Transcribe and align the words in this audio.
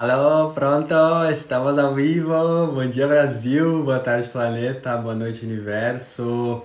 Alô, 0.00 0.52
pronto, 0.52 0.94
estamos 1.28 1.76
ao 1.76 1.92
vivo. 1.92 2.68
Bom 2.68 2.88
dia, 2.88 3.08
Brasil. 3.08 3.82
Boa 3.82 3.98
tarde, 3.98 4.28
planeta. 4.28 4.96
Boa 4.96 5.12
noite, 5.12 5.44
universo. 5.44 6.62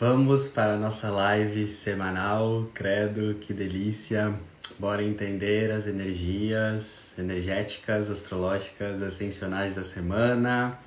Vamos 0.00 0.48
para 0.48 0.72
a 0.72 0.76
nossa 0.78 1.10
live 1.10 1.68
semanal. 1.68 2.66
Credo, 2.72 3.34
que 3.34 3.52
delícia. 3.52 4.32
Bora 4.78 5.02
entender 5.02 5.70
as 5.70 5.86
energias 5.86 7.12
energéticas, 7.18 8.08
astrológicas, 8.08 9.02
ascensionais 9.02 9.74
da 9.74 9.84
semana. 9.84 10.78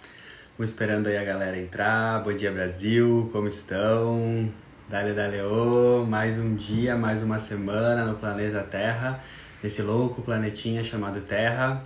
Vamos 0.57 0.71
esperando 0.71 1.05
aí 1.05 1.17
a 1.19 1.23
galera 1.23 1.59
entrar. 1.59 2.23
Bom 2.23 2.33
dia, 2.33 2.51
Brasil. 2.51 3.29
Como 3.31 3.47
estão? 3.47 4.51
Dale, 4.89 5.13
dale, 5.13 5.43
oh. 5.43 6.03
Mais 6.03 6.39
um 6.39 6.55
dia, 6.55 6.95
mais 6.95 7.21
uma 7.21 7.37
semana 7.37 8.03
no 8.03 8.15
planeta 8.15 8.63
Terra 8.63 9.21
esse 9.63 9.81
louco 9.81 10.21
planetinha 10.21 10.83
chamado 10.83 11.21
Terra 11.21 11.83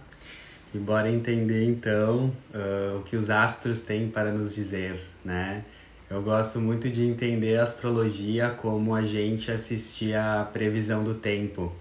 e 0.74 0.78
bora 0.78 1.10
entender 1.10 1.66
então 1.66 2.32
uh, 2.54 3.00
o 3.00 3.04
que 3.04 3.16
os 3.16 3.30
astros 3.30 3.82
têm 3.82 4.10
para 4.10 4.32
nos 4.32 4.54
dizer, 4.54 5.00
né? 5.24 5.64
Eu 6.10 6.22
gosto 6.22 6.60
muito 6.60 6.90
de 6.90 7.06
entender 7.06 7.58
a 7.58 7.64
astrologia 7.64 8.50
como 8.50 8.94
a 8.94 9.02
gente 9.02 9.50
assistir 9.50 10.14
a 10.14 10.48
previsão 10.52 11.04
do 11.06 11.14
tempo. 11.14 11.74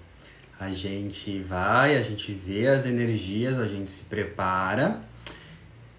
A 0.59 0.71
gente 0.71 1.41
vai, 1.41 1.97
a 1.97 2.03
gente 2.03 2.33
vê 2.33 2.69
as 2.69 2.87
energias, 2.87 3.59
a 3.59 3.67
gente 3.67 3.91
se 3.91 4.05
prepara 4.05 5.01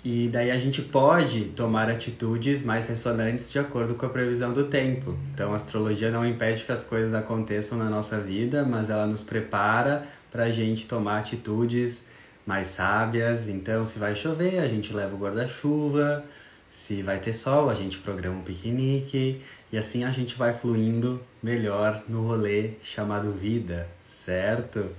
e 0.04 0.28
daí 0.30 0.50
a 0.50 0.58
gente 0.58 0.82
pode 0.82 1.46
tomar 1.56 1.88
atitudes 1.88 2.64
mais 2.64 2.88
ressonantes 2.88 3.52
de 3.52 3.60
acordo 3.60 3.94
com 3.94 4.06
a 4.06 4.10
previsão 4.10 4.52
do 4.52 4.64
tempo. 4.64 5.16
Então 5.34 5.54
a 5.54 5.56
astrologia 5.56 6.10
não 6.10 6.28
impede 6.28 6.64
que 6.64 6.72
as 6.72 6.84
coisas 6.84 7.14
aconteçam 7.14 7.78
na 7.78 7.88
nossa 7.88 8.20
vida, 8.20 8.66
mas 8.66 8.90
ela 8.90 9.06
nos 9.06 9.22
prepara 9.22 10.08
para 10.32 10.46
a 10.46 10.52
gente 10.52 10.88
tomar 10.88 11.20
atitudes 11.20 12.04
mais 12.48 12.68
sábias. 12.68 13.48
Então 13.48 13.86
se 13.86 14.00
vai 14.00 14.16
chover, 14.16 14.60
a 14.60 14.68
gente 14.68 14.92
leva 14.92 15.16
o 15.16 15.20
guarda-chuva. 15.20 16.24
Se 16.72 17.04
vai 17.04 17.20
ter 17.20 17.34
sol, 17.34 17.70
a 17.70 17.76
gente 17.76 18.00
programa 18.00 18.40
um 18.40 18.44
piquenique. 18.44 19.40
E 19.72 19.78
assim 19.78 20.04
a 20.04 20.10
gente 20.10 20.36
vai 20.36 20.52
fluindo 20.52 21.22
melhor 21.44 22.04
no 22.10 22.26
rolê 22.26 22.72
chamado 22.82 23.32
vida, 23.32 23.88
certo? 24.04 24.90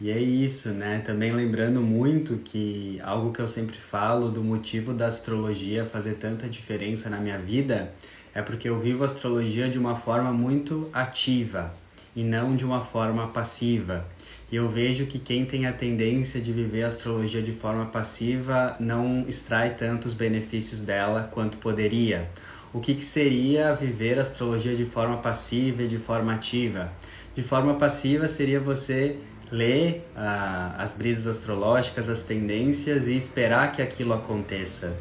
E 0.00 0.10
é 0.10 0.18
isso, 0.18 0.70
né? 0.70 1.02
Também 1.06 1.32
lembrando 1.32 1.80
muito 1.80 2.38
que 2.38 3.00
algo 3.02 3.32
que 3.32 3.40
eu 3.40 3.46
sempre 3.46 3.76
falo 3.76 4.28
do 4.28 4.42
motivo 4.42 4.92
da 4.92 5.06
astrologia 5.06 5.84
fazer 5.84 6.14
tanta 6.14 6.48
diferença 6.48 7.08
na 7.08 7.18
minha 7.18 7.38
vida 7.38 7.92
é 8.34 8.42
porque 8.42 8.68
eu 8.68 8.78
vivo 8.80 9.04
a 9.04 9.06
astrologia 9.06 9.68
de 9.68 9.78
uma 9.78 9.94
forma 9.94 10.32
muito 10.32 10.90
ativa 10.92 11.72
e 12.14 12.24
não 12.24 12.56
de 12.56 12.64
uma 12.64 12.80
forma 12.80 13.28
passiva. 13.28 14.04
E 14.50 14.56
eu 14.56 14.68
vejo 14.68 15.06
que 15.06 15.18
quem 15.18 15.46
tem 15.46 15.66
a 15.66 15.72
tendência 15.72 16.40
de 16.40 16.52
viver 16.52 16.82
a 16.82 16.88
astrologia 16.88 17.40
de 17.40 17.52
forma 17.52 17.86
passiva 17.86 18.76
não 18.80 19.24
extrai 19.28 19.74
tantos 19.74 20.12
benefícios 20.12 20.80
dela 20.80 21.28
quanto 21.32 21.58
poderia. 21.58 22.28
O 22.72 22.80
que, 22.80 22.94
que 22.94 23.04
seria 23.04 23.72
viver 23.72 24.18
a 24.18 24.22
astrologia 24.22 24.74
de 24.74 24.84
forma 24.84 25.18
passiva 25.18 25.84
e 25.84 25.88
de 25.88 25.98
forma 25.98 26.34
ativa? 26.34 26.92
De 27.36 27.42
forma 27.42 27.74
passiva 27.74 28.26
seria 28.26 28.60
você 28.60 29.16
ler 29.50 30.06
ah, 30.16 30.74
as 30.78 30.94
brisas 30.94 31.26
astrológicas, 31.26 32.08
as 32.08 32.22
tendências 32.22 33.06
e 33.06 33.16
esperar 33.16 33.72
que 33.72 33.82
aquilo 33.82 34.12
aconteça. 34.12 34.96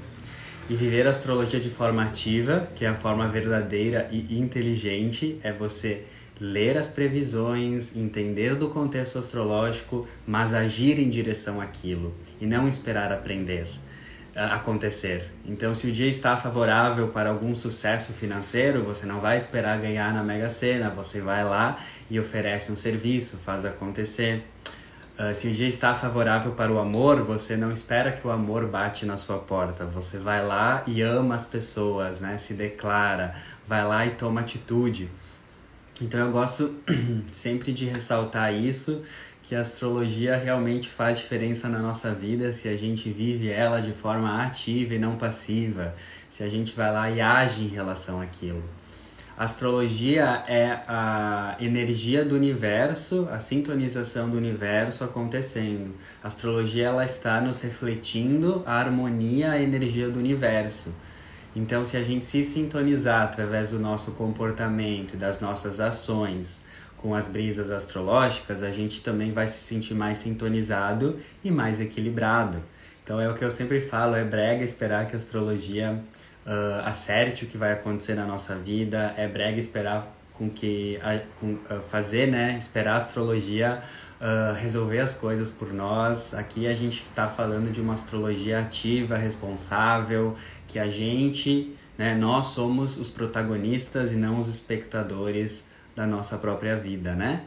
E 0.70 0.76
viver 0.76 1.06
a 1.08 1.10
astrologia 1.10 1.60
de 1.60 1.70
forma 1.70 2.04
ativa, 2.04 2.68
que 2.76 2.86
é 2.86 2.88
a 2.88 2.96
forma 2.96 3.28
verdadeira 3.28 4.08
e 4.12 4.40
inteligente, 4.40 5.40
é 5.44 5.52
você 5.52 6.06
ler 6.40 6.78
as 6.78 6.90
previsões, 6.90 7.96
entender 7.96 8.56
do 8.56 8.70
contexto 8.70 9.20
astrológico, 9.20 10.08
mas 10.26 10.54
agir 10.54 11.00
em 11.00 11.10
direção 11.10 11.62
àquilo 11.62 12.14
e 12.40 12.46
não 12.46 12.68
esperar 12.68 13.12
aprender 13.12 13.68
acontecer. 14.36 15.32
Então, 15.46 15.76
se 15.76 15.88
o 15.88 15.92
dia 15.92 16.08
está 16.08 16.36
favorável 16.36 17.10
para 17.10 17.30
algum 17.30 17.54
sucesso 17.56 18.14
financeiro, 18.14 18.84
você 18.84 19.06
não 19.06 19.20
vai 19.20 19.38
esperar 19.38 19.80
ganhar 19.80 20.14
na 20.14 20.24
Mega 20.24 20.50
Sena, 20.50 20.90
você 20.90 21.22
vai 21.22 21.44
lá 21.44 21.78
e 22.10 22.20
oferece 22.20 22.72
um 22.72 22.76
serviço, 22.76 23.38
faz 23.38 23.64
acontecer. 23.64 24.48
Uh, 25.20 25.36
se 25.36 25.48
o 25.48 25.54
dia 25.54 25.68
está 25.68 25.94
favorável 25.94 26.54
para 26.54 26.72
o 26.72 26.80
amor, 26.80 27.22
você 27.22 27.56
não 27.56 27.72
espera 27.72 28.12
que 28.12 28.28
o 28.28 28.32
amor 28.32 28.66
bate 28.66 29.06
na 29.06 29.16
sua 29.16 29.38
porta. 29.38 29.86
Você 29.86 30.18
vai 30.18 30.44
lá 30.44 30.84
e 30.88 31.04
ama 31.04 31.36
as 31.36 31.46
pessoas, 31.46 32.20
né? 32.20 32.40
Se 32.40 32.56
declara, 32.56 33.36
vai 33.68 33.86
lá 33.86 34.06
e 34.08 34.12
toma 34.12 34.42
atitude. 34.42 35.08
Então 36.02 36.20
eu 36.20 36.32
gosto 36.32 36.76
sempre 37.32 37.72
de 37.72 37.86
ressaltar 37.86 38.52
isso, 38.52 39.04
que 39.44 39.54
a 39.54 39.60
astrologia 39.60 40.38
realmente 40.38 40.90
faz 40.90 41.20
diferença 41.20 41.68
na 41.68 41.80
nossa 41.80 42.14
vida 42.14 42.54
se 42.54 42.70
a 42.70 42.78
gente 42.78 43.10
vive 43.10 43.50
ela 43.50 43.82
de 43.82 43.92
forma 43.92 44.42
ativa 44.42 44.96
e 44.96 45.00
não 45.00 45.18
passiva, 45.18 45.94
se 46.30 46.44
a 46.44 46.50
gente 46.50 46.74
vai 46.74 46.92
lá 46.92 47.10
e 47.12 47.20
age 47.20 47.62
em 47.62 47.68
relação 47.68 48.22
àquilo. 48.22 48.64
A 49.36 49.46
astrologia 49.46 50.44
é 50.48 50.80
a 50.88 51.58
energia 51.60 52.24
do 52.24 52.36
universo, 52.36 53.28
a 53.32 53.40
sintonização 53.40 54.30
do 54.30 54.38
universo 54.38 55.04
acontecendo. 55.04 55.94
A 56.24 56.28
astrologia 56.28 56.88
ela 56.88 57.04
está 57.04 57.42
nos 57.42 57.60
refletindo 57.62 58.64
a 58.66 58.76
harmonia, 58.80 59.52
a 59.52 59.62
energia 59.62 60.08
do 60.08 60.20
universo. 60.20 60.94
Então, 61.56 61.84
se 61.84 61.98
a 61.98 62.04
gente 62.04 62.24
se 62.24 62.44
sintonizar 62.44 63.24
através 63.24 63.72
do 63.72 63.80
nosso 63.80 64.12
comportamento 64.12 65.16
e 65.16 65.18
das 65.18 65.40
nossas 65.42 65.80
ações 65.80 66.63
com 67.04 67.14
as 67.14 67.28
brisas 67.28 67.70
astrológicas, 67.70 68.64
a 68.64 68.72
gente 68.72 69.02
também 69.02 69.34
vai 69.34 69.46
se 69.46 69.58
sentir 69.58 69.94
mais 69.94 70.20
sintonizado 70.20 71.20
e 71.44 71.52
mais 71.52 71.82
equilibrado. 71.82 72.64
Então, 73.04 73.20
é 73.20 73.30
o 73.30 73.36
que 73.36 73.44
eu 73.44 73.52
sempre 73.52 73.82
falo: 73.82 74.16
é 74.16 74.24
brega 74.24 74.64
esperar 74.64 75.06
que 75.08 75.14
a 75.14 75.20
astrologia 75.20 76.00
uh, 76.48 76.88
acerte 76.88 77.44
o 77.44 77.48
que 77.48 77.58
vai 77.58 77.74
acontecer 77.74 78.16
na 78.16 78.26
nossa 78.26 78.56
vida, 78.56 79.14
é 79.18 79.28
brega 79.28 79.60
esperar 79.60 80.08
com 80.34 80.50
que 80.50 80.98
a, 81.04 81.20
com, 81.42 81.54
uh, 81.54 81.82
fazer, 81.92 82.28
né, 82.28 82.58
esperar 82.58 82.94
a 82.94 82.98
astrologia 82.98 83.84
uh, 84.22 84.56
resolver 84.56 85.00
as 85.00 85.14
coisas 85.14 85.50
por 85.50 85.74
nós. 85.74 86.34
Aqui 86.34 86.68
a 86.68 86.74
gente 86.74 87.04
está 87.04 87.28
falando 87.28 87.70
de 87.70 87.82
uma 87.82 87.96
astrologia 87.96 88.60
ativa, 88.60 89.18
responsável, 89.18 90.38
que 90.70 90.80
a 90.80 90.88
gente, 90.88 91.76
né, 91.98 92.16
nós 92.16 92.48
somos 92.48 92.98
os 92.98 93.10
protagonistas 93.10 94.14
e 94.14 94.16
não 94.16 94.40
os 94.40 94.48
espectadores 94.48 95.73
da 95.96 96.06
nossa 96.08 96.38
própria 96.38 96.76
vida, 96.76 97.14
né? 97.16 97.44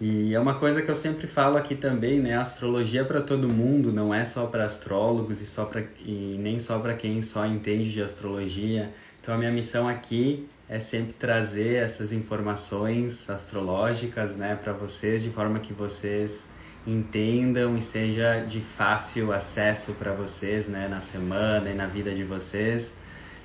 E 0.00 0.34
é 0.34 0.38
uma 0.38 0.54
coisa 0.54 0.82
que 0.82 0.90
eu 0.90 0.94
sempre 0.94 1.26
falo 1.26 1.56
aqui 1.56 1.74
também, 1.74 2.20
né? 2.20 2.36
A 2.36 2.42
astrologia 2.42 3.00
é 3.00 3.04
para 3.04 3.22
todo 3.22 3.48
mundo, 3.48 3.90
não 3.90 4.12
é 4.12 4.24
só 4.24 4.46
para 4.46 4.64
astrólogos 4.64 5.40
e, 5.40 5.46
só 5.46 5.64
pra, 5.64 5.82
e 6.04 6.36
nem 6.38 6.58
só 6.58 6.78
para 6.78 6.92
quem 6.94 7.22
só 7.22 7.46
entende 7.46 7.90
de 7.90 8.02
astrologia. 8.02 8.92
Então 9.22 9.34
a 9.34 9.38
minha 9.38 9.50
missão 9.50 9.88
aqui 9.88 10.46
é 10.68 10.78
sempre 10.78 11.14
trazer 11.14 11.76
essas 11.76 12.12
informações 12.12 13.30
astrológicas, 13.30 14.36
né, 14.36 14.58
para 14.62 14.72
vocês 14.72 15.22
de 15.22 15.30
forma 15.30 15.60
que 15.60 15.72
vocês 15.72 16.44
entendam 16.86 17.76
e 17.76 17.82
seja 17.82 18.40
de 18.40 18.60
fácil 18.60 19.32
acesso 19.32 19.92
para 19.92 20.12
vocês, 20.12 20.68
né, 20.68 20.88
na 20.88 21.00
semana 21.00 21.70
e 21.70 21.74
na 21.74 21.86
vida 21.86 22.14
de 22.14 22.24
vocês. 22.24 22.92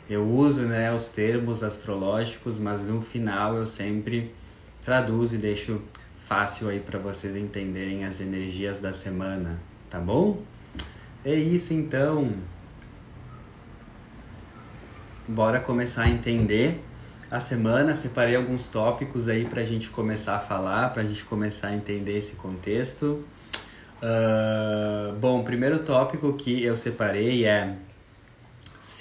Eu 0.09 0.27
uso, 0.27 0.61
né, 0.61 0.93
os 0.93 1.07
termos 1.07 1.63
astrológicos, 1.63 2.59
mas 2.59 2.81
no 2.81 3.01
final 3.01 3.55
eu 3.55 3.65
sempre 3.65 4.33
traduzo 4.83 5.35
e 5.35 5.37
deixo 5.37 5.81
fácil 6.27 6.69
aí 6.69 6.79
para 6.79 6.99
vocês 6.99 7.35
entenderem 7.35 8.05
as 8.05 8.19
energias 8.19 8.79
da 8.79 8.93
semana, 8.93 9.59
tá 9.89 9.99
bom? 9.99 10.41
É 11.23 11.35
isso 11.35 11.73
então. 11.73 12.31
Bora 15.27 15.59
começar 15.59 16.03
a 16.03 16.09
entender 16.09 16.83
a 17.29 17.39
semana. 17.39 17.95
Separei 17.95 18.35
alguns 18.35 18.67
tópicos 18.67 19.29
aí 19.29 19.45
para 19.45 19.61
a 19.61 19.65
gente 19.65 19.89
começar 19.89 20.35
a 20.35 20.39
falar, 20.39 20.89
para 20.91 21.03
a 21.03 21.05
gente 21.05 21.23
começar 21.23 21.67
a 21.67 21.75
entender 21.75 22.17
esse 22.17 22.35
contexto. 22.35 23.23
Uh, 24.01 25.13
bom, 25.19 25.43
primeiro 25.43 25.79
tópico 25.79 26.33
que 26.33 26.63
eu 26.63 26.75
separei 26.75 27.45
é 27.45 27.75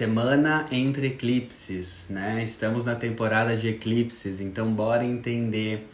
semana 0.01 0.67
entre 0.73 1.09
eclipses, 1.09 2.07
né? 2.09 2.43
Estamos 2.43 2.87
na 2.87 2.95
temporada 2.95 3.55
de 3.55 3.69
eclipses, 3.69 4.41
então 4.41 4.73
bora 4.73 5.05
entender 5.05 5.87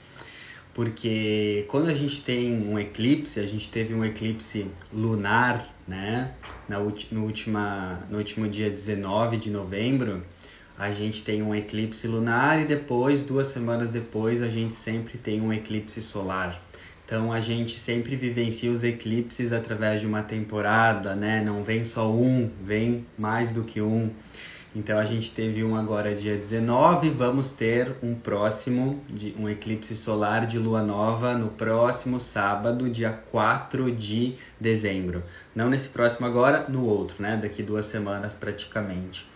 porque 0.73 1.64
quando 1.67 1.88
a 1.88 1.94
gente 1.94 2.23
tem 2.23 2.53
um 2.53 2.79
eclipse, 2.79 3.41
a 3.41 3.47
gente 3.47 3.69
teve 3.69 3.93
um 3.93 4.05
eclipse 4.05 4.70
lunar, 4.93 5.75
né? 5.88 6.31
Na 6.69 6.79
no, 6.79 7.25
última, 7.25 7.99
no 8.08 8.19
último 8.19 8.47
dia 8.47 8.70
19 8.70 9.38
de 9.38 9.50
novembro, 9.50 10.23
a 10.79 10.93
gente 10.93 11.25
tem 11.25 11.43
um 11.43 11.52
eclipse 11.52 12.06
lunar 12.06 12.62
e 12.62 12.64
depois, 12.64 13.25
duas 13.25 13.49
semanas 13.49 13.91
depois, 13.91 14.41
a 14.41 14.49
gente 14.49 14.75
sempre 14.75 15.19
tem 15.19 15.41
um 15.41 15.52
eclipse 15.52 16.00
solar. 16.00 16.62
Então 17.06 17.32
a 17.32 17.38
gente 17.38 17.79
sempre 17.79 18.17
vivencia 18.17 18.70
os 18.70 18.82
eclipses 18.82 19.53
através 19.53 20.00
de 20.00 20.08
uma 20.08 20.25
temporada, 20.25 21.14
né? 21.14 21.41
Não 21.41 21.62
vem 21.62 21.85
só 21.85 22.11
um, 22.11 22.50
vem 22.64 23.06
mais 23.17 23.53
do 23.53 23.62
que 23.62 23.81
um. 23.81 24.11
Então 24.75 24.99
a 24.99 25.05
gente 25.05 25.31
teve 25.31 25.62
um 25.62 25.76
agora 25.76 26.17
dia 26.17 26.37
19, 26.37 27.08
vamos 27.11 27.50
ter 27.50 27.94
um 28.03 28.12
próximo, 28.14 29.00
de, 29.08 29.35
um 29.38 29.49
eclipse 29.49 29.94
solar 29.97 30.47
de 30.49 30.58
lua 30.58 30.82
nova 30.82 31.38
no 31.38 31.49
próximo 31.49 32.19
sábado, 32.19 32.91
dia 32.91 33.11
4 33.31 33.91
de 33.93 34.35
dezembro. 34.61 35.23
Não 35.55 35.70
nesse 35.70 35.88
próximo 35.88 36.26
agora, 36.26 36.67
no 36.69 36.85
outro, 36.85 37.23
né? 37.23 37.38
Daqui 37.41 37.62
duas 37.62 37.87
semanas 37.87 38.32
praticamente. 38.32 39.26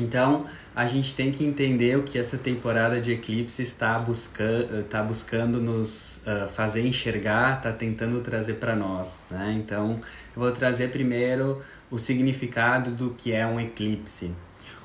Então, 0.00 0.46
a 0.74 0.86
gente 0.86 1.14
tem 1.14 1.30
que 1.30 1.44
entender 1.44 1.96
o 1.96 2.02
que 2.02 2.18
essa 2.18 2.38
temporada 2.38 3.00
de 3.00 3.12
eclipse 3.12 3.62
está, 3.62 3.98
busca 3.98 4.44
está 4.80 5.02
buscando 5.02 5.60
nos 5.60 6.18
uh, 6.18 6.48
fazer 6.54 6.86
enxergar, 6.86 7.58
está 7.58 7.72
tentando 7.72 8.20
trazer 8.20 8.54
para 8.54 8.74
nós. 8.74 9.24
Né? 9.30 9.60
Então, 9.62 10.00
eu 10.34 10.42
vou 10.42 10.52
trazer 10.52 10.90
primeiro 10.90 11.62
o 11.90 11.98
significado 11.98 12.90
do 12.92 13.10
que 13.10 13.32
é 13.32 13.46
um 13.46 13.60
eclipse. 13.60 14.32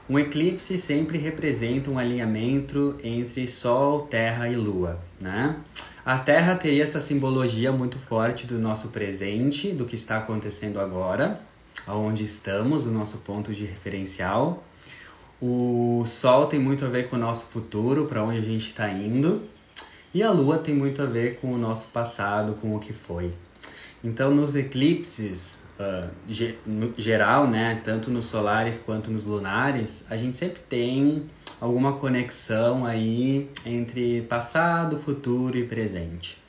Um 0.08 0.20
eclipse 0.20 0.78
sempre 0.78 1.18
representa 1.18 1.90
um 1.90 1.98
alinhamento 1.98 2.96
entre 3.04 3.48
Sol, 3.48 4.02
Terra 4.04 4.48
e 4.48 4.56
Lua. 4.56 5.00
Né? 5.20 5.56
A 6.06 6.20
Terra 6.20 6.54
teria 6.54 6.84
essa 6.84 7.02
simbologia 7.02 7.72
muito 7.72 7.98
forte 7.98 8.46
do 8.46 8.60
nosso 8.60 8.90
presente, 8.90 9.72
do 9.72 9.86
que 9.86 9.96
está 9.96 10.18
acontecendo 10.18 10.80
agora, 10.80 11.40
aonde 11.88 12.24
estamos, 12.24 12.86
o 12.86 12.92
nosso 12.92 13.18
ponto 13.20 13.52
de 13.52 13.66
referencial. 13.66 14.64
O 15.42 16.04
Sol 16.06 16.46
tem 16.46 16.60
muito 16.60 16.86
a 16.86 16.88
ver 16.88 17.10
com 17.10 17.16
o 17.16 17.20
nosso 17.20 17.46
futuro, 17.48 18.06
para 18.06 18.24
onde 18.24 18.38
a 18.38 18.42
gente 18.42 18.68
está 18.68 18.90
indo. 18.90 19.42
E 20.14 20.24
a 20.24 20.32
Lua 20.32 20.58
tem 20.58 20.74
muito 20.74 21.02
a 21.02 21.06
ver 21.06 21.40
com 21.40 21.52
o 21.52 21.58
nosso 21.58 21.88
passado, 21.88 22.54
com 22.62 22.76
o 22.76 22.80
que 22.80 22.94
foi. 22.94 23.34
Então, 24.04 24.34
nos 24.34 24.56
eclipses, 24.56 25.58
uh, 25.80 26.10
ge 26.28 26.56
no 26.66 26.94
geral, 26.98 27.48
né, 27.48 27.82
tanto 27.84 28.10
nos 28.10 28.26
solares 28.26 28.78
quanto 28.78 29.12
nos 29.12 29.26
lunares, 29.26 30.06
a 30.10 30.16
gente 30.16 30.38
sempre 30.38 30.62
tem 30.70 31.24
alguma 31.60 31.94
conexão 31.94 32.86
aí 32.86 33.50
entre 33.66 34.22
passado, 34.22 35.00
futuro 35.00 35.58
e 35.58 35.66
presente 35.66 36.45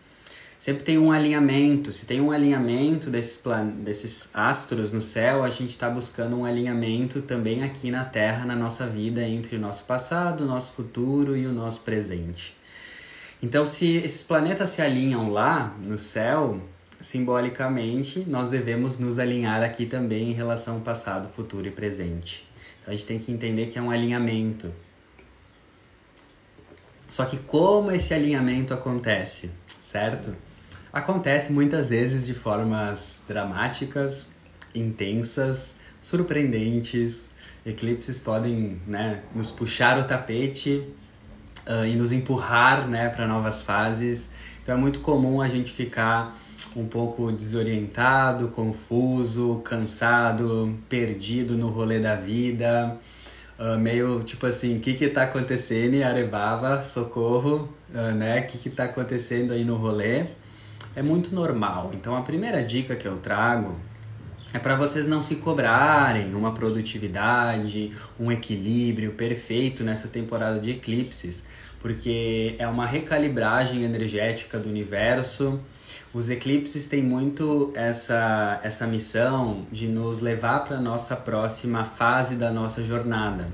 sempre 0.66 0.82
tem 0.82 0.98
um 0.98 1.12
alinhamento. 1.12 1.92
Se 1.92 2.04
tem 2.04 2.20
um 2.20 2.32
alinhamento 2.32 3.08
desses, 3.08 3.36
plan... 3.36 3.66
desses 3.66 4.28
astros 4.34 4.90
no 4.90 5.00
céu, 5.00 5.44
a 5.44 5.48
gente 5.48 5.70
está 5.70 5.88
buscando 5.88 6.36
um 6.36 6.44
alinhamento 6.44 7.22
também 7.22 7.62
aqui 7.62 7.88
na 7.88 8.04
Terra, 8.04 8.44
na 8.44 8.56
nossa 8.56 8.84
vida, 8.84 9.22
entre 9.22 9.54
o 9.54 9.60
nosso 9.60 9.84
passado, 9.84 10.42
o 10.42 10.44
nosso 10.44 10.72
futuro 10.72 11.36
e 11.36 11.46
o 11.46 11.52
nosso 11.52 11.82
presente. 11.82 12.56
Então, 13.40 13.64
se 13.64 13.94
esses 13.98 14.24
planetas 14.24 14.70
se 14.70 14.82
alinham 14.82 15.30
lá 15.30 15.72
no 15.84 15.96
céu, 15.96 16.60
simbolicamente, 17.00 18.24
nós 18.26 18.48
devemos 18.48 18.98
nos 18.98 19.20
alinhar 19.20 19.62
aqui 19.62 19.86
também 19.86 20.30
em 20.30 20.34
relação 20.34 20.74
ao 20.74 20.80
passado, 20.80 21.28
futuro 21.32 21.68
e 21.68 21.70
presente. 21.70 22.44
Então, 22.82 22.92
a 22.92 22.96
gente 22.96 23.06
tem 23.06 23.20
que 23.20 23.30
entender 23.30 23.66
que 23.66 23.78
é 23.78 23.82
um 23.82 23.92
alinhamento. 23.92 24.74
Só 27.08 27.24
que 27.24 27.36
como 27.36 27.92
esse 27.92 28.12
alinhamento 28.12 28.74
acontece, 28.74 29.52
certo? 29.80 30.34
Acontece 30.96 31.52
muitas 31.52 31.90
vezes 31.90 32.24
de 32.24 32.32
formas 32.32 33.22
dramáticas, 33.28 34.28
intensas, 34.74 35.76
surpreendentes. 36.00 37.32
Eclipses 37.66 38.18
podem 38.18 38.80
né, 38.86 39.20
nos 39.34 39.50
puxar 39.50 39.98
o 39.98 40.04
tapete 40.04 40.82
uh, 41.66 41.84
e 41.84 41.94
nos 41.96 42.12
empurrar 42.12 42.88
né, 42.88 43.10
para 43.10 43.26
novas 43.26 43.60
fases. 43.60 44.30
Então 44.62 44.74
é 44.74 44.78
muito 44.78 45.00
comum 45.00 45.42
a 45.42 45.48
gente 45.48 45.70
ficar 45.70 46.40
um 46.74 46.86
pouco 46.86 47.30
desorientado, 47.30 48.48
confuso, 48.48 49.60
cansado, 49.62 50.78
perdido 50.88 51.58
no 51.58 51.68
rolê 51.68 52.00
da 52.00 52.14
vida, 52.14 52.96
uh, 53.58 53.78
meio 53.78 54.22
tipo 54.22 54.46
assim, 54.46 54.78
o 54.78 54.80
que 54.80 54.94
que 54.94 55.08
tá 55.08 55.24
acontecendo, 55.24 56.02
Arebaba, 56.02 56.82
socorro, 56.86 57.68
uh, 57.94 58.14
né? 58.14 58.40
O 58.40 58.46
que 58.46 58.56
que 58.56 58.70
tá 58.70 58.84
acontecendo 58.84 59.52
aí 59.52 59.62
no 59.62 59.76
rolê? 59.76 60.28
É 60.96 61.02
muito 61.02 61.34
normal. 61.34 61.90
Então 61.94 62.16
a 62.16 62.22
primeira 62.22 62.64
dica 62.64 62.96
que 62.96 63.06
eu 63.06 63.18
trago 63.18 63.76
é 64.52 64.58
para 64.58 64.74
vocês 64.74 65.06
não 65.06 65.22
se 65.22 65.36
cobrarem 65.36 66.34
uma 66.34 66.52
produtividade, 66.52 67.92
um 68.18 68.32
equilíbrio 68.32 69.12
perfeito 69.12 69.84
nessa 69.84 70.08
temporada 70.08 70.58
de 70.58 70.70
eclipses, 70.70 71.44
porque 71.80 72.56
é 72.58 72.66
uma 72.66 72.86
recalibragem 72.86 73.84
energética 73.84 74.58
do 74.58 74.70
universo. 74.70 75.60
Os 76.14 76.30
eclipses 76.30 76.86
têm 76.86 77.02
muito 77.02 77.70
essa, 77.74 78.58
essa 78.62 78.86
missão 78.86 79.66
de 79.70 79.86
nos 79.86 80.22
levar 80.22 80.60
para 80.60 80.78
a 80.78 80.80
nossa 80.80 81.14
próxima 81.14 81.84
fase 81.84 82.36
da 82.36 82.50
nossa 82.50 82.82
jornada. 82.82 83.48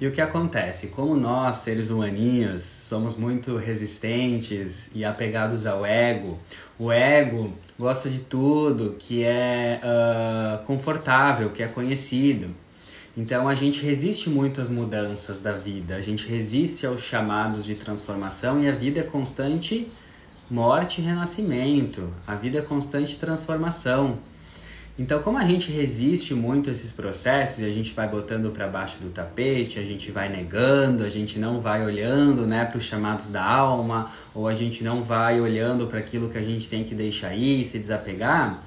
E 0.00 0.06
o 0.06 0.12
que 0.12 0.20
acontece? 0.20 0.88
Como 0.88 1.14
nós, 1.16 1.58
seres 1.58 1.88
humaninhos, 1.88 2.62
somos 2.62 3.16
muito 3.16 3.56
resistentes 3.56 4.90
e 4.94 5.04
apegados 5.04 5.66
ao 5.66 5.86
ego, 5.86 6.38
o 6.78 6.90
ego 6.90 7.56
gosta 7.78 8.10
de 8.10 8.18
tudo 8.18 8.96
que 8.98 9.22
é 9.22 9.80
uh, 9.82 10.64
confortável, 10.66 11.50
que 11.50 11.62
é 11.62 11.68
conhecido. 11.68 12.48
Então 13.16 13.48
a 13.48 13.54
gente 13.54 13.84
resiste 13.84 14.28
muito 14.28 14.60
às 14.60 14.68
mudanças 14.68 15.40
da 15.40 15.52
vida, 15.52 15.94
a 15.94 16.00
gente 16.00 16.26
resiste 16.26 16.84
aos 16.84 17.00
chamados 17.00 17.64
de 17.64 17.76
transformação 17.76 18.60
e 18.60 18.68
a 18.68 18.72
vida 18.72 19.00
é 19.00 19.04
constante 19.04 19.88
morte 20.50 21.00
e 21.00 21.04
renascimento, 21.04 22.10
a 22.26 22.34
vida 22.34 22.58
é 22.58 22.62
constante 22.62 23.16
transformação. 23.16 24.18
Então, 24.96 25.20
como 25.22 25.36
a 25.38 25.44
gente 25.44 25.72
resiste 25.72 26.34
muito 26.34 26.70
a 26.70 26.72
esses 26.72 26.92
processos 26.92 27.58
e 27.58 27.64
a 27.64 27.70
gente 27.70 27.92
vai 27.92 28.08
botando 28.08 28.52
para 28.52 28.68
baixo 28.68 28.98
do 28.98 29.10
tapete, 29.10 29.80
a 29.80 29.82
gente 29.82 30.12
vai 30.12 30.28
negando, 30.28 31.02
a 31.02 31.08
gente 31.08 31.36
não 31.36 31.60
vai 31.60 31.84
olhando 31.84 32.46
né, 32.46 32.64
para 32.64 32.78
os 32.78 32.84
chamados 32.84 33.28
da 33.28 33.44
alma, 33.44 34.12
ou 34.32 34.46
a 34.46 34.54
gente 34.54 34.84
não 34.84 35.02
vai 35.02 35.40
olhando 35.40 35.88
para 35.88 35.98
aquilo 35.98 36.28
que 36.28 36.38
a 36.38 36.42
gente 36.42 36.68
tem 36.68 36.84
que 36.84 36.94
deixar 36.94 37.34
ir, 37.34 37.64
se 37.64 37.76
desapegar, 37.80 38.62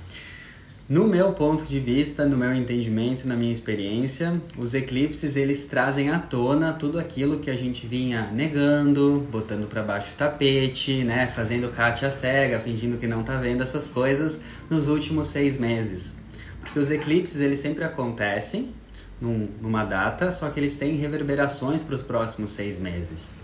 no 0.90 1.06
meu 1.06 1.34
ponto 1.34 1.66
de 1.66 1.82
vista, 1.82 2.26
no 2.26 2.38
meu 2.38 2.54
entendimento, 2.54 3.28
na 3.28 3.36
minha 3.36 3.52
experiência, 3.52 4.42
os 4.58 4.74
eclipses 4.74 5.36
eles 5.36 5.66
trazem 5.66 6.12
à 6.12 6.18
tona 6.18 6.72
tudo 6.72 6.98
aquilo 6.98 7.40
que 7.40 7.50
a 7.50 7.58
gente 7.58 7.86
vinha 7.86 8.30
negando, 8.32 9.28
botando 9.30 9.68
para 9.68 9.84
baixo 9.84 10.12
do 10.12 10.16
tapete, 10.16 11.04
né, 11.04 11.28
fazendo 11.36 11.68
Kátia 11.76 12.10
cega, 12.10 12.58
fingindo 12.60 12.96
que 12.96 13.06
não 13.06 13.22
tá 13.22 13.36
vendo 13.36 13.64
essas 13.64 13.86
coisas 13.86 14.40
nos 14.70 14.88
últimos 14.88 15.28
seis 15.28 15.58
meses. 15.58 16.16
Porque 16.62 16.80
os 16.80 16.92
eclipses 16.92 17.40
eles 17.40 17.60
sempre 17.60 17.84
acontecem 17.84 18.70
num, 19.20 19.48
numa 19.62 19.84
data, 19.84 20.32
só 20.32 20.50
que 20.50 20.60
eles 20.60 20.76
têm 20.76 20.96
reverberações 20.96 21.82
para 21.82 21.96
os 21.96 22.02
próximos 22.02 22.52
seis 22.52 22.80
meses. 22.80 23.36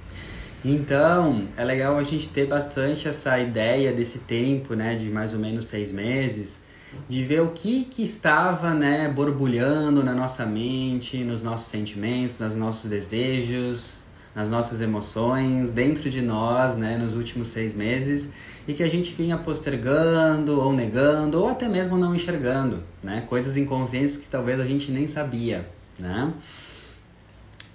Então, 0.66 1.48
é 1.58 1.64
legal 1.64 1.98
a 1.98 2.04
gente 2.04 2.30
ter 2.30 2.48
bastante 2.48 3.08
essa 3.08 3.38
ideia 3.38 3.92
desse 3.92 4.20
tempo, 4.20 4.75
né, 4.75 4.96
de 4.96 5.10
mais 5.10 5.34
ou 5.34 5.40
menos 5.40 5.66
seis 5.66 5.92
meses, 5.92 6.62
de 7.10 7.24
ver 7.24 7.42
o 7.42 7.50
que, 7.50 7.86
que 7.86 8.04
estava, 8.04 8.74
né, 8.74 9.12
borbulhando 9.14 10.04
na 10.04 10.14
nossa 10.14 10.45
mente, 10.45 11.18
nos 11.18 11.44
nossos 11.44 11.68
sentimentos, 11.68 12.40
nos 12.40 12.56
nossos 12.56 12.90
desejos, 12.90 13.97
nas 14.33 14.47
nossas 14.47 14.80
emoções, 14.80 15.71
dentro 15.71 16.09
de 16.09 16.21
nós, 16.21 16.78
né, 16.78 16.97
nos 16.97 17.14
últimos 17.14 17.50
seis 17.50 17.76
meses, 17.76 18.30
e 18.68 18.74
que 18.74 18.84
a 18.84 18.90
gente 18.90 19.14
vinha 19.14 19.38
postergando 19.38 20.60
ou 20.60 20.72
negando 20.72 21.40
ou 21.42 21.50
até 21.50 21.68
mesmo 21.68 21.98
não 21.98 22.16
enxergando, 22.16 22.84
né? 23.02 23.26
Coisas 23.28 23.58
inconscientes 23.58 24.18
que 24.18 24.28
talvez 24.28 24.60
a 24.60 24.66
gente 24.66 24.92
nem 24.92 25.08
sabia, 25.08 25.68
né? 26.00 26.34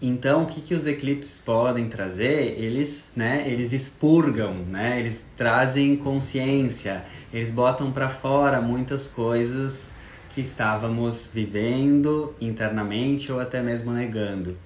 Então, 0.00 0.44
o 0.44 0.46
que, 0.46 0.60
que 0.60 0.74
os 0.74 0.86
eclipses 0.86 1.40
podem 1.44 1.88
trazer? 1.88 2.54
Eles, 2.56 3.06
né, 3.16 3.44
eles 3.50 3.72
expurgam, 3.72 4.54
né? 4.54 5.00
Eles 5.00 5.26
trazem 5.36 5.96
consciência, 5.96 7.04
eles 7.32 7.50
botam 7.50 7.90
para 7.90 8.08
fora 8.08 8.60
muitas 8.60 9.08
coisas 9.08 9.90
que 10.32 10.40
estávamos 10.40 11.28
vivendo 11.32 12.32
internamente 12.40 13.32
ou 13.32 13.40
até 13.40 13.60
mesmo 13.60 13.90
negando. 13.92 14.56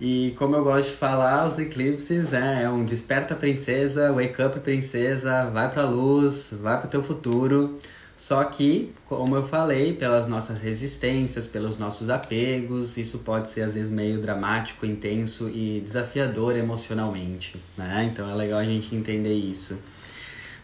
E 0.00 0.34
como 0.36 0.54
eu 0.54 0.62
gosto 0.62 0.90
de 0.90 0.96
falar, 0.96 1.46
os 1.46 1.58
eclipses 1.58 2.34
é, 2.34 2.64
é 2.64 2.70
um 2.70 2.84
desperta 2.84 3.34
princesa, 3.34 4.12
wake 4.12 4.42
up 4.42 4.60
princesa, 4.60 5.46
vai 5.46 5.70
pra 5.70 5.84
luz, 5.84 6.52
vai 6.60 6.78
pro 6.78 6.88
teu 6.88 7.02
futuro. 7.02 7.78
Só 8.16 8.42
que, 8.44 8.92
como 9.06 9.36
eu 9.36 9.46
falei, 9.46 9.92
pelas 9.94 10.26
nossas 10.26 10.60
resistências, 10.60 11.46
pelos 11.46 11.78
nossos 11.78 12.08
apegos, 12.08 12.96
isso 12.96 13.18
pode 13.20 13.50
ser 13.50 13.62
às 13.62 13.74
vezes 13.74 13.90
meio 13.90 14.20
dramático, 14.20 14.86
intenso 14.86 15.50
e 15.50 15.80
desafiador 15.80 16.56
emocionalmente, 16.56 17.60
né? 17.76 18.08
Então 18.10 18.30
é 18.30 18.34
legal 18.34 18.58
a 18.58 18.64
gente 18.64 18.94
entender 18.94 19.34
isso. 19.34 19.78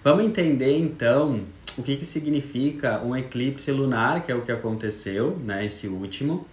Vamos 0.02 0.24
entender 0.24 0.78
então 0.78 1.42
o 1.76 1.82
que, 1.82 1.96
que 1.96 2.06
significa 2.06 3.00
um 3.02 3.14
eclipse 3.14 3.70
lunar, 3.70 4.24
que 4.24 4.32
é 4.32 4.34
o 4.34 4.42
que 4.42 4.52
aconteceu, 4.52 5.38
né? 5.44 5.64
Esse 5.66 5.88
último 5.88 6.46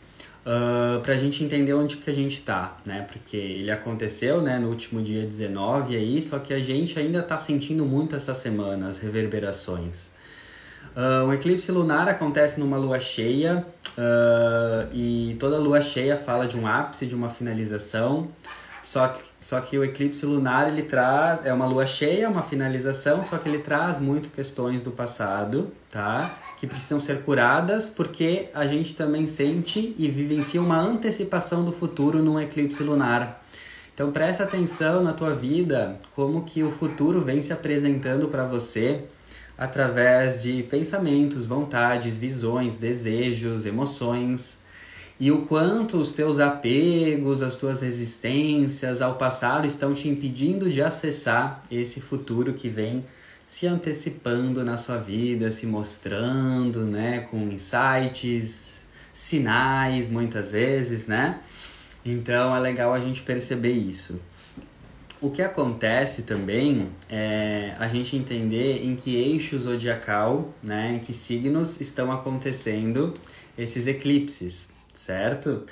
uh, 0.45 0.97
ah, 0.97 0.99
para 1.01 1.13
a 1.13 1.17
gente 1.17 1.43
entender 1.43 1.73
onde 1.73 1.97
que 1.97 2.09
a 2.09 2.13
gente 2.13 2.39
está, 2.39 2.77
né? 2.85 3.05
Porque 3.11 3.37
ele 3.37 3.71
aconteceu, 3.71 4.41
né, 4.41 4.59
no 4.59 4.69
último 4.69 5.01
dia 5.01 5.25
19 5.25 5.95
aí, 5.95 6.21
só 6.21 6.39
que 6.39 6.53
a 6.53 6.59
gente 6.59 6.97
ainda 6.99 7.19
está 7.19 7.39
sentindo 7.39 7.85
muito 7.85 8.15
essa 8.15 8.35
semana 8.35 8.89
as 8.89 8.99
reverberações. 8.99 10.11
Uh, 10.95 11.27
o 11.27 11.33
eclipse 11.33 11.71
lunar 11.71 12.07
acontece 12.09 12.59
numa 12.59 12.77
lua 12.77 12.99
cheia 12.99 13.65
Uh, 13.99 14.87
e 14.93 15.35
toda 15.39 15.57
lua 15.57 15.81
cheia 15.81 16.15
fala 16.15 16.47
de 16.47 16.57
um 16.57 16.65
ápice, 16.65 17.05
de 17.05 17.13
uma 17.13 17.29
finalização. 17.29 18.29
Só 18.81 19.09
que, 19.09 19.21
só 19.39 19.59
que 19.59 19.77
o 19.77 19.83
eclipse 19.83 20.25
lunar 20.25 20.69
ele 20.69 20.83
traz 20.83 21.45
é 21.45 21.53
uma 21.53 21.65
lua 21.65 21.85
cheia, 21.85 22.29
uma 22.29 22.41
finalização, 22.41 23.21
só 23.23 23.37
que 23.37 23.49
ele 23.49 23.59
traz 23.59 23.99
muito 23.99 24.29
questões 24.29 24.81
do 24.81 24.89
passado, 24.89 25.71
tá? 25.91 26.37
Que 26.59 26.67
precisam 26.67 26.99
ser 26.99 27.21
curadas, 27.21 27.89
porque 27.89 28.49
a 28.53 28.67
gente 28.67 28.95
também 28.95 29.25
sente 29.27 29.95
e 29.97 30.07
vivencia 30.09 30.61
uma 30.61 30.77
antecipação 30.77 31.63
do 31.63 31.71
futuro 31.71 32.21
num 32.21 32.39
eclipse 32.39 32.83
lunar. 32.83 33.43
Então 33.93 34.11
presta 34.11 34.43
atenção 34.43 35.03
na 35.03 35.13
tua 35.13 35.33
vida, 35.33 35.97
como 36.15 36.43
que 36.43 36.61
o 36.61 36.71
futuro 36.71 37.21
vem 37.21 37.41
se 37.41 37.51
apresentando 37.51 38.27
para 38.27 38.45
você 38.45 39.05
através 39.57 40.41
de 40.41 40.63
pensamentos, 40.63 41.45
vontades, 41.45 42.17
visões, 42.17 42.77
desejos, 42.77 43.65
emoções 43.65 44.59
e 45.19 45.31
o 45.31 45.41
quanto 45.41 45.97
os 45.97 46.13
teus 46.13 46.39
apegos, 46.39 47.41
as 47.41 47.57
tuas 47.57 47.81
resistências 47.81 49.01
ao 49.01 49.15
passado 49.15 49.67
estão 49.67 49.93
te 49.93 50.07
impedindo 50.07 50.69
de 50.69 50.81
acessar 50.81 51.61
esse 51.69 51.99
futuro 51.99 52.53
que 52.53 52.69
vem 52.69 53.03
se 53.59 53.67
antecipando 53.67 54.63
na 54.63 54.77
sua 54.77 54.95
vida, 54.95 55.51
se 55.51 55.65
mostrando, 55.65 56.85
né, 56.85 57.27
com 57.29 57.37
insights, 57.51 58.85
sinais, 59.13 60.07
muitas 60.07 60.53
vezes, 60.53 61.07
né? 61.07 61.41
Então 62.05 62.55
é 62.55 62.59
legal 62.61 62.93
a 62.93 62.99
gente 63.01 63.21
perceber 63.21 63.73
isso. 63.73 64.17
O 65.19 65.29
que 65.29 65.41
acontece 65.41 66.21
também 66.21 66.87
é 67.09 67.75
a 67.77 67.89
gente 67.89 68.15
entender 68.15 68.81
em 68.81 68.95
que 68.95 69.17
eixo 69.17 69.59
zodiacal, 69.59 70.53
né, 70.63 70.93
em 70.93 70.99
que 70.99 71.11
signos 71.11 71.81
estão 71.81 72.13
acontecendo 72.13 73.13
esses 73.57 73.87
eclipses, 73.87 74.69
certo? 74.93 75.65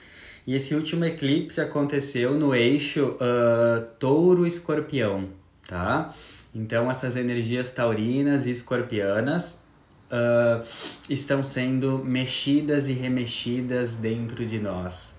E 0.46 0.54
esse 0.54 0.76
último 0.76 1.06
eclipse 1.06 1.62
aconteceu 1.62 2.34
no 2.34 2.54
eixo 2.54 3.16
uh, 3.16 3.86
touro-escorpião, 3.98 5.30
tá? 5.66 6.14
Então 6.58 6.90
essas 6.90 7.16
energias 7.16 7.70
taurinas 7.70 8.48
e 8.48 8.52
escorpianas 8.52 9.64
uh, 10.12 10.66
estão 11.08 11.44
sendo 11.44 12.04
mexidas 12.04 12.88
e 12.88 12.94
remexidas 12.94 13.96
dentro 13.96 14.44
de 14.44 14.60
nós. 14.60 15.16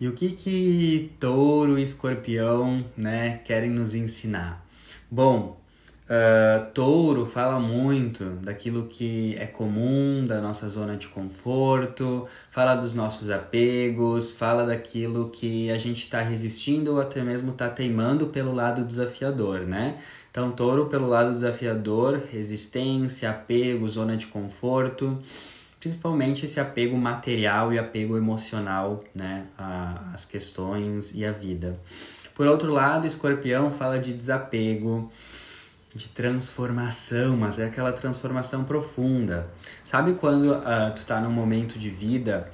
E 0.00 0.08
o 0.08 0.12
que 0.12 0.30
que 0.30 1.12
touro 1.20 1.78
e 1.78 1.82
escorpião, 1.82 2.82
né, 2.96 3.40
querem 3.44 3.68
nos 3.68 3.94
ensinar? 3.94 4.64
Bom, 5.10 5.60
uh, 6.04 6.70
touro 6.72 7.26
fala 7.26 7.60
muito 7.60 8.24
daquilo 8.42 8.86
que 8.86 9.36
é 9.38 9.46
comum, 9.46 10.24
da 10.26 10.40
nossa 10.40 10.68
zona 10.68 10.96
de 10.96 11.08
conforto, 11.08 12.26
fala 12.50 12.76
dos 12.76 12.94
nossos 12.94 13.28
apegos, 13.28 14.30
fala 14.30 14.64
daquilo 14.64 15.28
que 15.30 15.70
a 15.70 15.76
gente 15.76 16.04
está 16.04 16.22
resistindo 16.22 16.92
ou 16.92 17.00
até 17.00 17.20
mesmo 17.20 17.50
está 17.50 17.68
teimando 17.68 18.28
pelo 18.28 18.54
lado 18.54 18.84
desafiador, 18.84 19.60
né? 19.60 19.98
Então, 20.38 20.52
touro 20.52 20.86
pelo 20.86 21.08
lado 21.08 21.32
desafiador, 21.32 22.20
resistência, 22.30 23.28
apego, 23.28 23.88
zona 23.88 24.16
de 24.16 24.28
conforto 24.28 25.20
principalmente 25.80 26.46
esse 26.46 26.60
apego 26.60 26.96
material 26.96 27.72
e 27.72 27.78
apego 27.78 28.16
emocional, 28.16 29.02
né, 29.14 29.46
às 30.12 30.24
questões 30.24 31.12
e 31.14 31.24
à 31.24 31.32
vida. 31.32 31.78
Por 32.34 32.46
outro 32.46 32.72
lado, 32.72 33.06
Escorpião 33.06 33.72
fala 33.72 33.98
de 33.98 34.12
desapego, 34.12 35.10
de 35.94 36.08
transformação, 36.08 37.36
mas 37.36 37.58
é 37.58 37.64
aquela 37.64 37.92
transformação 37.92 38.64
profunda. 38.64 39.48
Sabe 39.82 40.14
quando 40.14 40.52
uh, 40.52 40.92
tu 40.94 41.04
tá 41.04 41.20
num 41.20 41.30
momento 41.30 41.78
de 41.78 41.90
vida 41.90 42.48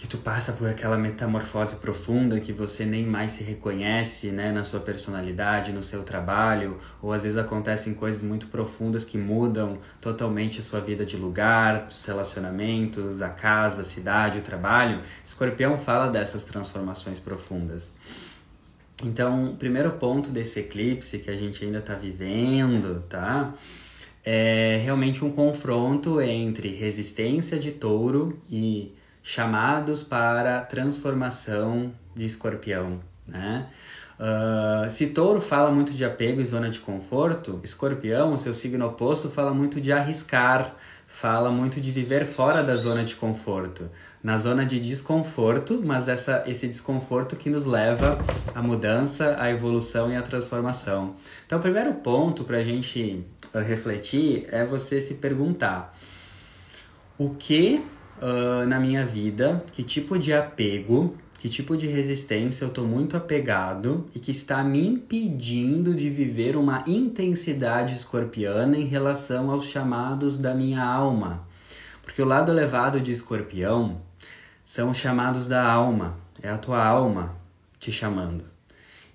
que 0.00 0.08
tu 0.08 0.16
passa 0.16 0.54
por 0.54 0.66
aquela 0.66 0.96
metamorfose 0.96 1.76
profunda 1.76 2.40
que 2.40 2.54
você 2.54 2.86
nem 2.86 3.04
mais 3.04 3.32
se 3.32 3.44
reconhece, 3.44 4.30
né, 4.30 4.50
na 4.50 4.64
sua 4.64 4.80
personalidade, 4.80 5.72
no 5.72 5.82
seu 5.82 6.02
trabalho, 6.02 6.78
ou 7.02 7.12
às 7.12 7.22
vezes 7.22 7.36
acontecem 7.36 7.92
coisas 7.92 8.22
muito 8.22 8.46
profundas 8.46 9.04
que 9.04 9.18
mudam 9.18 9.76
totalmente 10.00 10.58
a 10.58 10.62
sua 10.62 10.80
vida 10.80 11.04
de 11.04 11.18
lugar, 11.18 11.86
os 11.90 12.02
relacionamentos, 12.06 13.20
a 13.20 13.28
casa, 13.28 13.82
a 13.82 13.84
cidade, 13.84 14.38
o 14.38 14.40
trabalho. 14.40 15.02
Escorpião 15.22 15.76
fala 15.76 16.08
dessas 16.08 16.44
transformações 16.44 17.18
profundas. 17.18 17.92
Então, 19.04 19.50
o 19.50 19.56
primeiro 19.56 19.90
ponto 19.90 20.30
desse 20.30 20.60
eclipse 20.60 21.18
que 21.18 21.28
a 21.28 21.36
gente 21.36 21.62
ainda 21.62 21.80
está 21.80 21.92
vivendo, 21.94 23.04
tá? 23.06 23.52
É 24.24 24.80
realmente 24.82 25.22
um 25.22 25.30
confronto 25.30 26.22
entre 26.22 26.68
resistência 26.68 27.58
de 27.58 27.72
touro 27.72 28.40
e 28.50 28.94
chamados 29.22 30.02
para 30.02 30.60
transformação 30.60 31.92
de 32.14 32.24
escorpião, 32.24 33.00
né? 33.26 33.68
Uh, 34.20 34.90
se 34.90 35.08
touro 35.08 35.40
fala 35.40 35.70
muito 35.70 35.94
de 35.94 36.04
apego 36.04 36.42
e 36.42 36.44
zona 36.44 36.68
de 36.68 36.78
conforto, 36.78 37.58
escorpião, 37.64 38.34
o 38.34 38.38
seu 38.38 38.52
signo 38.52 38.86
oposto, 38.86 39.30
fala 39.30 39.54
muito 39.54 39.80
de 39.80 39.90
arriscar, 39.92 40.74
fala 41.08 41.50
muito 41.50 41.80
de 41.80 41.90
viver 41.90 42.26
fora 42.26 42.62
da 42.62 42.76
zona 42.76 43.02
de 43.02 43.14
conforto, 43.14 43.90
na 44.22 44.36
zona 44.36 44.66
de 44.66 44.78
desconforto, 44.78 45.80
mas 45.82 46.06
essa, 46.06 46.44
esse 46.46 46.68
desconforto 46.68 47.34
que 47.34 47.48
nos 47.48 47.64
leva 47.64 48.18
à 48.54 48.62
mudança, 48.62 49.36
à 49.38 49.50
evolução 49.50 50.12
e 50.12 50.16
à 50.16 50.22
transformação. 50.22 51.16
Então, 51.46 51.58
o 51.58 51.62
primeiro 51.62 51.94
ponto 51.94 52.44
para 52.44 52.58
a 52.58 52.62
gente 52.62 53.24
refletir 53.54 54.46
é 54.50 54.66
você 54.66 55.00
se 55.00 55.14
perguntar: 55.14 55.96
o 57.16 57.30
que 57.30 57.82
uh, 58.20 58.66
na 58.66 58.78
minha 58.78 59.04
vida, 59.04 59.64
que 59.72 59.82
tipo 59.82 60.18
de 60.18 60.32
apego, 60.32 61.16
que 61.38 61.48
tipo 61.48 61.76
de 61.76 61.86
resistência 61.86 62.64
eu 62.64 62.68
estou 62.68 62.86
muito 62.86 63.16
apegado 63.16 64.08
e 64.14 64.20
que 64.20 64.30
está 64.30 64.62
me 64.62 64.86
impedindo 64.86 65.94
de 65.94 66.10
viver 66.10 66.54
uma 66.54 66.84
intensidade 66.86 67.94
escorpiana 67.94 68.76
em 68.76 68.86
relação 68.86 69.50
aos 69.50 69.66
chamados 69.66 70.36
da 70.36 70.54
minha 70.54 70.84
alma. 70.84 71.48
Porque 72.02 72.20
o 72.20 72.26
lado 72.26 72.52
elevado 72.52 73.00
de 73.00 73.12
escorpião 73.12 74.02
são 74.64 74.90
os 74.90 74.96
chamados 74.98 75.48
da 75.48 75.64
alma, 75.64 76.16
é 76.42 76.50
a 76.50 76.58
tua 76.58 76.84
alma 76.84 77.34
te 77.78 77.90
chamando. 77.90 78.44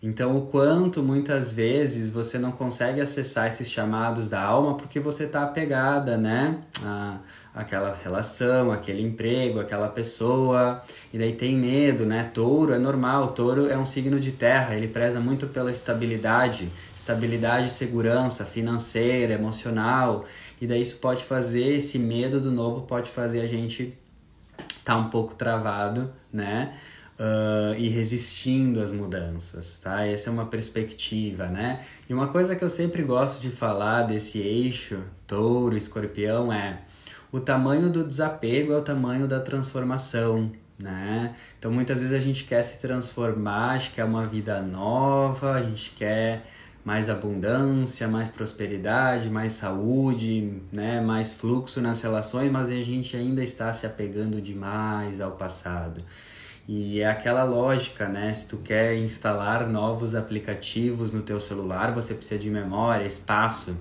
Então, 0.01 0.37
o 0.37 0.47
quanto 0.47 1.01
muitas 1.01 1.53
vezes 1.53 2.11
você 2.11 2.37
não 2.37 2.51
consegue 2.51 3.01
acessar 3.01 3.47
esses 3.47 3.67
chamados 3.67 4.29
da 4.29 4.41
alma 4.41 4.75
porque 4.75 4.99
você 4.99 5.23
está 5.23 5.43
apegada, 5.43 6.17
né? 6.17 6.59
A, 6.83 7.17
aquela 7.55 7.97
relação, 8.03 8.69
aquele 8.69 9.01
emprego, 9.01 9.61
aquela 9.61 9.87
pessoa, 9.87 10.83
e 11.13 11.17
daí 11.17 11.31
tem 11.31 11.55
medo, 11.55 12.05
né? 12.05 12.29
Touro 12.33 12.73
é 12.73 12.77
normal, 12.77 13.29
touro 13.29 13.69
é 13.69 13.77
um 13.77 13.85
signo 13.85 14.19
de 14.19 14.33
terra, 14.33 14.75
ele 14.75 14.89
preza 14.89 15.21
muito 15.21 15.47
pela 15.47 15.71
estabilidade, 15.71 16.69
estabilidade 16.95 17.69
segurança 17.69 18.43
financeira, 18.43 19.33
emocional, 19.33 20.25
e 20.59 20.67
daí 20.67 20.81
isso 20.81 20.97
pode 20.97 21.23
fazer, 21.23 21.77
esse 21.77 21.97
medo 21.97 22.41
do 22.41 22.51
novo 22.51 22.81
pode 22.81 23.09
fazer 23.09 23.39
a 23.39 23.47
gente 23.47 23.97
tá 24.83 24.97
um 24.97 25.09
pouco 25.09 25.33
travado, 25.33 26.11
né? 26.31 26.77
Uh, 27.17 27.73
e 27.77 27.87
resistindo 27.87 28.81
às 28.81 28.91
mudanças, 28.91 29.79
tá? 29.81 30.05
Essa 30.05 30.29
é 30.29 30.33
uma 30.33 30.47
perspectiva, 30.47 31.47
né? 31.47 31.85
E 32.09 32.13
uma 32.13 32.27
coisa 32.27 32.53
que 32.57 32.63
eu 32.63 32.69
sempre 32.69 33.01
gosto 33.03 33.39
de 33.39 33.49
falar 33.49 34.03
desse 34.03 34.39
eixo 34.39 34.99
touro, 35.25 35.77
escorpião 35.77 36.51
é 36.51 36.81
o 37.35 37.41
tamanho 37.41 37.89
do 37.89 38.01
desapego 38.01 38.71
é 38.71 38.77
o 38.77 38.81
tamanho 38.81 39.27
da 39.27 39.41
transformação, 39.41 40.53
né? 40.79 41.35
Então 41.59 41.69
muitas 41.69 41.99
vezes 41.99 42.13
a 42.13 42.19
gente 42.19 42.45
quer 42.45 42.63
se 42.63 42.79
transformar, 42.79 43.71
a 43.71 43.77
gente 43.77 43.91
quer 43.91 44.05
uma 44.05 44.25
vida 44.25 44.61
nova, 44.61 45.51
a 45.51 45.61
gente 45.61 45.91
quer 45.97 46.49
mais 46.81 47.09
abundância, 47.09 48.07
mais 48.07 48.29
prosperidade, 48.29 49.29
mais 49.29 49.51
saúde, 49.51 50.61
né, 50.71 51.01
mais 51.01 51.33
fluxo 51.33 51.81
nas 51.81 51.99
relações, 52.01 52.49
mas 52.49 52.69
a 52.69 52.75
gente 52.75 53.17
ainda 53.17 53.43
está 53.43 53.73
se 53.73 53.85
apegando 53.85 54.39
demais 54.39 55.19
ao 55.19 55.31
passado. 55.31 56.01
E 56.67 57.01
é 57.01 57.09
aquela 57.09 57.43
lógica, 57.43 58.07
né? 58.07 58.31
Se 58.33 58.47
tu 58.47 58.57
quer 58.57 58.95
instalar 58.97 59.67
novos 59.67 60.15
aplicativos 60.15 61.11
no 61.11 61.21
teu 61.21 61.39
celular, 61.39 61.91
você 61.91 62.13
precisa 62.13 62.39
de 62.39 62.49
memória, 62.49 63.05
espaço 63.05 63.75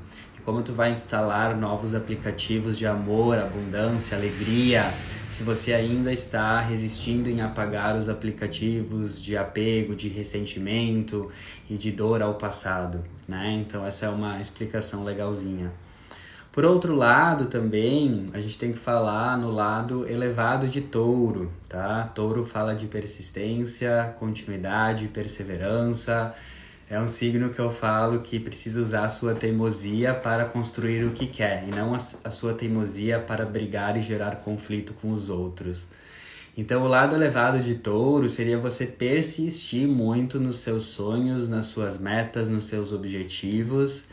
como 0.44 0.62
tu 0.62 0.72
vai 0.72 0.90
instalar 0.90 1.56
novos 1.56 1.94
aplicativos 1.94 2.76
de 2.76 2.86
amor, 2.86 3.38
abundância, 3.38 4.16
alegria, 4.16 4.84
se 5.30 5.42
você 5.42 5.72
ainda 5.72 6.12
está 6.12 6.60
resistindo 6.60 7.28
em 7.28 7.40
apagar 7.40 7.96
os 7.96 8.08
aplicativos 8.08 9.20
de 9.20 9.36
apego, 9.36 9.96
de 9.96 10.08
ressentimento 10.08 11.30
e 11.68 11.76
de 11.76 11.90
dor 11.90 12.22
ao 12.22 12.34
passado, 12.34 13.02
né? 13.26 13.64
Então 13.66 13.84
essa 13.84 14.06
é 14.06 14.08
uma 14.08 14.40
explicação 14.40 15.02
legalzinha. 15.02 15.72
Por 16.52 16.64
outro 16.64 16.94
lado, 16.94 17.46
também 17.46 18.26
a 18.32 18.40
gente 18.40 18.56
tem 18.56 18.72
que 18.72 18.78
falar 18.78 19.36
no 19.36 19.50
lado 19.50 20.08
elevado 20.08 20.68
de 20.68 20.82
touro, 20.82 21.50
tá? 21.68 22.04
Touro 22.14 22.46
fala 22.46 22.76
de 22.76 22.86
persistência, 22.86 24.14
continuidade, 24.20 25.08
perseverança, 25.08 26.32
é 26.88 27.00
um 27.00 27.08
signo 27.08 27.50
que 27.50 27.58
eu 27.58 27.70
falo 27.70 28.20
que 28.20 28.38
precisa 28.38 28.80
usar 28.80 29.04
a 29.04 29.08
sua 29.08 29.34
teimosia 29.34 30.12
para 30.12 30.44
construir 30.44 31.04
o 31.04 31.12
que 31.12 31.26
quer 31.26 31.64
e 31.66 31.70
não 31.70 31.94
a, 31.94 32.30
sua 32.30 32.52
teimosia 32.52 33.18
para 33.18 33.44
brigar 33.46 33.96
e 33.96 34.02
gerar 34.02 34.36
conflito 34.36 34.92
com 35.00 35.10
os 35.10 35.30
outros. 35.30 35.84
Então, 36.56 36.84
o 36.84 36.88
lado 36.88 37.16
elevado 37.16 37.58
de 37.60 37.74
touro 37.74 38.28
seria 38.28 38.58
você 38.58 38.86
persistir 38.86 39.88
muito 39.88 40.38
nos 40.38 40.58
seus 40.58 40.84
sonhos, 40.84 41.48
nas 41.48 41.66
suas 41.66 41.98
metas, 41.98 42.48
nos 42.48 42.66
seus 42.66 42.92
objetivos. 42.92 44.04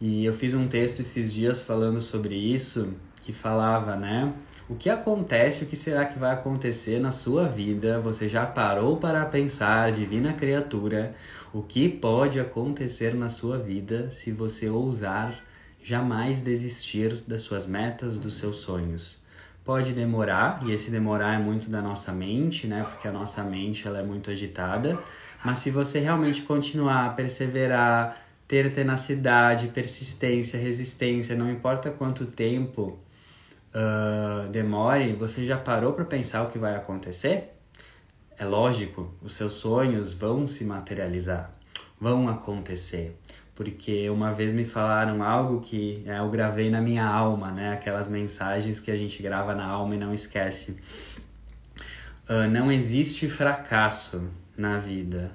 E 0.00 0.24
eu 0.24 0.32
fiz 0.32 0.54
um 0.54 0.68
texto 0.68 1.00
esses 1.00 1.32
dias 1.32 1.62
falando 1.62 2.00
sobre 2.00 2.36
isso, 2.36 2.94
que 3.22 3.32
falava, 3.32 3.96
né? 3.96 4.32
O 4.68 4.76
que 4.76 4.88
acontece, 4.88 5.64
o 5.64 5.66
que 5.66 5.74
será 5.74 6.04
que 6.04 6.16
vai 6.16 6.32
acontecer 6.32 7.00
na 7.00 7.10
sua 7.10 7.48
vida? 7.48 7.98
Você 7.98 8.28
já 8.28 8.46
parou 8.46 8.98
para 8.98 9.26
pensar, 9.26 9.90
divina 9.90 10.32
criatura, 10.32 11.12
o 11.52 11.62
que 11.62 11.88
pode 11.88 12.38
acontecer 12.38 13.14
na 13.14 13.28
sua 13.28 13.58
vida 13.58 14.10
se 14.10 14.30
você 14.30 14.68
ousar 14.68 15.34
jamais 15.82 16.40
desistir 16.40 17.22
das 17.26 17.42
suas 17.42 17.66
metas, 17.66 18.16
dos 18.16 18.38
seus 18.38 18.56
sonhos? 18.56 19.20
Pode 19.64 19.92
demorar, 19.92 20.62
e 20.64 20.72
esse 20.72 20.90
demorar 20.90 21.34
é 21.34 21.38
muito 21.38 21.68
da 21.68 21.82
nossa 21.82 22.12
mente, 22.12 22.66
né? 22.66 22.86
Porque 22.88 23.08
a 23.08 23.12
nossa 23.12 23.42
mente 23.42 23.86
ela 23.86 23.98
é 23.98 24.02
muito 24.02 24.30
agitada, 24.30 24.98
mas 25.44 25.58
se 25.58 25.70
você 25.70 25.98
realmente 25.98 26.42
continuar, 26.42 27.14
perseverar, 27.16 28.16
ter 28.46 28.72
tenacidade, 28.72 29.68
persistência, 29.68 30.58
resistência, 30.58 31.36
não 31.36 31.50
importa 31.50 31.90
quanto 31.90 32.26
tempo 32.26 32.98
uh, 33.74 34.48
demore, 34.48 35.12
você 35.12 35.46
já 35.46 35.56
parou 35.56 35.92
para 35.92 36.04
pensar 36.04 36.42
o 36.42 36.50
que 36.50 36.58
vai 36.58 36.74
acontecer? 36.74 37.59
É 38.40 38.44
lógico, 38.46 39.12
os 39.20 39.34
seus 39.34 39.52
sonhos 39.52 40.14
vão 40.14 40.46
se 40.46 40.64
materializar, 40.64 41.52
vão 42.00 42.26
acontecer. 42.26 43.14
Porque 43.54 44.08
uma 44.08 44.32
vez 44.32 44.50
me 44.50 44.64
falaram 44.64 45.22
algo 45.22 45.60
que 45.60 46.02
é, 46.06 46.20
eu 46.20 46.30
gravei 46.30 46.70
na 46.70 46.80
minha 46.80 47.04
alma, 47.04 47.50
né? 47.52 47.74
Aquelas 47.74 48.08
mensagens 48.08 48.80
que 48.80 48.90
a 48.90 48.96
gente 48.96 49.22
grava 49.22 49.54
na 49.54 49.66
alma 49.66 49.94
e 49.94 49.98
não 49.98 50.14
esquece. 50.14 50.78
Uh, 52.26 52.48
não 52.50 52.72
existe 52.72 53.28
fracasso 53.28 54.30
na 54.56 54.78
vida. 54.78 55.32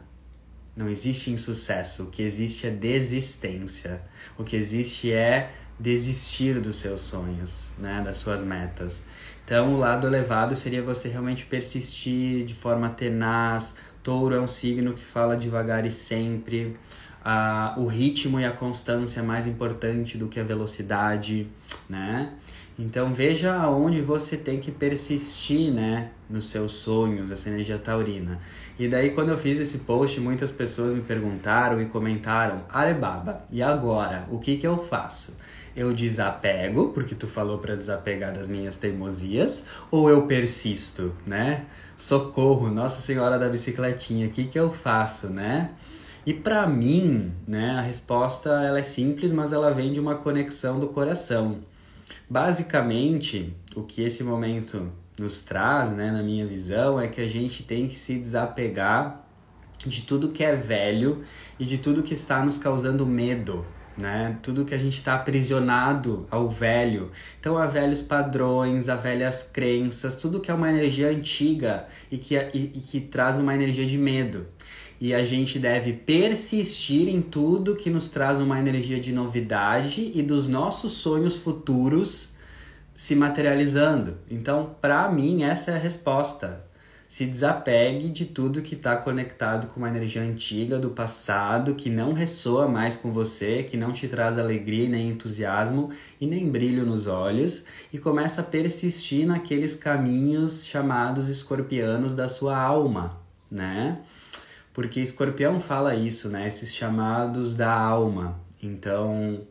Não 0.76 0.90
existe 0.90 1.30
insucesso. 1.30 2.06
O 2.06 2.10
que 2.10 2.24
existe 2.24 2.66
é 2.66 2.72
desistência. 2.72 4.02
O 4.36 4.44
que 4.44 4.56
existe 4.56 5.12
é 5.12 5.54
desistir 5.80 6.60
dos 6.60 6.78
seus 6.78 7.02
sonhos, 7.02 7.70
né, 7.78 8.02
das 8.04 8.18
suas 8.18 8.42
metas. 8.42 9.04
Então, 9.46 9.76
o 9.76 9.78
lado 9.78 10.08
elevado 10.08 10.56
seria 10.56 10.82
você 10.82 11.08
realmente 11.08 11.46
persistir 11.46 12.46
de 12.46 12.56
forma 12.56 12.90
tenaz. 12.90 13.76
Touro 14.02 14.34
é 14.34 14.42
um 14.42 14.48
signo 14.48 14.94
que 14.94 15.04
fala 15.04 15.38
devagar 15.38 15.86
e 15.86 15.92
sempre. 15.92 16.76
Ah, 17.24 17.76
o 17.78 17.86
ritmo 17.86 18.40
e 18.40 18.46
a 18.46 18.52
constância 18.52 19.20
é 19.20 19.24
mais 19.24 19.46
importante 19.46 20.18
do 20.18 20.28
que 20.28 20.40
a 20.40 20.44
velocidade, 20.44 21.48
né? 21.88 22.34
Então 22.78 23.14
veja 23.14 23.56
aonde 23.56 24.02
você 24.02 24.36
tem 24.36 24.60
que 24.60 24.70
persistir, 24.70 25.72
né, 25.72 26.12
nos 26.30 26.50
seus 26.50 26.74
sonhos, 26.74 27.32
essa 27.32 27.48
energia 27.50 27.78
taurina. 27.78 28.40
E 28.78 28.88
daí 28.90 29.12
quando 29.12 29.30
eu 29.30 29.38
fiz 29.38 29.58
esse 29.60 29.80
post, 29.80 30.20
muitas 30.20 30.52
pessoas 30.52 30.94
me 30.94 31.02
perguntaram 31.02 31.82
e 31.82 31.86
comentaram: 31.86 32.64
"Arebaba, 32.70 33.46
e 33.50 33.64
agora, 33.64 34.28
o 34.30 34.40
que 34.40 34.58
que 34.58 34.68
eu 34.68 34.84
faço?" 34.84 35.34
Eu 35.76 35.94
desapego, 35.94 36.90
porque 36.90 37.14
tu 37.14 37.28
falou 37.28 37.58
para 37.58 37.76
desapegar 37.76 38.34
das 38.34 38.48
minhas 38.48 38.78
teimosias, 38.78 39.66
ou 39.92 40.10
eu 40.10 40.24
persisto, 40.24 41.14
né? 41.26 41.66
Socorro, 41.98 42.70
Nossa 42.70 43.02
Senhora 43.02 43.38
da 43.38 43.50
Bicicletinha, 43.50 44.28
o 44.28 44.30
que 44.30 44.46
que 44.46 44.60
eu 44.60 44.72
faço, 44.72 45.28
né? 45.28 45.72
E 46.26 46.34
para 46.34 46.66
mim, 46.66 47.32
né, 47.48 47.72
a 47.72 47.82
resposta 47.82 48.50
ela 48.50 48.80
é 48.80 48.84
simples, 48.84 49.32
mas 49.32 49.54
ela 49.54 49.72
vem 49.72 49.94
de 49.94 50.00
uma 50.00 50.16
conexão 50.16 50.80
do 50.80 50.88
coração. 50.88 51.60
Basicamente, 52.28 53.54
o 53.76 53.84
que 53.84 54.02
esse 54.02 54.24
momento 54.24 54.92
nos 55.20 55.42
traz, 55.42 55.92
né, 55.92 56.10
na 56.12 56.24
minha 56.24 56.46
visão, 56.46 57.00
é 57.00 57.08
que 57.08 57.22
a 57.22 57.28
gente 57.28 57.64
tem 57.64 57.88
que 57.88 57.96
se 57.96 58.18
desapegar 58.18 59.24
de 59.86 60.02
tudo 60.02 60.30
que 60.30 60.44
é 60.44 60.56
velho 60.56 61.24
e 61.60 61.66
de 61.66 61.78
tudo 61.78 62.02
que 62.02 62.14
está 62.14 62.44
nos 62.44 62.58
causando 62.58 63.06
medo, 63.06 63.66
né? 63.98 64.38
Tudo 64.42 64.66
que 64.66 64.74
a 64.74 64.78
gente 64.78 64.98
está 64.98 65.16
aprisionado 65.16 66.28
ao 66.30 66.50
velho. 66.50 67.12
Então, 67.40 67.58
a 67.58 67.66
velhos 67.66 68.02
padrões, 68.02 68.90
a 68.90 68.96
velhas 68.96 69.44
crenças, 69.44 70.16
tudo 70.16 70.40
que 70.40 70.52
é 70.52 70.54
uma 70.54 70.70
energia 70.70 71.10
antiga 71.10 71.88
e 72.12 72.18
que, 72.18 72.36
e, 72.36 72.72
e 72.76 72.80
que 72.80 73.00
traz 73.02 73.38
uma 73.38 73.54
energia 73.54 73.86
de 73.86 73.98
medo. 73.98 74.48
E 75.00 75.14
a 75.14 75.24
gente 75.24 75.60
deve 75.60 75.94
persistir 75.94 77.10
em 77.10 77.22
tudo 77.22 77.76
que 77.76 77.90
nos 77.90 78.10
traz 78.10 78.40
uma 78.40 78.60
energia 78.60 79.00
de 79.00 79.12
novidade 79.12 80.12
e 80.14 80.22
dos 80.22 80.48
nossos 80.48 80.94
sonhos 80.94 81.38
futuros 81.38 82.34
se 82.96 83.14
materializando. 83.14 84.18
Então, 84.32 84.76
para 84.82 85.08
mim, 85.10 85.44
essa 85.44 85.72
é 85.72 85.76
a 85.76 85.80
resposta 85.80 86.65
se 87.08 87.26
desapegue 87.26 88.10
de 88.10 88.26
tudo 88.26 88.62
que 88.62 88.76
está 88.76 88.96
conectado 88.98 89.68
com 89.68 89.80
uma 89.80 89.90
energia 89.90 90.22
antiga 90.22 90.80
do 90.80 90.90
passado, 90.90 91.76
que 91.76 91.90
não 91.90 92.14
ressoa 92.14 92.68
mais 92.68 92.96
com 92.96 93.12
você, 93.12 93.64
que 93.64 93.78
não 93.78 93.92
te 93.92 94.08
traz 94.08 94.40
alegria 94.40 94.90
nem 94.90 95.10
entusiasmo 95.10 95.92
e 96.20 96.26
nem 96.26 96.50
brilho 96.50 96.86
nos 96.86 97.08
olhos, 97.08 97.64
e 97.94 97.98
começa 98.00 98.42
a 98.42 98.44
persistir 98.44 99.28
naqueles 99.28 99.76
caminhos 99.76 100.66
chamados 100.66 101.30
escorpianos 101.30 102.16
da 102.16 102.28
sua 102.28 102.58
alma, 102.58 103.22
né? 103.50 104.00
Porque 104.74 105.00
escorpião 105.00 105.60
fala 105.60 105.96
isso, 105.96 106.28
né? 106.28 106.48
Esses 106.48 106.74
chamados 106.74 107.56
da 107.56 107.72
alma. 107.72 108.40
Então, 108.62 109.42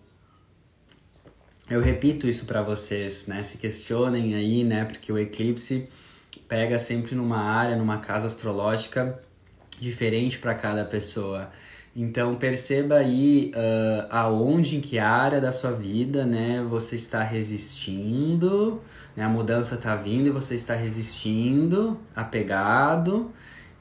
eu 1.70 1.80
repito 1.80 2.26
isso 2.26 2.44
para 2.44 2.60
vocês, 2.60 3.26
né? 3.26 3.42
Se 3.42 3.56
questionem 3.56 4.34
aí, 4.34 4.64
né? 4.64 4.84
Porque 4.84 5.10
o 5.10 5.18
eclipse 5.18 5.88
pega 6.54 6.78
sempre 6.78 7.16
numa 7.16 7.40
área, 7.40 7.74
numa 7.74 7.98
casa 7.98 8.28
astrológica 8.28 9.20
diferente 9.80 10.38
para 10.38 10.54
cada 10.54 10.84
pessoa. 10.84 11.50
Então 11.96 12.36
perceba 12.36 12.98
aí 12.98 13.50
uh, 13.56 14.06
aonde, 14.08 14.76
em 14.76 14.80
que 14.80 14.96
área 14.96 15.40
da 15.40 15.50
sua 15.50 15.72
vida, 15.72 16.24
né, 16.24 16.64
você 16.70 16.94
está 16.94 17.24
resistindo, 17.24 18.80
né, 19.16 19.24
a 19.24 19.28
mudança 19.28 19.74
está 19.74 19.96
vindo 19.96 20.28
e 20.28 20.30
você 20.30 20.54
está 20.54 20.76
resistindo, 20.76 21.98
apegado, 22.14 23.32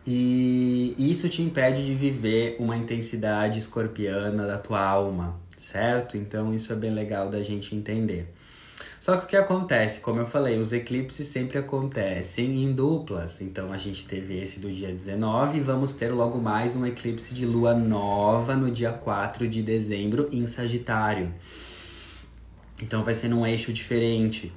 e 0.03 0.95
isso 0.97 1.29
te 1.29 1.43
impede 1.43 1.85
de 1.85 1.93
viver 1.93 2.55
uma 2.57 2.75
intensidade 2.75 3.59
escorpiana 3.59 4.47
da 4.47 4.57
tua 4.57 4.83
alma, 4.83 5.39
certo? 5.55 6.17
Então 6.17 6.51
isso 6.51 6.73
é 6.73 6.75
bem 6.75 6.91
legal 6.91 7.29
da 7.29 7.43
gente 7.43 7.75
entender. 7.75 8.33
Só 9.03 9.17
que 9.17 9.25
o 9.25 9.27
que 9.27 9.35
acontece, 9.35 9.99
como 9.99 10.21
eu 10.21 10.25
falei, 10.25 10.57
os 10.57 10.71
eclipses 10.71 11.27
sempre 11.27 11.57
acontecem 11.57 12.63
em 12.63 12.71
duplas. 12.71 13.41
Então 13.41 13.73
a 13.73 13.77
gente 13.77 14.07
teve 14.07 14.41
esse 14.41 14.61
do 14.61 14.71
dia 14.71 14.87
19 14.87 15.57
e 15.57 15.61
vamos 15.61 15.91
ter 15.91 16.07
logo 16.07 16.37
mais 16.37 16.73
um 16.73 16.85
eclipse 16.85 17.33
de 17.33 17.45
lua 17.45 17.73
nova 17.73 18.55
no 18.55 18.71
dia 18.71 18.93
4 18.93 19.45
de 19.45 19.61
dezembro 19.61 20.29
em 20.31 20.47
Sagitário. 20.47 21.33
Então 22.81 23.03
vai 23.03 23.13
ser 23.13 23.27
num 23.27 23.45
eixo 23.45 23.73
diferente. 23.73 24.53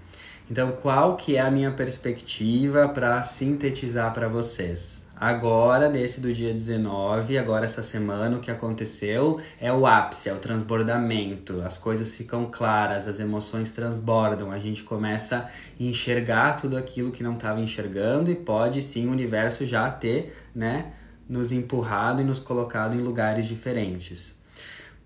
Então 0.49 0.71
qual 0.81 1.17
que 1.17 1.35
é 1.35 1.41
a 1.41 1.51
minha 1.51 1.73
perspectiva 1.73 2.89
para 2.89 3.25
sintetizar 3.25 4.15
para 4.15 4.29
vocês? 4.29 5.06
Agora, 5.19 5.89
nesse 5.89 6.21
do 6.21 6.31
dia 6.31 6.53
19, 6.53 7.39
agora 7.39 7.65
essa 7.65 7.83
semana, 7.83 8.37
o 8.37 8.41
que 8.41 8.51
aconteceu 8.51 9.41
é 9.59 9.73
o 9.73 9.87
ápice, 9.87 10.29
é 10.29 10.35
o 10.35 10.39
transbordamento. 10.39 11.63
As 11.63 11.79
coisas 11.79 12.15
ficam 12.15 12.51
claras, 12.53 13.09
as 13.09 13.19
emoções 13.19 13.71
transbordam, 13.73 14.53
a 14.53 14.59
gente 14.59 14.83
começa 14.83 15.39
a 15.39 15.83
enxergar 15.83 16.61
tudo 16.61 16.77
aquilo 16.77 17.13
que 17.13 17.23
não 17.23 17.33
estava 17.33 17.63
enxergando 17.63 18.31
e 18.31 18.35
pode 18.35 18.83
sim 18.83 19.09
o 19.09 19.11
universo 19.11 19.65
já 19.65 19.91
ter, 19.91 20.37
né, 20.55 20.93
nos 21.27 21.51
empurrado 21.51 22.21
e 22.21 22.25
nos 22.25 22.39
colocado 22.39 22.95
em 22.95 23.01
lugares 23.01 23.47
diferentes. 23.47 24.37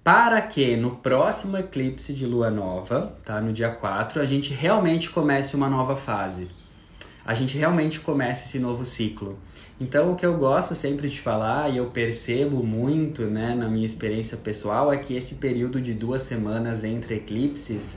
Para 0.02 0.42
que 0.42 0.76
no 0.76 0.96
próximo 0.96 1.56
eclipse 1.56 2.12
de 2.12 2.26
lua 2.26 2.50
nova, 2.50 3.16
tá, 3.24 3.40
no 3.40 3.52
dia 3.52 3.70
4, 3.70 4.20
a 4.20 4.26
gente 4.26 4.52
realmente 4.52 5.08
comece 5.08 5.54
uma 5.54 5.68
nova 5.68 5.94
fase. 5.94 6.48
A 7.24 7.32
gente 7.32 7.56
realmente 7.56 8.00
comece 8.00 8.48
esse 8.48 8.58
novo 8.58 8.84
ciclo. 8.84 9.38
Então, 9.80 10.12
o 10.12 10.16
que 10.16 10.26
eu 10.26 10.36
gosto 10.36 10.74
sempre 10.74 11.08
de 11.08 11.18
falar 11.18 11.70
e 11.70 11.78
eu 11.78 11.86
percebo 11.86 12.62
muito 12.62 13.22
né, 13.22 13.54
na 13.54 13.66
minha 13.66 13.86
experiência 13.86 14.36
pessoal 14.36 14.92
é 14.92 14.98
que 14.98 15.16
esse 15.16 15.36
período 15.36 15.80
de 15.80 15.94
duas 15.94 16.20
semanas 16.20 16.84
entre 16.84 17.14
eclipses, 17.14 17.96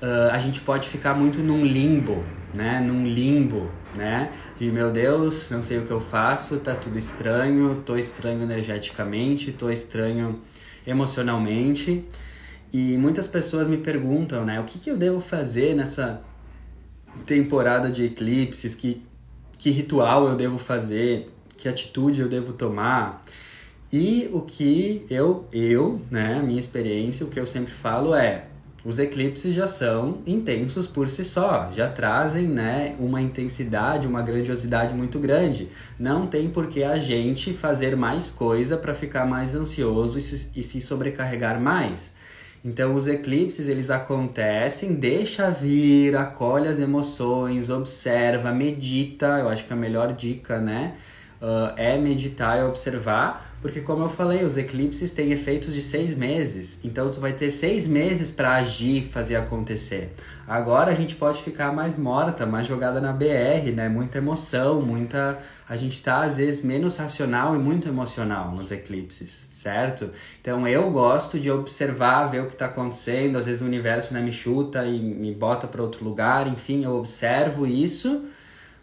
uh, 0.00 0.30
a 0.32 0.38
gente 0.38 0.62
pode 0.62 0.88
ficar 0.88 1.12
muito 1.12 1.40
num 1.40 1.62
limbo, 1.62 2.24
né? 2.54 2.80
Num 2.80 3.06
limbo, 3.06 3.70
né? 3.94 4.32
E 4.58 4.70
meu 4.70 4.90
Deus, 4.90 5.50
não 5.50 5.62
sei 5.62 5.78
o 5.78 5.82
que 5.82 5.90
eu 5.90 6.00
faço, 6.00 6.56
tá 6.56 6.74
tudo 6.74 6.98
estranho, 6.98 7.82
tô 7.84 7.98
estranho 7.98 8.42
energeticamente, 8.42 9.52
tô 9.52 9.68
estranho 9.68 10.40
emocionalmente. 10.86 12.02
E 12.72 12.96
muitas 12.96 13.28
pessoas 13.28 13.68
me 13.68 13.76
perguntam, 13.76 14.46
né? 14.46 14.58
O 14.58 14.64
que, 14.64 14.78
que 14.78 14.90
eu 14.90 14.96
devo 14.96 15.20
fazer 15.20 15.74
nessa 15.74 16.22
temporada 17.26 17.90
de 17.90 18.04
eclipses? 18.04 18.74
Que 18.74 19.02
que 19.60 19.70
ritual 19.70 20.26
eu 20.26 20.34
devo 20.34 20.56
fazer, 20.56 21.30
que 21.56 21.68
atitude 21.68 22.22
eu 22.22 22.28
devo 22.28 22.54
tomar. 22.54 23.22
E 23.92 24.28
o 24.32 24.40
que 24.40 25.04
eu, 25.10 25.46
eu, 25.52 26.00
né, 26.10 26.42
minha 26.42 26.58
experiência, 26.58 27.26
o 27.26 27.28
que 27.28 27.38
eu 27.38 27.46
sempre 27.46 27.70
falo 27.70 28.14
é: 28.14 28.46
os 28.82 28.98
eclipses 28.98 29.54
já 29.54 29.68
são 29.68 30.22
intensos 30.26 30.86
por 30.86 31.10
si 31.10 31.24
só, 31.24 31.70
já 31.72 31.90
trazem 31.90 32.46
né, 32.48 32.96
uma 32.98 33.20
intensidade, 33.20 34.06
uma 34.06 34.22
grandiosidade 34.22 34.94
muito 34.94 35.18
grande. 35.18 35.68
Não 35.98 36.26
tem 36.26 36.48
por 36.48 36.68
que 36.68 36.82
a 36.82 36.96
gente 36.96 37.52
fazer 37.52 37.94
mais 37.94 38.30
coisa 38.30 38.78
para 38.78 38.94
ficar 38.94 39.26
mais 39.26 39.54
ansioso 39.54 40.18
e 40.18 40.62
se 40.62 40.80
sobrecarregar 40.80 41.60
mais. 41.60 42.18
Então 42.64 42.94
os 42.94 43.06
eclipses 43.06 43.68
eles 43.68 43.90
acontecem, 43.90 44.94
deixa 44.94 45.50
vir, 45.50 46.14
acolhe 46.14 46.68
as 46.68 46.78
emoções, 46.78 47.70
observa, 47.70 48.52
medita. 48.52 49.38
Eu 49.38 49.48
acho 49.48 49.64
que 49.64 49.72
a 49.72 49.76
melhor 49.76 50.12
dica, 50.12 50.58
né, 50.60 50.96
uh, 51.40 51.72
é 51.76 51.96
meditar 51.96 52.58
e 52.58 52.62
observar 52.62 53.49
porque 53.60 53.80
como 53.82 54.04
eu 54.04 54.08
falei, 54.08 54.42
os 54.42 54.56
eclipses 54.56 55.10
têm 55.10 55.32
efeitos 55.32 55.74
de 55.74 55.82
seis 55.82 56.16
meses. 56.16 56.80
Então 56.82 57.10
tu 57.10 57.20
vai 57.20 57.34
ter 57.34 57.50
seis 57.50 57.86
meses 57.86 58.30
para 58.30 58.54
agir, 58.54 59.10
fazer 59.12 59.36
acontecer. 59.36 60.14
Agora 60.48 60.90
a 60.90 60.94
gente 60.94 61.14
pode 61.14 61.42
ficar 61.42 61.70
mais 61.70 61.96
morta, 61.96 62.46
mais 62.46 62.66
jogada 62.66 63.00
na 63.00 63.12
BR, 63.12 63.70
né? 63.74 63.88
Muita 63.88 64.16
emoção, 64.16 64.80
muita. 64.80 65.38
A 65.68 65.76
gente 65.76 66.02
tá 66.02 66.22
às 66.22 66.38
vezes 66.38 66.64
menos 66.64 66.96
racional 66.96 67.54
e 67.54 67.58
muito 67.58 67.86
emocional 67.86 68.50
nos 68.50 68.72
eclipses, 68.72 69.48
certo? 69.52 70.10
Então 70.40 70.66
eu 70.66 70.90
gosto 70.90 71.38
de 71.38 71.50
observar, 71.50 72.28
ver 72.28 72.42
o 72.42 72.46
que 72.46 72.54
está 72.54 72.66
acontecendo. 72.66 73.36
Às 73.36 73.44
vezes 73.44 73.60
o 73.60 73.66
universo 73.66 74.14
né, 74.14 74.20
me 74.20 74.32
chuta 74.32 74.86
e 74.86 74.98
me 74.98 75.34
bota 75.34 75.66
para 75.66 75.82
outro 75.82 76.02
lugar. 76.02 76.46
Enfim, 76.48 76.82
eu 76.84 76.96
observo 76.96 77.66
isso 77.66 78.24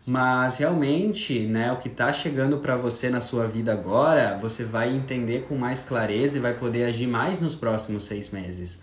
mas 0.10 0.56
realmente, 0.56 1.38
né, 1.39 1.70
o 1.74 1.76
que 1.76 1.89
está 1.89 2.13
chegando 2.13 2.60
para 2.60 2.78
você 2.78 3.10
na 3.10 3.20
sua 3.20 3.46
vida 3.46 3.74
agora, 3.74 4.39
você 4.41 4.63
vai 4.63 4.89
entender 4.96 5.43
com 5.50 5.58
mais 5.58 5.82
clareza 5.82 6.38
e 6.38 6.39
vai 6.39 6.54
poder 6.54 6.86
agir 6.86 7.08
mais 7.08 7.41
nos 7.41 7.56
próximos 7.56 8.06
seis 8.06 8.30
meses. 8.30 8.80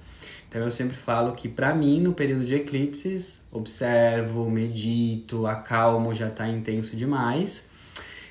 Então 0.47 0.61
eu 0.61 0.71
sempre 0.71 0.95
falo 0.95 1.33
que 1.33 1.49
para 1.49 1.75
mim, 1.75 1.99
no 1.99 2.13
período 2.13 2.45
de 2.45 2.55
eclipses, 2.55 3.41
observo, 3.51 4.51
medito, 4.51 5.47
acalmo, 5.47 6.13
já 6.13 6.29
está 6.29 6.47
intenso 6.47 6.95
demais. 6.95 7.71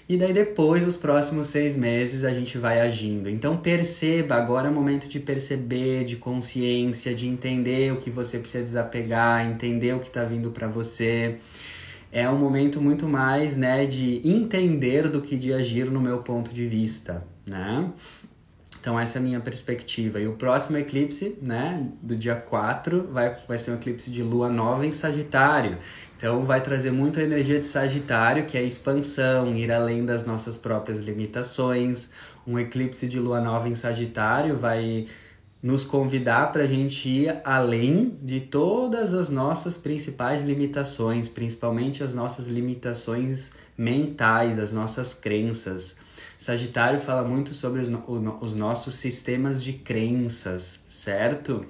E 0.07 0.15
daí 0.15 0.31
depois, 0.31 0.87
os 0.87 0.95
próximos 0.95 1.47
seis 1.47 1.75
meses, 1.75 2.23
a 2.23 2.31
gente 2.31 2.59
vai 2.59 2.79
agindo. 2.79 3.27
Então 3.27 3.57
perceba, 3.57 4.35
agora 4.35 4.67
é 4.67 4.69
o 4.69 4.73
momento 4.73 5.07
de 5.07 5.19
perceber, 5.19 6.05
de 6.05 6.17
consciência, 6.17 7.15
de 7.15 7.27
entender 7.27 7.91
o 7.91 7.97
que 7.97 8.11
você 8.11 8.37
precisa 8.37 8.63
desapegar, 8.63 9.47
entender 9.47 9.95
o 9.95 9.99
que 9.99 10.09
está 10.09 10.23
vindo 10.23 10.51
para 10.51 10.67
você 10.67 11.39
é 12.13 12.29
um 12.29 12.37
momento 12.37 12.79
muito 12.79 13.07
mais, 13.07 13.57
né, 13.57 13.87
de 13.87 14.21
entender 14.23 15.09
do 15.09 15.19
que 15.19 15.35
de 15.35 15.51
agir 15.51 15.89
no 15.89 15.99
meu 15.99 16.19
ponto 16.19 16.53
de 16.53 16.67
vista, 16.67 17.25
né? 17.45 17.91
Então 18.79 18.99
essa 18.99 19.17
é 19.17 19.19
a 19.19 19.23
minha 19.23 19.39
perspectiva. 19.39 20.19
E 20.19 20.27
o 20.27 20.33
próximo 20.33 20.77
eclipse, 20.77 21.37
né, 21.41 21.89
do 22.01 22.15
dia 22.15 22.35
4, 22.35 23.07
vai, 23.11 23.37
vai 23.47 23.57
ser 23.57 23.71
um 23.71 23.75
eclipse 23.75 24.11
de 24.11 24.21
lua 24.21 24.47
nova 24.47 24.85
em 24.85 24.91
Sagitário. 24.91 25.77
Então 26.15 26.43
vai 26.45 26.61
trazer 26.61 26.91
muito 26.91 27.19
a 27.19 27.23
energia 27.23 27.59
de 27.59 27.65
Sagitário, 27.65 28.45
que 28.45 28.57
é 28.57 28.63
expansão, 28.63 29.55
ir 29.55 29.71
além 29.71 30.05
das 30.05 30.25
nossas 30.25 30.55
próprias 30.55 30.99
limitações. 30.99 32.11
Um 32.45 32.59
eclipse 32.59 33.07
de 33.07 33.19
lua 33.19 33.41
nova 33.41 33.67
em 33.67 33.75
Sagitário 33.75 34.57
vai 34.57 35.07
nos 35.63 35.85
convidar 35.85 36.51
para 36.51 36.63
a 36.63 36.67
gente 36.67 37.07
ir 37.07 37.39
além 37.45 38.17
de 38.21 38.41
todas 38.41 39.13
as 39.13 39.29
nossas 39.29 39.77
principais 39.77 40.43
limitações, 40.43 41.29
principalmente 41.29 42.03
as 42.03 42.13
nossas 42.13 42.47
limitações 42.47 43.53
mentais, 43.77 44.59
as 44.59 44.73
nossas 44.73 45.13
crenças. 45.13 45.95
Sagitário 46.37 46.99
fala 46.99 47.23
muito 47.23 47.53
sobre 47.53 47.79
os, 47.79 47.87
os 48.41 48.55
nossos 48.55 48.95
sistemas 48.95 49.63
de 49.63 49.71
crenças, 49.71 50.81
certo? 50.89 51.65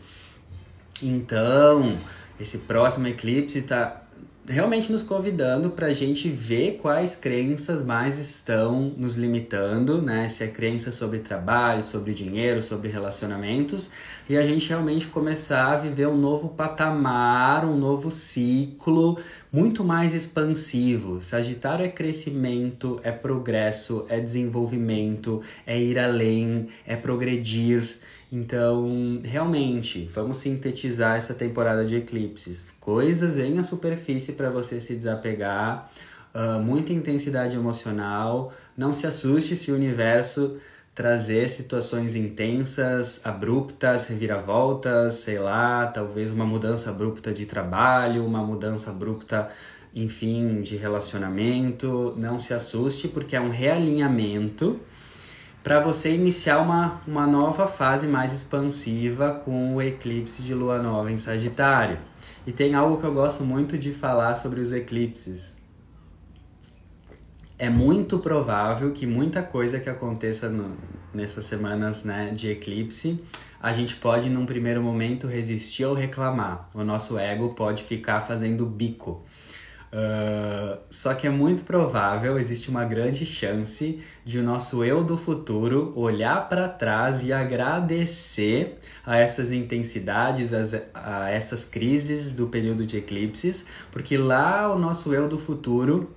Então, 1.00 2.00
esse 2.40 2.60
próximo 2.60 3.08
eclipse 3.08 3.60
está 3.60 4.03
realmente 4.48 4.92
nos 4.92 5.04
convidando 5.04 5.70
para 5.70 5.88
a 5.88 5.94
gente 5.94 6.30
ver 6.30 6.78
quais 6.82 7.16
crenças 7.16 7.84
mais 7.84 8.20
estão 8.20 8.94
nos 8.98 9.16
limitando, 9.16 10.02
né? 10.02 10.28
Se 10.28 10.44
é 10.44 10.48
crença 10.48 10.92
sobre 10.92 11.20
trabalho, 11.20 11.82
sobre 11.84 12.14
dinheiro, 12.14 12.62
sobre 12.62 12.90
relacionamentos, 12.90 13.90
e 14.30 14.38
a 14.38 14.46
gente 14.46 14.68
realmente 14.68 15.08
começar 15.08 15.74
a 15.74 15.78
viver 15.78 16.08
um 16.08 16.18
novo 16.18 16.50
patamar, 16.50 17.66
um 17.66 17.78
novo 17.78 18.12
ciclo 18.12 19.18
muito 19.52 19.84
mais 19.84 20.14
expansivo. 20.14 21.22
Sagitário 21.22 21.86
é 21.86 21.90
crescimento, 21.90 23.00
é 23.04 23.12
progresso, 23.12 24.06
é 24.10 24.20
desenvolvimento, 24.20 25.42
é 25.66 25.80
ir 25.80 25.98
além, 26.00 26.68
é 26.86 26.96
progredir. 26.96 27.98
Então, 28.36 29.22
realmente, 29.24 30.10
vamos 30.12 30.40
sintetizar 30.40 31.18
essa 31.18 31.36
temporada 31.36 31.86
de 31.86 31.98
eclipses. 31.98 32.66
Coisas 32.80 33.38
em 33.38 33.60
a 33.60 33.64
superfície 33.64 34.34
para 34.34 34.50
você 34.50 34.82
se 34.82 34.96
desapegar, 34.96 35.92
uh, 36.34 36.60
muita 36.60 36.92
intensidade 36.92 37.56
emocional. 37.56 38.52
Não 38.76 38.92
se 38.92 39.06
assuste 39.06 39.56
se 39.56 39.72
o 39.72 39.76
universo 39.76 40.58
trazer 40.96 41.48
situações 41.48 42.16
intensas, 42.16 43.22
abruptas, 43.24 44.08
reviravoltas, 44.08 45.14
sei 45.14 45.38
lá, 45.38 45.86
talvez 45.86 46.32
uma 46.32 46.44
mudança 46.44 46.90
abrupta 46.90 47.32
de 47.32 47.46
trabalho, 47.46 48.26
uma 48.26 48.42
mudança 48.42 48.90
abrupta, 48.90 49.52
enfim, 49.94 50.60
de 50.62 50.76
relacionamento. 50.76 52.16
Não 52.18 52.40
se 52.40 52.52
assuste, 52.52 53.08
porque 53.08 53.36
é 53.36 53.40
um 53.40 53.52
realinhamento 53.52 54.80
para 55.64 55.80
você 55.80 56.14
iniciar 56.14 56.60
uma, 56.60 57.02
uma 57.08 57.26
nova 57.26 57.66
fase 57.68 58.06
mais 58.06 58.34
expansiva 58.34 59.42
com 59.46 59.76
o 59.76 59.82
eclipse 59.82 60.42
de 60.42 60.54
lua 60.54 60.82
nova 60.82 61.10
em 61.10 61.18
Sagitário. 61.18 61.98
E 62.46 62.52
tem 62.52 62.76
algo 62.76 62.98
que 62.98 63.06
eu 63.06 63.14
gosto 63.14 63.46
muito 63.46 63.78
de 63.78 63.94
falar 63.94 64.36
sobre 64.36 64.60
os 64.60 64.74
eclipses. 64.74 65.54
É 67.58 67.70
muito 67.70 68.20
provável 68.20 68.92
que 68.92 69.08
muita 69.08 69.42
coisa 69.42 69.80
que 69.80 69.90
aconteça 69.90 70.50
no, 70.50 70.76
nessas 71.14 71.46
semanas 71.46 72.04
né, 72.04 72.32
de 72.36 72.50
eclipse, 72.50 73.24
a 73.62 73.72
gente 73.72 73.96
pode 73.96 74.30
num 74.30 74.46
primeiro 74.46 74.84
momento 74.84 75.28
resistir 75.28 75.86
ou 75.86 75.94
reclamar. 75.94 76.70
O 76.74 76.84
nosso 76.84 77.18
ego 77.18 77.56
pode 77.56 77.84
ficar 77.84 78.22
fazendo 78.22 78.66
bico. 78.66 79.24
Uh, 79.94 80.80
só 80.90 81.14
que 81.14 81.28
é 81.28 81.30
muito 81.30 81.64
provável, 81.64 82.40
existe 82.40 82.68
uma 82.68 82.84
grande 82.84 83.28
chance 83.28 84.02
de 84.26 84.40
o 84.40 84.44
nosso 84.44 84.84
eu 84.84 85.04
do 85.04 85.16
futuro 85.16 85.94
olhar 85.96 86.50
para 86.50 86.68
trás 86.68 87.22
e 87.22 87.32
agradecer 87.32 88.80
a 89.06 89.18
essas 89.18 89.52
intensidades, 89.52 90.52
a, 90.52 90.66
a 90.96 91.30
essas 91.30 91.64
crises 91.66 92.34
do 92.34 92.48
período 92.48 92.88
de 92.88 92.98
eclipses, 92.98 93.68
porque 93.92 94.18
lá 94.18 94.74
o 94.74 94.80
nosso 94.80 95.14
eu 95.14 95.30
do 95.30 95.38
futuro 95.38 96.10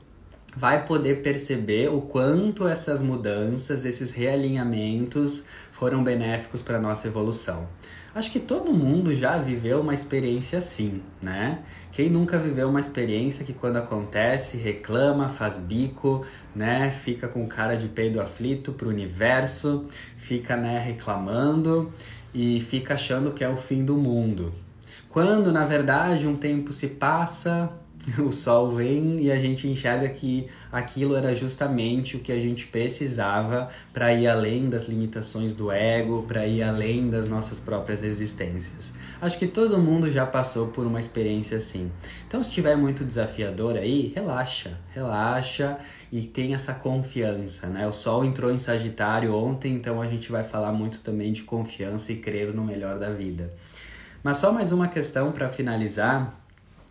vai 0.56 0.86
poder 0.86 1.22
perceber 1.22 1.88
o 1.92 2.00
quanto 2.00 2.66
essas 2.66 3.02
mudanças, 3.02 3.84
esses 3.84 4.10
realinhamentos 4.10 5.44
foram 5.70 6.02
benéficos 6.02 6.62
para 6.62 6.80
nossa 6.80 7.06
evolução. 7.06 7.68
Acho 8.16 8.30
que 8.30 8.40
todo 8.40 8.72
mundo 8.72 9.14
já 9.14 9.36
viveu 9.36 9.78
uma 9.78 9.92
experiência 9.92 10.58
assim, 10.58 11.02
né? 11.20 11.58
Quem 11.92 12.08
nunca 12.08 12.38
viveu 12.38 12.66
uma 12.66 12.80
experiência 12.80 13.44
que 13.44 13.52
quando 13.52 13.76
acontece, 13.76 14.56
reclama, 14.56 15.28
faz 15.28 15.58
bico, 15.58 16.24
né? 16.54 16.90
Fica 17.04 17.28
com 17.28 17.46
cara 17.46 17.76
de 17.76 17.88
peido 17.88 18.18
aflito 18.18 18.72
pro 18.72 18.88
universo, 18.88 19.84
fica, 20.16 20.56
né, 20.56 20.78
reclamando 20.78 21.92
e 22.32 22.62
fica 22.62 22.94
achando 22.94 23.32
que 23.32 23.44
é 23.44 23.50
o 23.50 23.56
fim 23.58 23.84
do 23.84 23.98
mundo. 23.98 24.50
Quando, 25.10 25.52
na 25.52 25.66
verdade, 25.66 26.26
um 26.26 26.36
tempo 26.36 26.72
se 26.72 26.88
passa, 26.88 27.70
o 28.18 28.30
sol 28.30 28.72
vem 28.72 29.20
e 29.20 29.32
a 29.32 29.38
gente 29.38 29.66
enxerga 29.66 30.08
que 30.08 30.48
aquilo 30.70 31.16
era 31.16 31.34
justamente 31.34 32.16
o 32.16 32.20
que 32.20 32.30
a 32.30 32.40
gente 32.40 32.66
precisava 32.66 33.68
para 33.92 34.12
ir 34.14 34.28
além 34.28 34.70
das 34.70 34.88
limitações 34.88 35.54
do 35.54 35.72
ego, 35.72 36.24
para 36.26 36.46
ir 36.46 36.62
além 36.62 37.10
das 37.10 37.28
nossas 37.28 37.58
próprias 37.58 38.02
existências. 38.02 38.92
Acho 39.20 39.38
que 39.38 39.46
todo 39.46 39.78
mundo 39.78 40.10
já 40.10 40.24
passou 40.24 40.68
por 40.68 40.86
uma 40.86 41.00
experiência 41.00 41.56
assim. 41.56 41.90
Então, 42.28 42.42
se 42.42 42.50
estiver 42.50 42.76
muito 42.76 43.04
desafiador 43.04 43.76
aí, 43.76 44.12
relaxa, 44.14 44.78
relaxa 44.94 45.78
e 46.12 46.22
tenha 46.22 46.54
essa 46.54 46.74
confiança, 46.74 47.66
né? 47.66 47.86
O 47.88 47.92
sol 47.92 48.24
entrou 48.24 48.52
em 48.52 48.58
Sagitário 48.58 49.34
ontem, 49.34 49.74
então 49.74 50.00
a 50.00 50.06
gente 50.06 50.30
vai 50.30 50.44
falar 50.44 50.72
muito 50.72 51.00
também 51.00 51.32
de 51.32 51.42
confiança 51.42 52.12
e 52.12 52.16
crer 52.16 52.54
no 52.54 52.64
melhor 52.64 52.98
da 52.98 53.10
vida. 53.10 53.52
Mas 54.22 54.36
só 54.38 54.52
mais 54.52 54.72
uma 54.72 54.88
questão 54.88 55.32
para 55.32 55.48
finalizar 55.48 56.45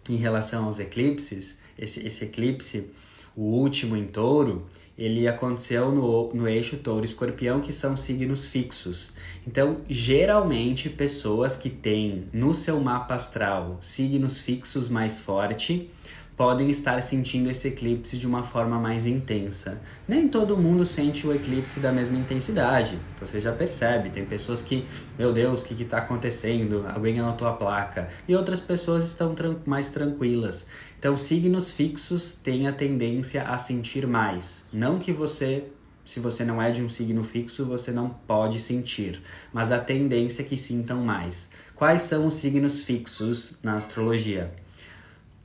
em 0.09 0.15
relação 0.15 0.65
aos 0.65 0.79
eclipses, 0.79 1.57
esse, 1.77 2.05
esse 2.05 2.25
eclipse, 2.25 2.89
o 3.35 3.41
último 3.41 3.97
em 3.97 4.05
touro, 4.05 4.65
ele 4.97 5.27
aconteceu 5.27 5.91
no, 5.91 6.33
no 6.33 6.47
eixo 6.47 6.77
touro-escorpião, 6.77 7.59
que 7.59 7.73
são 7.73 7.97
signos 7.97 8.47
fixos. 8.47 9.11
Então, 9.45 9.81
geralmente, 9.89 10.89
pessoas 10.89 11.57
que 11.57 11.69
têm 11.69 12.27
no 12.31 12.53
seu 12.53 12.79
mapa 12.79 13.15
astral 13.15 13.77
signos 13.81 14.39
fixos 14.39 14.87
mais 14.87 15.19
forte 15.19 15.89
podem 16.37 16.69
estar 16.69 17.01
sentindo 17.01 17.49
esse 17.49 17.69
eclipse 17.69 18.17
de 18.17 18.27
uma 18.27 18.43
forma 18.43 18.77
mais 18.77 19.05
intensa. 19.05 19.81
Nem 20.07 20.27
todo 20.27 20.57
mundo 20.57 20.85
sente 20.85 21.25
o 21.25 21.33
eclipse 21.33 21.79
da 21.79 21.91
mesma 21.91 22.17
intensidade. 22.17 22.99
Você 23.19 23.39
já 23.39 23.51
percebe, 23.51 24.09
tem 24.09 24.25
pessoas 24.25 24.61
que, 24.61 24.85
meu 25.17 25.31
Deus, 25.31 25.61
o 25.61 25.65
que 25.65 25.81
está 25.81 25.99
acontecendo? 25.99 26.85
Alguém 26.93 27.19
anotou 27.19 27.47
a 27.47 27.53
placa. 27.53 28.09
E 28.27 28.35
outras 28.35 28.59
pessoas 28.59 29.05
estão 29.05 29.33
tran 29.33 29.55
mais 29.65 29.89
tranquilas. 29.89 30.67
Então, 30.99 31.15
signos 31.15 31.71
fixos 31.71 32.33
têm 32.35 32.67
a 32.67 32.73
tendência 32.73 33.43
a 33.43 33.57
sentir 33.57 34.05
mais. 34.05 34.65
Não 34.73 34.99
que 34.99 35.13
você 35.13 35.63
se 36.05 36.19
você 36.19 36.45
não 36.45 36.61
é 36.61 36.69
de 36.69 36.83
um 36.83 36.89
signo 36.89 37.23
fixo, 37.23 37.65
você 37.65 37.91
não 37.91 38.09
pode 38.09 38.59
sentir, 38.59 39.23
mas 39.51 39.71
a 39.71 39.79
tendência 39.79 40.43
é 40.43 40.45
que 40.45 40.55
sintam 40.55 41.01
mais. 41.01 41.49
Quais 41.75 42.03
são 42.03 42.27
os 42.27 42.35
signos 42.35 42.83
fixos 42.83 43.57
na 43.63 43.73
astrologia? 43.73 44.53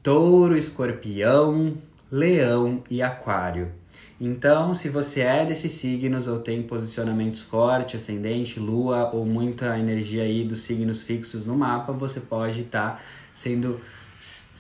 Touro, 0.03 0.57
Escorpião, 0.57 1.77
Leão 2.11 2.83
e 2.91 3.03
Aquário. 3.03 3.73
Então, 4.21 4.75
se 4.75 4.89
você 4.89 5.21
é 5.21 5.47
desses 5.47 5.73
signos 5.73 6.27
ou 6.27 6.41
tem 6.41 6.63
posicionamentos 6.63 7.41
fortes, 7.41 8.03
ascendente, 8.03 8.61
lua 8.61 9.11
ou 9.15 9.25
muita 9.25 9.79
energia 9.79 10.23
aí 10.23 10.45
dos 10.45 10.63
signos 10.63 11.05
fixos 11.05 11.45
no 11.45 11.57
mapa, 11.57 11.93
você 11.93 12.21
pode 12.21 12.61
estar 12.61 12.97
tá 12.97 13.03
sendo 13.35 13.81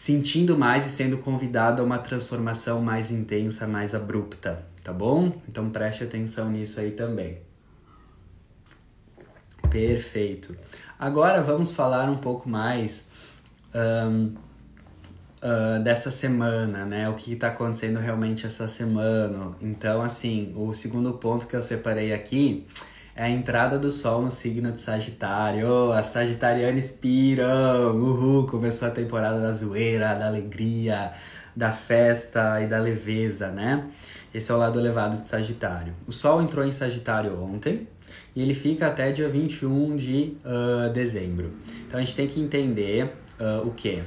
sentindo 0.00 0.57
mais 0.57 0.87
e 0.87 0.88
sendo 0.88 1.18
convidado 1.18 1.83
a 1.83 1.85
uma 1.85 1.98
transformação 1.98 2.81
mais 2.81 3.11
intensa, 3.11 3.66
mais 3.66 3.94
abrupta, 3.94 4.64
tá 4.83 4.94
bom? 4.94 5.31
Então 5.46 5.68
preste 5.68 6.03
atenção 6.03 6.50
nisso 6.50 6.81
aí 6.81 6.92
também. 6.92 7.37
Perfeito. 9.68 10.57
Agora 10.98 11.42
vamos 11.42 11.70
falar 11.70 12.09
um 12.09 12.16
pouco 12.16 12.48
mais 12.48 13.07
um, 13.74 14.33
uh, 15.42 15.83
dessa 15.83 16.11
semana, 16.11 16.85
né? 16.85 17.09
O 17.09 17.14
que 17.14 17.33
está 17.33 17.48
acontecendo 17.48 17.98
realmente 17.98 18.46
essa 18.46 18.68
semana. 18.68 19.53
Então, 19.61 20.03
assim, 20.03 20.53
o 20.57 20.72
segundo 20.72 21.12
ponto 21.14 21.46
que 21.46 21.57
eu 21.57 21.62
separei 21.62 22.12
aqui 22.12 22.66
é 23.14 23.24
a 23.24 23.29
entrada 23.29 23.79
do 23.79 23.90
Sol 23.90 24.22
no 24.22 24.31
signo 24.31 24.72
de 24.72 24.81
Sagitário. 24.81 25.66
Oh, 25.68 25.92
as 25.92 26.07
Sagitarianas 26.07 26.90
piram! 26.90 27.96
Uhul! 27.96 28.46
Começou 28.46 28.88
a 28.88 28.90
temporada 28.90 29.40
da 29.40 29.53
zoeira, 29.53 30.14
da 30.14 30.26
alegria, 30.26 31.12
da 31.55 31.72
festa 31.72 32.61
e 32.62 32.66
da 32.66 32.79
leveza, 32.79 33.50
né? 33.50 33.88
Esse 34.33 34.53
é 34.53 34.55
o 34.55 34.59
lado 34.59 34.79
elevado 34.79 35.20
de 35.20 35.29
Sagitário. 35.29 35.92
O 36.07 36.12
Sol 36.12 36.40
entrou 36.40 36.64
em 36.64 36.72
Sagitário 36.72 37.42
ontem 37.42 37.88
e 38.35 38.40
ele 38.40 38.55
fica 38.55 38.87
até 38.87 39.11
dia 39.11 39.29
21 39.29 39.96
de 39.96 40.37
uh, 40.44 40.92
dezembro. 40.92 41.53
Então 41.87 41.98
a 41.98 42.03
gente 42.03 42.14
tem 42.14 42.29
que 42.29 42.40
entender 42.40 43.12
uh, 43.40 43.66
o 43.66 43.72
quê? 43.72 44.03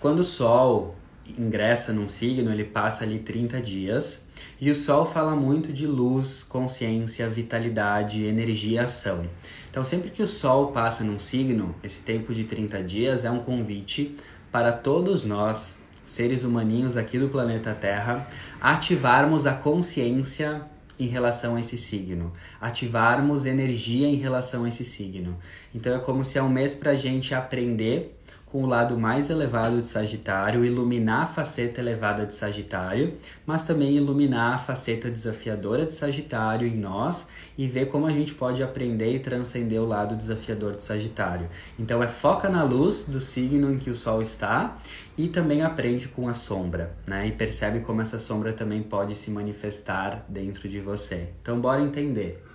Quando 0.00 0.20
o 0.20 0.24
Sol 0.24 0.96
ingressa 1.38 1.92
num 1.92 2.08
signo, 2.08 2.50
ele 2.50 2.64
passa 2.64 3.04
ali 3.04 3.18
30 3.18 3.60
dias. 3.60 4.24
E 4.58 4.70
o 4.70 4.74
Sol 4.74 5.04
fala 5.04 5.36
muito 5.36 5.72
de 5.72 5.86
luz, 5.86 6.42
consciência, 6.42 7.28
vitalidade, 7.28 8.24
energia 8.24 8.84
ação. 8.84 9.26
Então, 9.70 9.84
sempre 9.84 10.10
que 10.10 10.22
o 10.22 10.26
Sol 10.26 10.68
passa 10.68 11.04
num 11.04 11.18
signo, 11.18 11.74
esse 11.84 12.00
tempo 12.00 12.32
de 12.32 12.44
30 12.44 12.82
dias 12.82 13.24
é 13.24 13.30
um 13.30 13.40
convite 13.40 14.16
para 14.50 14.72
todos 14.72 15.24
nós, 15.24 15.78
seres 16.04 16.44
humaninhos 16.44 16.96
aqui 16.96 17.18
do 17.18 17.28
planeta 17.28 17.74
Terra, 17.74 18.26
ativarmos 18.60 19.46
a 19.46 19.52
consciência 19.52 20.62
em 20.98 21.06
relação 21.06 21.56
a 21.56 21.60
esse 21.60 21.78
signo, 21.78 22.32
ativarmos 22.60 23.46
energia 23.46 24.06
em 24.06 24.16
relação 24.16 24.64
a 24.64 24.68
esse 24.68 24.84
signo. 24.84 25.38
Então, 25.74 25.94
é 25.94 25.98
como 25.98 26.24
se 26.24 26.36
é 26.36 26.42
um 26.42 26.48
mês 26.48 26.74
para 26.74 26.90
a 26.90 26.96
gente 26.96 27.34
aprender 27.34 28.19
com 28.50 28.64
o 28.64 28.66
lado 28.66 28.98
mais 28.98 29.30
elevado 29.30 29.80
de 29.80 29.86
Sagitário, 29.86 30.64
iluminar 30.64 31.22
a 31.22 31.26
faceta 31.26 31.80
elevada 31.80 32.26
de 32.26 32.34
Sagitário, 32.34 33.14
mas 33.46 33.64
também 33.64 33.96
iluminar 33.96 34.54
a 34.54 34.58
faceta 34.58 35.08
desafiadora 35.08 35.86
de 35.86 35.94
Sagitário 35.94 36.66
em 36.66 36.76
nós 36.76 37.28
e 37.56 37.68
ver 37.68 37.86
como 37.86 38.06
a 38.06 38.10
gente 38.10 38.34
pode 38.34 38.62
aprender 38.62 39.14
e 39.14 39.20
transcender 39.20 39.80
o 39.80 39.86
lado 39.86 40.16
desafiador 40.16 40.72
de 40.72 40.82
Sagitário. 40.82 41.48
Então 41.78 42.02
é 42.02 42.08
foca 42.08 42.48
na 42.48 42.64
luz 42.64 43.04
do 43.04 43.20
signo 43.20 43.72
em 43.72 43.78
que 43.78 43.90
o 43.90 43.94
Sol 43.94 44.20
está 44.20 44.78
e 45.16 45.28
também 45.28 45.62
aprende 45.62 46.08
com 46.08 46.28
a 46.28 46.34
sombra, 46.34 46.96
né? 47.06 47.28
E 47.28 47.32
percebe 47.32 47.80
como 47.80 48.02
essa 48.02 48.18
sombra 48.18 48.52
também 48.52 48.82
pode 48.82 49.14
se 49.14 49.30
manifestar 49.30 50.24
dentro 50.28 50.68
de 50.68 50.80
você. 50.80 51.28
Então 51.40 51.60
bora 51.60 51.80
entender. 51.80 52.49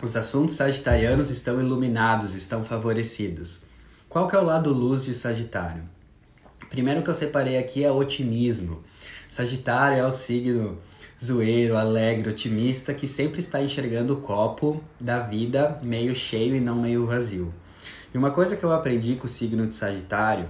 Os 0.00 0.14
assuntos 0.14 0.54
sagitarianos 0.54 1.28
estão 1.28 1.60
iluminados, 1.60 2.32
estão 2.34 2.64
favorecidos. 2.64 3.58
Qual 4.08 4.28
que 4.28 4.36
é 4.36 4.38
o 4.38 4.44
lado 4.44 4.72
luz 4.72 5.02
de 5.02 5.12
Sagitário? 5.12 5.82
Primeiro 6.70 7.02
que 7.02 7.10
eu 7.10 7.14
separei 7.14 7.58
aqui 7.58 7.84
é 7.84 7.90
otimismo. 7.90 8.84
Sagitário 9.28 9.98
é 9.98 10.06
o 10.06 10.12
signo 10.12 10.78
zoeiro, 11.22 11.76
alegre, 11.76 12.30
otimista 12.30 12.94
que 12.94 13.08
sempre 13.08 13.40
está 13.40 13.60
enxergando 13.60 14.14
o 14.14 14.20
copo 14.20 14.80
da 15.00 15.18
vida 15.18 15.80
meio 15.82 16.14
cheio 16.14 16.54
e 16.54 16.60
não 16.60 16.80
meio 16.80 17.04
vazio. 17.04 17.52
E 18.14 18.16
uma 18.16 18.30
coisa 18.30 18.54
que 18.54 18.62
eu 18.62 18.72
aprendi 18.72 19.16
com 19.16 19.24
o 19.24 19.28
signo 19.28 19.66
de 19.66 19.74
Sagitário 19.74 20.48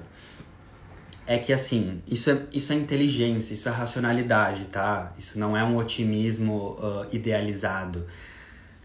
é 1.27 1.39
que 1.39 1.55
assim, 1.55 2.03
isso 2.07 2.31
é, 2.31 2.43
isso 2.53 2.71
é 2.71 2.77
inteligência, 2.77 3.55
isso 3.55 3.67
é 3.67 3.73
racionalidade, 3.73 4.65
tá? 4.67 5.13
Isso 5.19 5.39
não 5.39 5.57
é 5.57 5.65
um 5.65 5.79
otimismo 5.79 6.77
uh, 6.79 7.07
idealizado. 7.11 8.05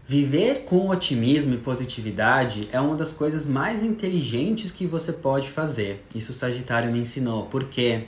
Viver 0.06 0.64
com 0.66 0.90
otimismo 0.90 1.54
e 1.54 1.58
positividade 1.58 2.68
é 2.70 2.78
uma 2.78 2.94
das 2.94 3.10
coisas 3.10 3.46
mais 3.46 3.82
inteligentes 3.82 4.70
que 4.70 4.86
você 4.86 5.14
pode 5.14 5.48
fazer. 5.48 6.04
Isso 6.14 6.30
o 6.30 6.34
Sagitário 6.34 6.92
me 6.92 6.98
ensinou. 6.98 7.46
Por 7.46 7.64
quê? 7.70 8.04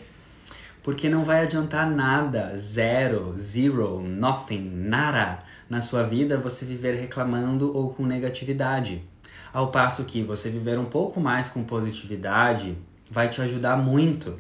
Porque 0.83 1.09
não 1.09 1.25
vai 1.25 1.41
adiantar 1.41 1.91
nada, 1.91 2.55
zero, 2.59 3.35
zero, 3.39 4.03
nothing, 4.03 4.71
nada 4.75 5.43
na 5.71 5.81
sua 5.81 6.03
vida 6.03 6.37
você 6.37 6.67
viver 6.67 7.01
reclamando 7.01 7.75
ou 7.75 7.95
com 7.95 8.05
negatividade. 8.05 9.03
Ao 9.51 9.69
passo 9.69 10.05
que 10.05 10.23
você 10.23 10.51
viver 10.51 10.79
um 10.79 10.85
pouco 10.85 11.19
mais 11.19 11.49
com 11.49 11.65
positividade 11.65 12.77
vai 13.11 13.31
te 13.31 13.41
ajudar 13.41 13.79
muito. 13.79 14.39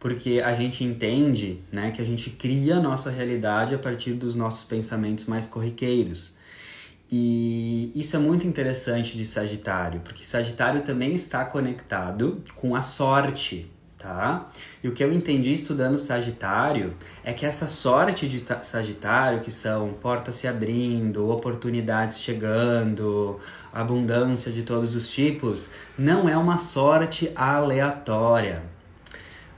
Porque 0.00 0.42
a 0.44 0.56
gente 0.56 0.82
entende 0.82 1.60
né, 1.70 1.92
que 1.92 2.02
a 2.02 2.04
gente 2.04 2.30
cria 2.30 2.78
a 2.78 2.80
nossa 2.80 3.10
realidade 3.10 3.76
a 3.76 3.78
partir 3.78 4.14
dos 4.14 4.34
nossos 4.34 4.64
pensamentos 4.64 5.26
mais 5.26 5.46
corriqueiros. 5.46 6.39
E 7.12 7.90
isso 7.94 8.14
é 8.14 8.18
muito 8.20 8.46
interessante 8.46 9.16
de 9.16 9.26
Sagitário, 9.26 10.00
porque 10.04 10.24
Sagitário 10.24 10.82
também 10.82 11.12
está 11.12 11.44
conectado 11.44 12.40
com 12.54 12.76
a 12.76 12.82
sorte, 12.82 13.68
tá? 13.98 14.48
E 14.80 14.86
o 14.86 14.92
que 14.92 15.02
eu 15.02 15.12
entendi 15.12 15.52
estudando 15.52 15.98
Sagitário 15.98 16.94
é 17.24 17.32
que 17.32 17.44
essa 17.44 17.66
sorte 17.66 18.28
de 18.28 18.38
Sagitário, 18.62 19.40
que 19.40 19.50
são 19.50 19.88
portas 19.94 20.36
se 20.36 20.46
abrindo, 20.46 21.28
oportunidades 21.28 22.20
chegando, 22.20 23.40
abundância 23.72 24.52
de 24.52 24.62
todos 24.62 24.94
os 24.94 25.10
tipos, 25.10 25.68
não 25.98 26.28
é 26.28 26.36
uma 26.36 26.58
sorte 26.58 27.32
aleatória. 27.34 28.62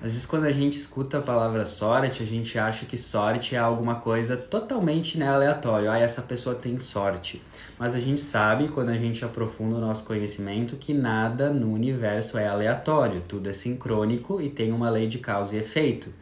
Às 0.03 0.11
vezes, 0.11 0.27
quando 0.27 0.47
a 0.47 0.51
gente 0.51 0.77
escuta 0.77 1.19
a 1.19 1.23
palavra 1.23 1.65
sorte, 1.65 2.25
a 2.25 2.27
gente 2.27 2.59
acha 2.59 2.85
que 2.85 2.97
sorte 2.97 3.55
é 3.55 3.59
alguma 3.59 3.95
coisa 3.95 4.37
totalmente 4.37 5.17
né, 5.17 5.29
aleatório. 5.29 5.88
Ah, 5.88 5.97
essa 5.97 6.21
pessoa 6.21 6.57
tem 6.57 6.77
sorte. 6.81 7.41
Mas 7.79 7.95
a 7.95 8.01
gente 8.01 8.21
sabe, 8.21 8.67
quando 8.67 8.88
a 8.88 8.99
gente 8.99 9.25
aprofunda 9.25 9.77
o 9.77 9.81
nosso 9.81 10.05
conhecimento, 10.05 10.75
que 10.75 10.93
nada 10.93 11.51
no 11.51 11.73
universo 11.73 12.37
é 12.37 12.49
aleatório. 12.49 13.23
Tudo 13.29 13.49
é 13.49 13.53
sincrônico 13.53 14.43
e 14.43 14.51
tem 14.51 14.73
uma 14.73 14.91
lei 14.91 15.07
de 15.07 15.21
causa 15.21 15.55
e 15.55 15.61
efeito. 15.61 16.12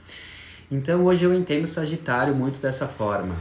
Então, 0.71 1.07
hoje 1.07 1.25
eu 1.25 1.33
entendo 1.33 1.67
Sagitário 1.67 2.35
muito 2.35 2.61
dessa 2.61 2.87
forma. 2.87 3.35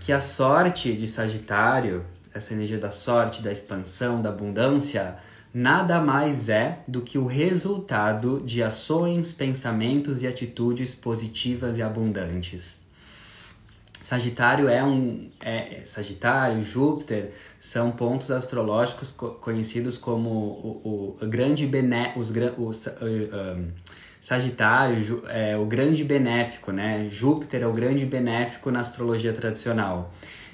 Que 0.00 0.12
a 0.12 0.20
sorte 0.20 0.92
de 0.92 1.08
Sagitário, 1.08 2.04
essa 2.34 2.52
energia 2.52 2.78
da 2.78 2.90
sorte, 2.90 3.40
da 3.40 3.50
expansão, 3.50 4.20
da 4.20 4.28
abundância, 4.28 5.16
nada 5.56 5.98
mais 6.02 6.50
é 6.50 6.80
do 6.86 7.00
que 7.00 7.16
o 7.16 7.24
resultado 7.24 8.42
de 8.44 8.62
ações, 8.62 9.32
pensamentos 9.32 10.22
e 10.22 10.26
atitudes 10.26 10.94
positivas 10.94 11.78
e 11.78 11.82
abundantes. 11.82 12.82
Sagitário 14.02 14.68
é 14.68 14.84
um. 14.84 15.30
É, 15.40 15.80
Sagitário, 15.82 16.62
Júpiter 16.62 17.32
são 17.58 17.90
pontos 17.90 18.30
astrológicos 18.30 19.10
co 19.10 19.30
conhecidos 19.30 19.96
como 19.96 20.28
o, 20.28 21.16
o 21.20 21.26
grande 21.26 21.66
bené, 21.66 22.12
os, 22.16 22.28
uh, 22.28 22.40
um, 23.56 23.68
Sagitário 24.20 25.22
é 25.26 25.56
o 25.56 25.64
grande 25.64 26.04
benéfico, 26.04 26.70
né? 26.70 27.08
Júpiter 27.10 27.62
é 27.62 27.66
o 27.66 27.72
grande 27.72 28.04
benéfico 28.04 28.70
na 28.70 28.80
astrologia 28.80 29.32
tradicional. 29.32 30.12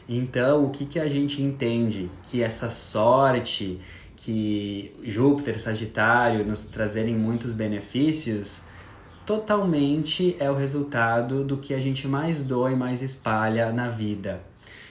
Então, 0.08 0.64
o 0.64 0.70
que, 0.70 0.84
que 0.84 0.98
a 0.98 1.08
gente 1.08 1.42
entende? 1.42 2.10
Que 2.30 2.42
essa 2.42 2.70
sorte, 2.70 3.80
que 4.22 4.94
Júpiter, 5.02 5.60
Sagitário 5.60 6.46
nos 6.46 6.62
trazerem 6.62 7.16
muitos 7.16 7.50
benefícios, 7.50 8.62
totalmente 9.26 10.36
é 10.38 10.48
o 10.48 10.54
resultado 10.54 11.42
do 11.42 11.56
que 11.56 11.74
a 11.74 11.80
gente 11.80 12.06
mais 12.06 12.40
doa 12.40 12.70
e 12.70 12.76
mais 12.76 13.02
espalha 13.02 13.72
na 13.72 13.88
vida. 13.88 14.40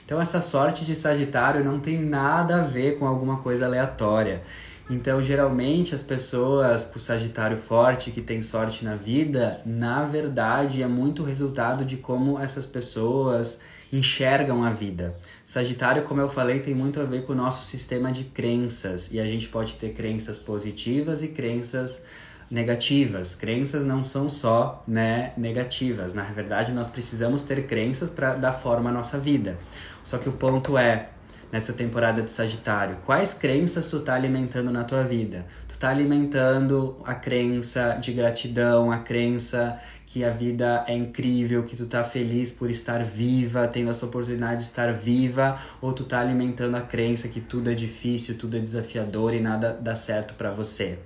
Então 0.04 0.20
essa 0.20 0.42
sorte 0.42 0.84
de 0.84 0.94
Sagitário 0.94 1.64
não 1.64 1.80
tem 1.80 1.98
nada 1.98 2.60
a 2.60 2.64
ver 2.64 2.98
com 2.98 3.06
alguma 3.06 3.38
coisa 3.38 3.64
aleatória. 3.64 4.42
Então, 4.90 5.22
geralmente, 5.22 5.94
as 5.94 6.02
pessoas 6.02 6.84
com 6.84 6.98
Sagitário 6.98 7.56
forte, 7.56 8.10
que 8.10 8.20
tem 8.20 8.42
sorte 8.42 8.84
na 8.84 8.96
vida, 8.96 9.62
na 9.64 10.04
verdade, 10.04 10.82
é 10.82 10.86
muito 10.86 11.22
resultado 11.22 11.84
de 11.84 11.96
como 11.96 12.38
essas 12.38 12.66
pessoas 12.66 13.58
enxergam 13.90 14.64
a 14.64 14.70
vida. 14.70 15.14
Sagitário, 15.52 16.04
como 16.04 16.18
eu 16.18 16.30
falei, 16.30 16.60
tem 16.60 16.74
muito 16.74 16.98
a 16.98 17.04
ver 17.04 17.26
com 17.26 17.34
o 17.34 17.36
nosso 17.36 17.66
sistema 17.66 18.10
de 18.10 18.24
crenças. 18.24 19.12
E 19.12 19.20
a 19.20 19.24
gente 19.26 19.48
pode 19.48 19.74
ter 19.74 19.90
crenças 19.90 20.38
positivas 20.38 21.22
e 21.22 21.28
crenças 21.28 22.06
negativas. 22.50 23.34
Crenças 23.34 23.84
não 23.84 24.02
são 24.02 24.30
só 24.30 24.82
né, 24.88 25.34
negativas. 25.36 26.14
Na 26.14 26.22
verdade, 26.22 26.72
nós 26.72 26.88
precisamos 26.88 27.42
ter 27.42 27.66
crenças 27.66 28.08
para 28.08 28.34
dar 28.34 28.52
forma 28.52 28.88
à 28.88 28.92
nossa 28.94 29.18
vida. 29.18 29.58
Só 30.02 30.16
que 30.16 30.26
o 30.26 30.32
ponto 30.32 30.78
é, 30.78 31.10
nessa 31.52 31.74
temporada 31.74 32.22
de 32.22 32.30
Sagitário, 32.30 32.96
quais 33.04 33.34
crenças 33.34 33.90
tu 33.90 34.00
tá 34.00 34.14
alimentando 34.14 34.70
na 34.70 34.84
tua 34.84 35.04
vida? 35.04 35.44
Tu 35.68 35.76
tá 35.76 35.90
alimentando 35.90 36.96
a 37.04 37.14
crença 37.14 37.98
de 38.00 38.10
gratidão, 38.14 38.90
a 38.90 39.00
crença 39.00 39.78
que 40.12 40.22
a 40.24 40.28
vida 40.28 40.84
é 40.86 40.94
incrível, 40.94 41.62
que 41.62 41.74
tu 41.74 41.86
tá 41.86 42.04
feliz 42.04 42.52
por 42.52 42.70
estar 42.70 43.02
viva, 43.02 43.66
tendo 43.66 43.90
essa 43.90 44.04
oportunidade 44.04 44.58
de 44.58 44.64
estar 44.64 44.92
viva, 44.92 45.58
ou 45.80 45.94
tu 45.94 46.04
tá 46.04 46.20
alimentando 46.20 46.76
a 46.76 46.82
crença 46.82 47.28
que 47.28 47.40
tudo 47.40 47.70
é 47.70 47.74
difícil, 47.74 48.36
tudo 48.36 48.58
é 48.58 48.60
desafiador 48.60 49.32
e 49.32 49.40
nada 49.40 49.72
dá 49.72 49.96
certo 49.96 50.34
para 50.34 50.50
você. 50.50 50.98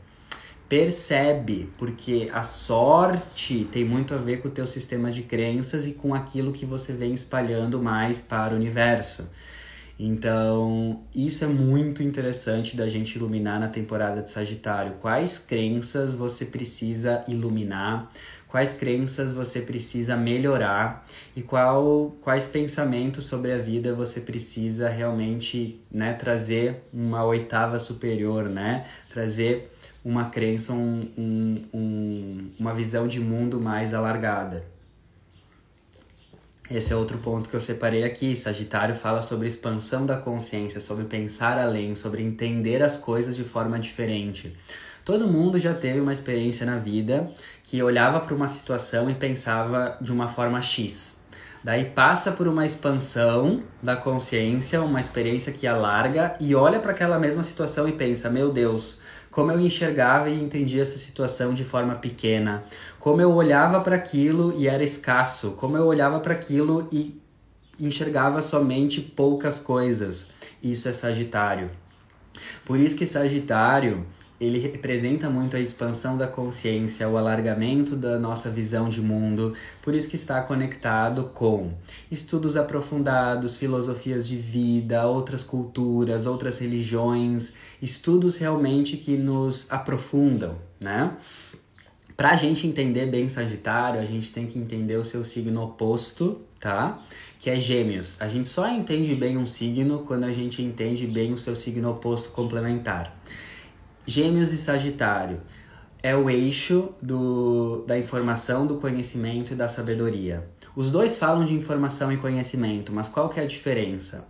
Percebe, 0.69 1.71
porque 1.79 2.29
a 2.33 2.43
sorte 2.43 3.69
tem 3.71 3.85
muito 3.85 4.13
a 4.13 4.17
ver 4.17 4.43
com 4.43 4.49
o 4.49 4.51
teu 4.51 4.67
sistema 4.67 5.13
de 5.13 5.23
crenças 5.23 5.87
e 5.87 5.93
com 5.93 6.13
aquilo 6.13 6.53
que 6.53 6.67
você 6.67 6.93
vem 6.93 7.15
espalhando 7.15 7.81
mais 7.81 8.21
para 8.21 8.55
o 8.55 8.57
universo. 8.57 9.31
Então, 9.99 11.05
isso 11.15 11.45
é 11.45 11.47
muito 11.47 12.03
interessante 12.03 12.77
da 12.77 12.87
gente 12.87 13.17
iluminar 13.17 13.59
na 13.59 13.69
temporada 13.69 14.21
de 14.21 14.31
Sagitário. 14.31 14.95
Quais 15.01 15.39
crenças 15.39 16.13
você 16.13 16.45
precisa 16.45 17.25
iluminar? 17.29 18.11
Quais 18.57 18.73
crenças 18.73 19.35
você 19.35 19.61
precisa 19.61 20.17
melhorar 20.17 21.05
e 21.37 21.43
qual, 21.43 22.17
quais 22.23 22.47
pensamentos 22.47 23.27
sobre 23.27 23.53
a 23.53 23.59
vida 23.59 23.93
você 23.93 24.19
precisa 24.19 24.89
realmente 24.89 25.79
né, 25.93 26.15
trazer 26.15 26.83
uma 26.91 27.23
oitava 27.23 27.79
superior, 27.79 28.49
né? 28.49 28.87
Trazer 29.11 29.71
uma 30.03 30.31
crença, 30.31 30.73
um, 30.73 31.07
um, 31.19 31.65
um, 31.75 32.51
uma 32.59 32.73
visão 32.73 33.07
de 33.07 33.21
mundo 33.21 33.61
mais 33.61 33.93
alargada. 33.93 34.65
Esse 36.71 36.95
é 36.95 36.97
outro 36.97 37.19
ponto 37.19 37.51
que 37.51 37.57
eu 37.57 37.61
separei 37.61 38.05
aqui. 38.05 38.35
Sagitário 38.35 38.95
fala 38.95 39.21
sobre 39.21 39.49
expansão 39.49 40.07
da 40.07 40.17
consciência, 40.17 40.81
sobre 40.81 41.05
pensar 41.05 41.59
além, 41.59 41.95
sobre 41.95 42.23
entender 42.23 42.83
as 42.83 42.97
coisas 42.97 43.37
de 43.37 43.45
forma 43.45 43.79
diferente. 43.79 44.57
Todo 45.07 45.29
mundo 45.29 45.57
já 45.57 45.73
teve 45.73 46.01
uma 46.01 46.13
experiência 46.13 46.67
na 46.67 46.79
vida 46.79 47.31
que 47.63 47.81
olhava 47.81 48.19
para 48.19 48.35
uma 48.35 48.49
situação 48.49 49.09
e 49.09 49.15
pensava 49.15 49.97
de 50.01 50.11
uma 50.11 50.27
forma 50.27 50.61
X. 50.61 51.23
Daí 51.63 51.85
passa 51.85 52.33
por 52.33 52.49
uma 52.49 52.67
expansão 52.67 53.63
da 53.81 53.95
consciência, 53.95 54.83
uma 54.83 55.01
experiência 55.01 55.53
que 55.53 55.65
alarga 55.65 56.35
e 56.41 56.57
olha 56.57 56.81
para 56.81 56.91
aquela 56.91 57.21
mesma 57.21 57.45
situação 57.45 57.87
e 57.87 57.93
pensa: 57.93 58.29
meu 58.29 58.51
Deus, 58.51 58.99
como 59.31 59.53
eu 59.53 59.61
enxergava 59.61 60.29
e 60.29 60.43
entendia 60.43 60.83
essa 60.83 60.99
situação 60.99 61.55
de 61.55 61.63
forma 61.63 61.95
pequena, 61.95 62.65
como 62.99 63.21
eu 63.21 63.33
olhava 63.33 63.81
para 63.83 63.95
aquilo 63.95 64.59
e 64.59 64.67
era 64.67 64.83
escasso, 64.83 65.53
como 65.53 65.77
eu 65.77 65.87
olhava 65.87 66.19
para 66.19 66.35
aquilo 66.35 66.89
e 66.91 67.17
enxergava 67.79 68.43
somente 68.43 69.01
poucas 69.01 69.61
coisas. 69.61 70.31
Isso 70.61 70.89
é 70.89 70.93
Sagitário. 70.93 71.71
Por 72.65 72.81
isso 72.81 72.97
que 72.97 73.07
Sagitário 73.07 74.05
ele 74.41 74.59
representa 74.59 75.31
muito 75.31 75.57
a 75.57 75.61
expansão 75.61 76.17
da 76.17 76.27
consciência, 76.27 77.09
o 77.09 77.17
alargamento 77.17 77.97
da 77.97 78.19
nossa 78.19 78.51
visão 78.51 78.89
de 78.89 79.01
mundo, 79.01 79.55
por 79.83 79.95
isso 79.95 80.09
que 80.09 80.17
está 80.17 80.41
conectado 80.43 81.31
com 81.35 81.73
estudos 82.11 82.57
aprofundados, 82.57 83.57
filosofias 83.57 84.29
de 84.29 84.37
vida, 84.37 85.07
outras 85.07 85.43
culturas, 85.43 86.27
outras 86.27 86.59
religiões, 86.59 87.55
estudos 87.81 88.37
realmente 88.37 88.97
que 88.97 89.17
nos 89.17 89.67
aprofundam, 89.71 90.57
né? 90.79 91.17
Para 92.17 92.31
a 92.31 92.37
gente 92.37 92.67
entender 92.67 93.07
bem 93.07 93.29
Sagitário, 93.29 94.01
a 94.01 94.05
gente 94.05 94.33
tem 94.33 94.47
que 94.47 94.59
entender 94.59 94.97
o 94.97 95.05
seu 95.05 95.23
signo 95.23 95.63
oposto, 95.63 96.41
tá? 96.59 97.03
Que 97.39 97.51
é 97.51 97.57
Gêmeos. 97.57 98.17
A 98.21 98.27
gente 98.27 98.49
só 98.49 98.67
entende 98.71 99.15
bem 99.15 99.37
um 99.37 99.47
signo 99.47 99.99
quando 100.01 100.25
a 100.25 100.33
gente 100.33 100.63
entende 100.63 101.07
bem 101.07 101.35
o 101.35 101.39
seu 101.39 101.55
signo 101.55 101.91
oposto 101.91 102.31
complementar. 102.31 103.15
Gêmeos 104.07 104.53
e 104.53 104.57
Sagitário 104.57 105.39
é 106.03 106.15
o 106.15 106.31
eixo 106.31 106.91
do, 107.03 107.85
da 107.87 107.99
informação, 107.99 108.67
do 108.67 108.77
conhecimento 108.77 109.53
e 109.53 109.57
da 109.57 109.67
sabedoria. 109.67 110.49
Os 110.77 110.91
dois 110.91 111.19
falam 111.19 111.45
de 111.45 111.55
informação 111.55 112.13
e 112.13 112.17
conhecimento, 112.17 112.93
mas 112.93 113.09
qual 113.09 113.29
que 113.29 113.41
é 113.41 113.43
a 113.43 113.47
diferença? 113.47 114.29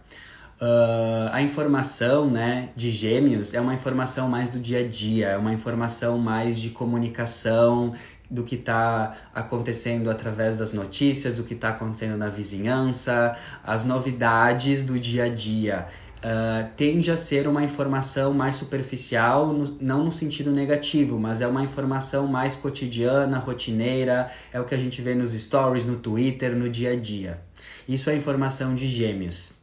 Uh, 0.58 1.28
a 1.32 1.42
informação 1.42 2.30
né, 2.30 2.70
de 2.74 2.90
gêmeos 2.90 3.52
é 3.52 3.60
uma 3.60 3.74
informação 3.74 4.26
mais 4.26 4.48
do 4.48 4.58
dia 4.58 4.80
a 4.80 4.88
dia, 4.88 5.28
é 5.28 5.36
uma 5.36 5.52
informação 5.52 6.16
mais 6.16 6.58
de 6.58 6.70
comunicação, 6.70 7.92
do 8.30 8.42
que 8.42 8.56
está 8.56 9.14
acontecendo 9.34 10.10
através 10.10 10.56
das 10.56 10.72
notícias, 10.72 11.36
do 11.36 11.44
que 11.44 11.54
está 11.54 11.68
acontecendo 11.70 12.16
na 12.16 12.28
vizinhança, 12.28 13.36
as 13.62 13.84
novidades 13.84 14.82
do 14.82 14.98
dia 14.98 15.24
a 15.24 15.28
dia 15.28 15.86
uh, 16.26 16.68
tende 16.76 17.10
a 17.10 17.16
ser 17.16 17.46
uma 17.46 17.62
informação 17.62 18.34
mais 18.34 18.56
superficial, 18.56 19.52
no, 19.52 19.76
não 19.80 20.04
no 20.04 20.10
sentido 20.10 20.50
negativo, 20.50 21.18
mas 21.18 21.40
é 21.40 21.46
uma 21.46 21.62
informação 21.62 22.26
mais 22.26 22.56
cotidiana, 22.56 23.38
rotineira, 23.38 24.30
é 24.52 24.60
o 24.60 24.64
que 24.64 24.74
a 24.74 24.78
gente 24.78 25.00
vê 25.00 25.14
nos 25.14 25.32
stories, 25.32 25.86
no 25.86 25.96
Twitter, 25.96 26.56
no 26.56 26.68
dia 26.68 26.92
a 26.92 26.96
dia. 26.96 27.40
Isso 27.88 28.10
é 28.10 28.16
informação 28.16 28.74
de 28.74 28.88
gêmeos. 28.88 29.54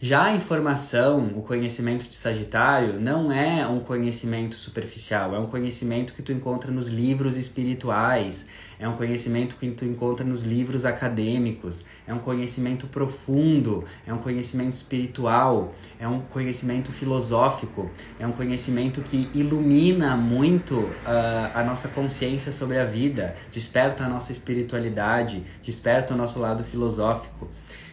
Já 0.00 0.26
a 0.26 0.32
informação, 0.32 1.32
o 1.34 1.42
conhecimento 1.42 2.08
de 2.08 2.14
Sagitário, 2.14 3.00
não 3.00 3.32
é 3.32 3.66
um 3.66 3.80
conhecimento 3.80 4.54
superficial, 4.54 5.34
é 5.34 5.40
um 5.40 5.46
conhecimento 5.46 6.12
que 6.12 6.22
tu 6.22 6.30
encontra 6.30 6.70
nos 6.70 6.86
livros 6.86 7.36
espirituais, 7.36 8.46
é 8.78 8.88
um 8.88 8.96
conhecimento 8.96 9.56
que 9.56 9.70
tu 9.70 9.84
encontra 9.84 10.24
nos 10.24 10.42
livros 10.42 10.84
acadêmicos, 10.84 11.84
é 12.06 12.14
um 12.14 12.18
conhecimento 12.18 12.86
profundo, 12.86 13.84
é 14.06 14.12
um 14.12 14.18
conhecimento 14.18 14.74
espiritual, 14.74 15.74
é 15.98 16.06
um 16.06 16.20
conhecimento 16.20 16.92
filosófico, 16.92 17.90
é 18.18 18.26
um 18.26 18.32
conhecimento 18.32 19.02
que 19.02 19.28
ilumina 19.34 20.16
muito 20.16 20.76
uh, 20.76 21.50
a 21.54 21.64
nossa 21.64 21.88
consciência 21.88 22.52
sobre 22.52 22.78
a 22.78 22.84
vida, 22.84 23.34
desperta 23.52 24.04
a 24.04 24.08
nossa 24.08 24.30
espiritualidade, 24.30 25.42
desperta 25.62 26.14
o 26.14 26.16
nosso 26.16 26.38
lado 26.38 26.62
filosófico. 26.62 27.48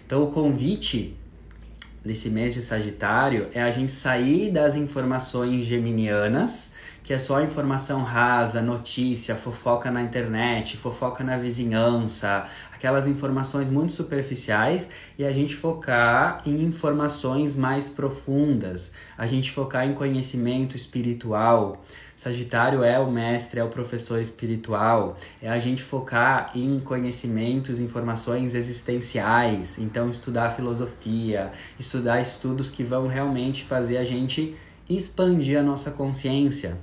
Então, 0.06 0.22
o 0.22 0.32
convite 0.32 1.18
desse 2.06 2.30
mês 2.30 2.54
de 2.54 2.62
Sagitário 2.62 3.48
é 3.52 3.64
a 3.64 3.72
gente 3.72 3.92
sair 3.92 4.52
das 4.52 4.76
informações 4.76 5.66
geminianas, 5.66 6.72
que 7.06 7.14
é 7.14 7.20
só 7.20 7.40
informação 7.40 8.02
rasa, 8.02 8.64
notícia, 8.64 9.36
fofoca 9.36 9.92
na 9.92 10.02
internet, 10.02 10.76
fofoca 10.76 11.24
na 11.24 11.38
vizinhança, 11.38 12.48
aquelas 12.74 13.06
informações 13.06 13.70
muito 13.70 13.94
superficiais 13.94 14.88
e 15.16 15.24
a 15.24 15.32
gente 15.32 15.56
focar 15.56 16.42
em 16.48 16.64
informações 16.64 17.56
mais 17.56 17.88
profundas, 17.88 18.92
a 19.16 19.28
gente 19.28 19.52
focar 19.52 19.88
em 19.88 19.94
conhecimento 19.94 20.76
espiritual. 20.76 21.86
Sagitário 22.16 22.84
é 22.84 22.98
o 22.98 23.12
mestre, 23.12 23.60
é 23.60 23.64
o 23.64 23.70
professor 23.70 24.20
espiritual, 24.20 25.16
é 25.40 25.48
a 25.48 25.60
gente 25.60 25.84
focar 25.84 26.54
em 26.56 26.80
conhecimentos, 26.80 27.80
informações 27.80 28.56
existenciais, 28.56 29.78
então 29.78 30.10
estudar 30.10 30.56
filosofia, 30.56 31.52
estudar 31.80 32.20
estudos 32.20 32.72
que 32.72 32.84
vão 32.84 33.06
realmente 33.06 33.64
fazer 33.64 33.98
a 33.98 34.04
gente 34.04 34.56
expandir 34.90 35.60
a 35.60 35.64
nossa 35.64 35.92
consciência. 35.92 36.80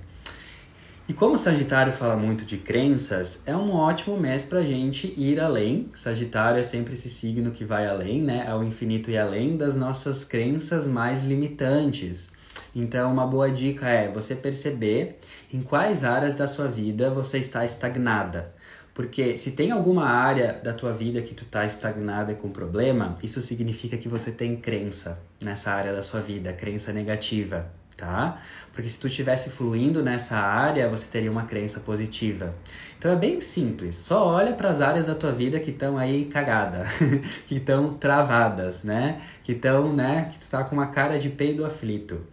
E 1.12 1.14
como 1.14 1.37
Sagitário 1.37 1.92
fala 1.92 2.16
muito 2.16 2.42
de 2.42 2.57
crenças, 2.57 3.42
é 3.44 3.55
um 3.55 3.75
ótimo 3.75 4.18
mês 4.18 4.46
para 4.46 4.62
gente 4.62 5.12
ir 5.14 5.38
além. 5.38 5.90
Sagitário 5.92 6.59
é 6.59 6.62
sempre 6.62 6.94
esse 6.94 7.11
signo 7.11 7.51
que 7.51 7.66
vai 7.66 7.87
além, 7.87 8.22
né? 8.22 8.48
Ao 8.48 8.64
infinito 8.64 9.11
e 9.11 9.18
além 9.18 9.59
das 9.59 9.77
nossas 9.77 10.25
crenças 10.25 10.87
mais 10.87 11.22
limitantes. 11.22 12.33
Então, 12.75 13.12
uma 13.12 13.27
boa 13.27 13.51
dica 13.51 13.90
é 13.90 14.11
você 14.11 14.35
perceber 14.35 15.18
em 15.53 15.61
quais 15.61 16.03
áreas 16.03 16.35
da 16.35 16.48
sua 16.48 16.66
vida 16.66 17.11
você 17.11 17.37
está 17.37 17.62
estagnada. 17.62 18.55
Porque 18.94 19.37
se 19.37 19.53
tem 19.53 19.70
alguma 19.70 20.07
área 20.07 20.59
da 20.64 20.72
tua 20.72 20.94
vida 20.94 21.20
que 21.20 21.35
tu 21.35 21.44
está 21.44 21.66
estagnada 21.66 22.33
e 22.33 22.37
com 22.37 22.48
problema, 22.48 23.16
isso 23.22 23.42
significa 23.42 23.98
que 23.98 24.09
você 24.09 24.33
tem 24.33 24.57
crença 24.57 25.20
nessa 25.42 25.72
área 25.72 25.92
da 25.92 26.01
sua 26.01 26.22
vida, 26.22 26.54
crença 26.54 26.90
negativa 26.90 27.82
tá? 28.03 28.42
Porque 28.73 28.88
se 28.88 28.98
tu 28.98 29.07
estivesse 29.07 29.50
fluindo 29.50 30.03
nessa 30.03 30.37
área, 30.37 30.88
você 30.88 31.07
teria 31.07 31.31
uma 31.31 31.44
crença 31.44 31.79
positiva. 31.79 32.53
Então 32.98 33.13
é 33.13 33.17
bem 33.17 33.40
simples, 33.40 33.94
só 33.94 34.27
olha 34.27 34.53
para 34.55 34.71
as 34.71 34.81
áreas 34.81 35.07
da 35.07 35.15
tua 35.15 35.31
vida 35.31 35.61
que 35.61 35.71
estão 35.71 35.96
aí 35.96 36.25
cagada, 36.25 36.85
que 37.46 37.57
estão 37.57 37.94
travadas, 37.94 38.83
né? 38.83 39.21
Que 39.44 39.53
estão, 39.53 39.92
né, 39.92 40.31
que 40.33 40.38
tu 40.40 40.50
tá 40.50 40.65
com 40.65 40.75
uma 40.75 40.88
cara 40.88 41.17
de 41.19 41.29
peido 41.29 41.65
aflito. 41.65 42.27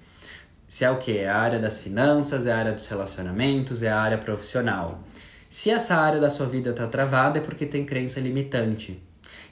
Se 0.67 0.83
é 0.83 0.89
o 0.89 0.97
que? 0.97 1.19
É 1.19 1.29
a 1.29 1.37
área 1.37 1.59
das 1.59 1.77
finanças, 1.77 2.47
é 2.47 2.51
a 2.51 2.57
área 2.57 2.73
dos 2.73 2.87
relacionamentos, 2.87 3.83
é 3.83 3.89
a 3.89 3.99
área 3.99 4.17
profissional. 4.17 5.03
Se 5.49 5.69
essa 5.69 5.95
área 5.95 6.19
da 6.19 6.29
sua 6.29 6.47
vida 6.47 6.71
está 6.71 6.87
travada 6.87 7.39
é 7.39 7.41
porque 7.41 7.65
tem 7.65 7.85
crença 7.85 8.19
limitante. 8.19 9.01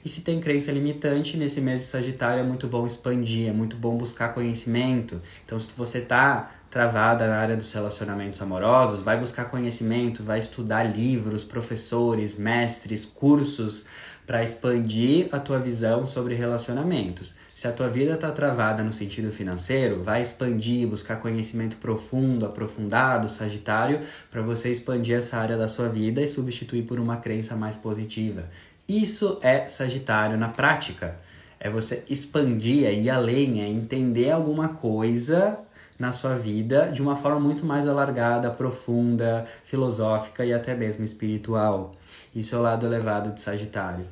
E 0.04 0.08
se 0.08 0.20
tem 0.20 0.40
crença 0.40 0.70
limitante, 0.70 1.36
nesse 1.36 1.60
mês 1.60 1.80
de 1.80 1.86
Sagitário 1.86 2.40
é 2.40 2.46
muito 2.46 2.66
bom 2.66 2.86
expandir, 2.86 3.48
é 3.48 3.52
muito 3.52 3.76
bom 3.76 3.96
buscar 3.96 4.34
conhecimento. 4.34 5.20
Então, 5.44 5.58
se 5.58 5.68
você 5.76 5.98
está 5.98 6.50
travada 6.70 7.26
na 7.26 7.36
área 7.36 7.56
dos 7.56 7.72
relacionamentos 7.72 8.40
amorosos, 8.40 9.02
vai 9.02 9.18
buscar 9.18 9.46
conhecimento, 9.46 10.22
vai 10.22 10.38
estudar 10.38 10.84
livros, 10.84 11.42
professores, 11.44 12.36
mestres, 12.36 13.04
cursos 13.04 13.86
para 14.26 14.44
expandir 14.44 15.28
a 15.32 15.38
tua 15.38 15.58
visão 15.58 16.04
sobre 16.04 16.34
relacionamentos. 16.34 17.34
Se 17.54 17.66
a 17.66 17.72
tua 17.72 17.88
vida 17.88 18.12
está 18.12 18.30
travada 18.30 18.84
no 18.84 18.92
sentido 18.92 19.32
financeiro, 19.32 20.02
vai 20.02 20.20
expandir, 20.20 20.86
buscar 20.86 21.16
conhecimento 21.16 21.78
profundo, 21.78 22.44
aprofundado, 22.44 23.28
Sagitário, 23.28 24.02
para 24.30 24.42
você 24.42 24.70
expandir 24.70 25.16
essa 25.16 25.38
área 25.38 25.56
da 25.56 25.66
sua 25.66 25.88
vida 25.88 26.20
e 26.20 26.28
substituir 26.28 26.82
por 26.82 27.00
uma 27.00 27.16
crença 27.16 27.56
mais 27.56 27.74
positiva. 27.74 28.44
Isso 28.88 29.38
é 29.42 29.68
Sagitário 29.68 30.38
na 30.38 30.48
prática. 30.48 31.16
É 31.60 31.68
você 31.68 32.04
expandir, 32.08 32.86
é 32.86 32.94
ir 32.94 33.10
além, 33.10 33.60
é 33.60 33.68
entender 33.68 34.30
alguma 34.30 34.68
coisa 34.68 35.58
na 35.98 36.12
sua 36.12 36.36
vida 36.36 36.90
de 36.90 37.02
uma 37.02 37.16
forma 37.16 37.40
muito 37.40 37.66
mais 37.66 37.86
alargada, 37.86 38.50
profunda, 38.50 39.46
filosófica 39.64 40.44
e 40.44 40.54
até 40.54 40.74
mesmo 40.74 41.04
espiritual. 41.04 41.96
Isso 42.34 42.54
é 42.54 42.58
o 42.58 42.62
lado 42.62 42.86
elevado 42.86 43.32
de 43.32 43.40
Sagitário. 43.40 44.06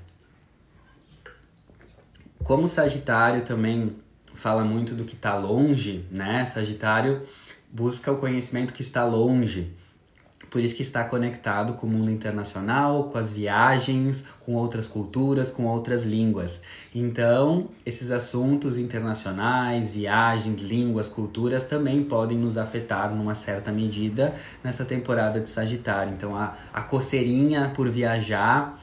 Como 2.42 2.68
Sagitário 2.68 3.44
também 3.44 3.96
fala 4.34 4.62
muito 4.64 4.94
do 4.94 5.04
que 5.04 5.14
está 5.14 5.36
longe, 5.36 6.04
né? 6.10 6.44
Sagitário 6.44 7.22
busca 7.72 8.12
o 8.12 8.18
conhecimento 8.18 8.74
que 8.74 8.82
está 8.82 9.04
longe. 9.04 9.72
Por 10.51 10.61
isso 10.61 10.74
que 10.74 10.82
está 10.82 11.05
conectado 11.05 11.74
com 11.74 11.86
o 11.86 11.90
mundo 11.90 12.11
internacional, 12.11 13.05
com 13.05 13.18
as 13.18 13.32
viagens, 13.32 14.24
com 14.44 14.55
outras 14.55 14.86
culturas, 14.86 15.51
com 15.51 15.64
outras 15.66 16.03
línguas. 16.03 16.61
Então, 16.94 17.68
esses 17.84 18.11
assuntos 18.11 18.78
internacionais, 18.78 19.92
viagens, 19.92 20.61
línguas, 20.62 21.09
culturas 21.09 21.64
também 21.64 22.03
podem 22.05 22.38
nos 22.38 22.57
afetar 22.57 23.14
numa 23.14 23.34
certa 23.34 23.72
medida 23.72 24.34
nessa 24.62 24.84
temporada 24.84 25.40
de 25.40 25.49
Sagitário. 25.49 26.12
Então, 26.12 26.36
a, 26.36 26.55
a 26.72 26.80
coceirinha 26.80 27.72
por 27.74 27.88
viajar, 27.88 28.80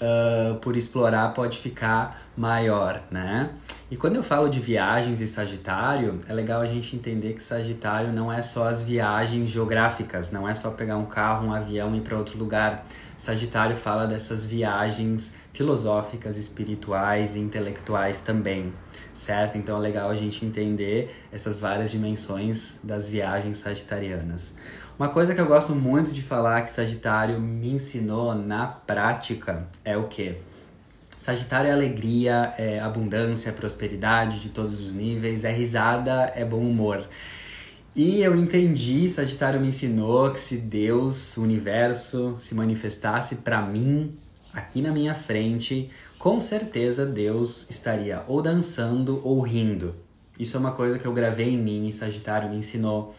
uh, 0.00 0.56
por 0.56 0.76
explorar, 0.76 1.32
pode 1.34 1.58
ficar 1.58 2.26
maior, 2.36 3.02
né? 3.10 3.50
E 3.88 3.96
quando 3.96 4.16
eu 4.16 4.22
falo 4.24 4.48
de 4.48 4.58
viagens 4.58 5.20
e 5.20 5.28
Sagitário, 5.28 6.20
é 6.26 6.32
legal 6.32 6.60
a 6.60 6.66
gente 6.66 6.96
entender 6.96 7.34
que 7.34 7.42
Sagitário 7.42 8.12
não 8.12 8.32
é 8.32 8.42
só 8.42 8.66
as 8.66 8.82
viagens 8.82 9.48
geográficas, 9.48 10.32
não 10.32 10.48
é 10.48 10.56
só 10.56 10.72
pegar 10.72 10.96
um 10.96 11.06
carro, 11.06 11.46
um 11.46 11.54
avião 11.54 11.94
e 11.94 11.98
ir 11.98 12.00
para 12.00 12.18
outro 12.18 12.36
lugar. 12.36 12.84
Sagitário 13.16 13.76
fala 13.76 14.04
dessas 14.04 14.44
viagens 14.44 15.36
filosóficas, 15.52 16.36
espirituais 16.36 17.36
e 17.36 17.38
intelectuais 17.38 18.20
também, 18.20 18.72
certo? 19.14 19.56
Então 19.56 19.76
é 19.76 19.80
legal 19.80 20.10
a 20.10 20.16
gente 20.16 20.44
entender 20.44 21.14
essas 21.30 21.60
várias 21.60 21.92
dimensões 21.92 22.80
das 22.82 23.08
viagens 23.08 23.58
sagitarianas. 23.58 24.52
Uma 24.98 25.10
coisa 25.10 25.32
que 25.32 25.40
eu 25.40 25.46
gosto 25.46 25.76
muito 25.76 26.10
de 26.10 26.22
falar 26.22 26.62
que 26.62 26.72
Sagitário 26.72 27.40
me 27.40 27.70
ensinou 27.70 28.34
na 28.34 28.66
prática 28.66 29.68
é 29.84 29.96
o 29.96 30.08
que? 30.08 30.34
Sagitário 31.26 31.68
é 31.68 31.72
alegria, 31.72 32.54
é 32.56 32.78
abundância, 32.78 33.48
é 33.48 33.52
prosperidade 33.52 34.38
de 34.38 34.50
todos 34.50 34.80
os 34.80 34.92
níveis, 34.92 35.42
é 35.42 35.50
risada, 35.50 36.32
é 36.36 36.44
bom 36.44 36.60
humor. 36.60 37.04
E 37.96 38.22
eu 38.22 38.36
entendi, 38.36 39.08
Sagitário 39.08 39.60
me 39.60 39.66
ensinou 39.66 40.30
que 40.30 40.38
se 40.38 40.56
Deus, 40.56 41.36
o 41.36 41.42
universo, 41.42 42.36
se 42.38 42.54
manifestasse 42.54 43.34
para 43.36 43.60
mim, 43.60 44.16
aqui 44.54 44.80
na 44.80 44.92
minha 44.92 45.16
frente, 45.16 45.90
com 46.16 46.40
certeza 46.40 47.04
Deus 47.04 47.66
estaria 47.68 48.22
ou 48.28 48.40
dançando 48.40 49.20
ou 49.24 49.40
rindo. 49.40 49.96
Isso 50.38 50.56
é 50.56 50.60
uma 50.60 50.70
coisa 50.70 50.96
que 50.96 51.06
eu 51.06 51.12
gravei 51.12 51.48
em 51.48 51.58
mim 51.58 51.88
e 51.88 51.92
Sagitário 51.92 52.48
me 52.48 52.58
ensinou. 52.58 53.16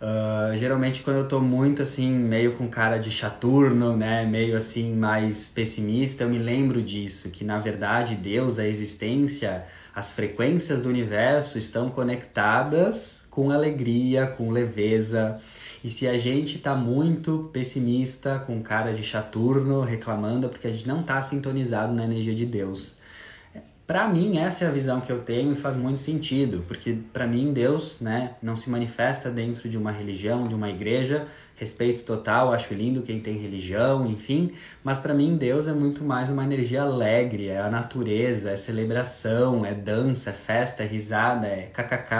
Uh, 0.00 0.56
geralmente 0.58 1.02
quando 1.02 1.16
eu 1.16 1.28
tô 1.28 1.40
muito 1.40 1.82
assim, 1.82 2.10
meio 2.10 2.56
com 2.56 2.68
cara 2.68 2.98
de 2.98 3.10
chaturno, 3.10 3.96
né, 3.96 4.26
meio 4.26 4.54
assim 4.54 4.94
mais 4.94 5.48
pessimista, 5.48 6.24
eu 6.24 6.28
me 6.28 6.38
lembro 6.38 6.82
disso, 6.82 7.30
que 7.30 7.42
na 7.42 7.58
verdade 7.58 8.14
Deus, 8.14 8.58
a 8.58 8.66
existência, 8.66 9.64
as 9.94 10.12
frequências 10.12 10.82
do 10.82 10.90
universo 10.90 11.56
estão 11.56 11.88
conectadas 11.88 13.24
com 13.30 13.50
alegria, 13.50 14.26
com 14.26 14.50
leveza. 14.50 15.40
E 15.84 15.90
se 15.90 16.08
a 16.08 16.18
gente 16.18 16.58
tá 16.58 16.74
muito 16.74 17.50
pessimista, 17.52 18.38
com 18.38 18.62
cara 18.62 18.92
de 18.92 19.02
chaturno, 19.02 19.82
reclamando, 19.82 20.46
é 20.46 20.48
porque 20.48 20.66
a 20.66 20.72
gente 20.72 20.88
não 20.88 21.02
tá 21.02 21.22
sintonizado 21.22 21.92
na 21.92 22.04
energia 22.04 22.34
de 22.34 22.44
Deus. 22.44 22.95
Para 23.86 24.08
mim, 24.08 24.38
essa 24.38 24.64
é 24.64 24.68
a 24.68 24.72
visão 24.72 25.00
que 25.00 25.12
eu 25.12 25.20
tenho 25.20 25.52
e 25.52 25.54
faz 25.56 25.76
muito 25.76 26.02
sentido, 26.02 26.64
porque 26.66 26.98
para 27.12 27.24
mim 27.24 27.52
Deus, 27.52 28.00
né, 28.00 28.34
não 28.42 28.56
se 28.56 28.68
manifesta 28.68 29.30
dentro 29.30 29.68
de 29.68 29.78
uma 29.78 29.92
religião, 29.92 30.48
de 30.48 30.56
uma 30.56 30.68
igreja. 30.68 31.28
Respeito 31.54 32.04
total, 32.04 32.52
acho 32.52 32.74
lindo 32.74 33.00
quem 33.02 33.20
tem 33.20 33.38
religião, 33.38 34.04
enfim, 34.10 34.52
mas 34.82 34.98
para 34.98 35.14
mim 35.14 35.36
Deus 35.36 35.68
é 35.68 35.72
muito 35.72 36.04
mais 36.04 36.28
uma 36.28 36.42
energia 36.42 36.82
alegre, 36.82 37.46
é 37.46 37.60
a 37.60 37.70
natureza, 37.70 38.50
é 38.50 38.56
celebração, 38.56 39.64
é 39.64 39.72
dança, 39.72 40.30
é 40.30 40.32
festa, 40.32 40.82
é 40.82 40.86
risada, 40.86 41.46
é 41.46 41.70
kkk, 41.72 42.14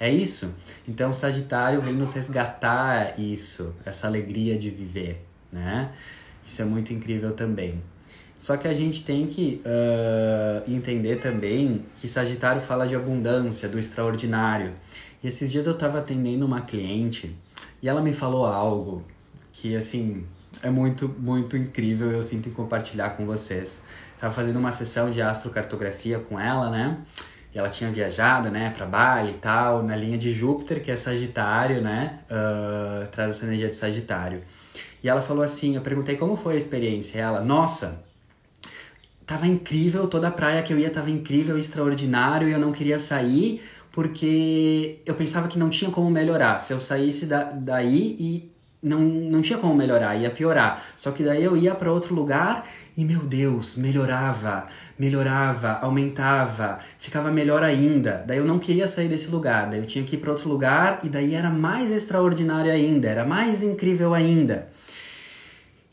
é, 0.00 0.06
é 0.06 0.10
isso. 0.10 0.54
Então 0.86 1.12
Sagitário 1.12 1.82
vem 1.82 1.94
nos 1.94 2.12
resgatar 2.12 3.18
isso, 3.18 3.74
essa 3.84 4.06
alegria 4.06 4.56
de 4.56 4.70
viver, 4.70 5.26
né? 5.50 5.90
Isso 6.46 6.62
é 6.62 6.64
muito 6.64 6.94
incrível 6.94 7.32
também. 7.32 7.82
Só 8.42 8.56
que 8.56 8.66
a 8.66 8.74
gente 8.74 9.04
tem 9.04 9.28
que 9.28 9.62
uh, 9.64 10.68
entender 10.68 11.20
também 11.20 11.86
que 11.96 12.08
Sagitário 12.08 12.60
fala 12.60 12.88
de 12.88 12.96
abundância, 12.96 13.68
do 13.68 13.78
extraordinário. 13.78 14.72
E 15.22 15.28
esses 15.28 15.48
dias 15.48 15.64
eu 15.64 15.74
estava 15.74 16.00
atendendo 16.00 16.44
uma 16.44 16.60
cliente 16.60 17.36
e 17.80 17.88
ela 17.88 18.02
me 18.02 18.12
falou 18.12 18.44
algo 18.44 19.04
que, 19.52 19.76
assim, 19.76 20.26
é 20.60 20.68
muito, 20.68 21.08
muito 21.20 21.56
incrível 21.56 22.10
eu 22.10 22.20
sinto 22.20 22.48
em 22.48 22.52
compartilhar 22.52 23.10
com 23.10 23.24
vocês. 23.24 23.80
Tava 24.18 24.34
fazendo 24.34 24.58
uma 24.58 24.72
sessão 24.72 25.08
de 25.08 25.22
astrocartografia 25.22 26.18
com 26.18 26.40
ela, 26.40 26.68
né? 26.68 26.98
E 27.54 27.60
ela 27.60 27.70
tinha 27.70 27.92
viajado, 27.92 28.50
né, 28.50 28.70
para 28.76 28.86
Bali 28.86 29.30
e 29.30 29.34
tal, 29.34 29.84
na 29.84 29.94
linha 29.94 30.18
de 30.18 30.32
Júpiter, 30.32 30.82
que 30.82 30.90
é 30.90 30.96
Sagitário, 30.96 31.80
né? 31.80 32.18
Uh, 32.28 33.06
traz 33.12 33.36
essa 33.36 33.46
energia 33.46 33.68
de 33.68 33.76
Sagitário. 33.76 34.42
E 35.00 35.08
ela 35.08 35.22
falou 35.22 35.44
assim: 35.44 35.76
eu 35.76 35.82
perguntei 35.82 36.16
como 36.16 36.34
foi 36.34 36.54
a 36.54 36.58
experiência. 36.58 37.18
E 37.18 37.20
ela, 37.20 37.40
nossa, 37.40 38.10
tava 39.32 39.46
incrível, 39.46 40.06
toda 40.06 40.28
a 40.28 40.30
praia 40.30 40.62
que 40.62 40.72
eu 40.72 40.78
ia 40.78 40.90
tava 40.90 41.10
incrível, 41.10 41.56
extraordinário, 41.56 42.48
e 42.48 42.52
eu 42.52 42.58
não 42.58 42.70
queria 42.70 42.98
sair 42.98 43.62
porque 43.90 45.00
eu 45.06 45.14
pensava 45.14 45.48
que 45.48 45.58
não 45.58 45.70
tinha 45.70 45.90
como 45.90 46.10
melhorar. 46.10 46.60
Se 46.60 46.72
eu 46.72 46.80
saísse 46.80 47.26
da, 47.26 47.44
daí 47.44 48.16
e 48.18 48.52
não, 48.82 49.00
não 49.00 49.40
tinha 49.40 49.58
como 49.58 49.74
melhorar, 49.74 50.16
ia 50.16 50.30
piorar. 50.30 50.82
Só 50.96 51.12
que 51.12 51.22
daí 51.22 51.42
eu 51.42 51.56
ia 51.56 51.74
para 51.74 51.90
outro 51.90 52.14
lugar 52.14 52.66
e 52.94 53.04
meu 53.04 53.20
Deus, 53.20 53.76
melhorava, 53.76 54.66
melhorava, 54.98 55.78
aumentava, 55.80 56.80
ficava 56.98 57.30
melhor 57.30 57.62
ainda. 57.62 58.24
Daí 58.26 58.36
eu 58.36 58.44
não 58.44 58.58
queria 58.58 58.86
sair 58.86 59.08
desse 59.08 59.28
lugar, 59.28 59.70
daí 59.70 59.80
eu 59.80 59.86
tinha 59.86 60.04
que 60.04 60.16
ir 60.16 60.18
para 60.18 60.30
outro 60.30 60.48
lugar 60.48 61.00
e 61.02 61.08
daí 61.08 61.34
era 61.34 61.48
mais 61.48 61.90
extraordinário 61.90 62.70
ainda, 62.70 63.08
era 63.08 63.24
mais 63.24 63.62
incrível 63.62 64.12
ainda. 64.12 64.68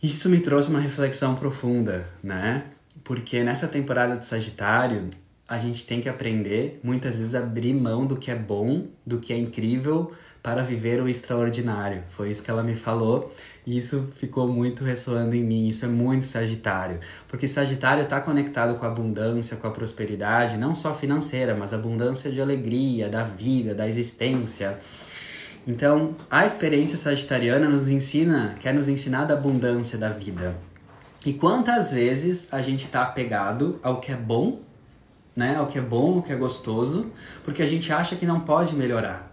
Isso 0.04 0.30
me 0.30 0.40
trouxe 0.40 0.70
uma 0.70 0.80
reflexão 0.80 1.36
profunda, 1.36 2.08
né? 2.24 2.64
Porque 3.10 3.43
nessa 3.43 3.68
temporada 3.68 4.16
de 4.18 4.28
Sagitário, 4.28 5.10
a 5.47 5.57
gente 5.57 5.84
tem 5.84 5.99
que 5.99 6.07
aprender 6.07 6.80
muitas 6.84 7.18
vezes 7.18 7.34
a 7.34 7.39
abrir 7.39 7.74
mão 7.74 8.05
do 8.05 8.16
que 8.16 8.30
é 8.30 8.36
bom, 8.36 8.86
do 9.03 9.18
que 9.18 9.34
é 9.34 9.36
incrível, 9.36 10.12
para 10.43 10.62
viver 10.62 11.01
o 11.01 11.10
extraordinário. 11.10 12.03
Foi 12.12 12.30
isso 12.30 12.43
que 12.43 12.51
ela 12.51 12.62
me 12.62 12.76
falou 12.76 13.34
e 13.66 13.76
isso 13.76 14.10
ficou 14.18 14.47
muito 14.47 14.84
ressoando 14.84 15.36
em 15.36 15.43
mim. 15.43 15.68
Isso 15.68 15.86
é 15.86 15.88
muito 15.88 16.24
Sagitário, 16.24 16.99
porque 17.28 17.47
Sagitário 17.47 18.03
está 18.03 18.22
conectado 18.22 18.78
com 18.78 18.86
a 18.86 18.89
abundância, 18.89 19.57
com 19.57 19.66
a 19.66 19.72
prosperidade, 19.72 20.55
não 20.55 20.76
só 20.76 20.93
financeira, 20.93 21.55
mas 21.55 21.74
abundância 21.74 22.30
de 22.30 22.39
alegria, 22.39 23.10
da 23.10 23.24
vida, 23.24 23.74
da 23.74 23.89
existência. 23.89 24.78
Então, 25.66 26.16
a 26.30 26.45
experiência 26.45 26.95
sagitariana 26.95 27.68
nos 27.68 27.89
ensina, 27.89 28.53
quer 28.60 28.72
nos 28.72 28.88
ensinar 28.88 29.26
da 29.26 29.34
abundância 29.34 29.97
da 29.97 30.10
vida. 30.10 30.68
E 31.26 31.34
quantas 31.34 31.91
vezes 31.91 32.47
a 32.51 32.61
gente 32.61 32.86
está 32.86 33.03
apegado 33.03 33.80
ao 33.84 33.99
que 33.99 34.11
é 34.11 34.15
bom, 34.15 34.61
né? 35.36 35.55
Ao 35.57 35.67
que 35.67 35.78
é 35.78 35.82
bom, 35.82 36.15
ao 36.15 36.22
que 36.22 36.32
é 36.32 36.36
gostoso, 36.36 37.11
porque 37.43 37.61
a 37.61 37.65
gente 37.65 37.91
acha 37.91 38.15
que 38.15 38.26
não 38.26 38.39
pode 38.39 38.76
melhorar. 38.76 39.30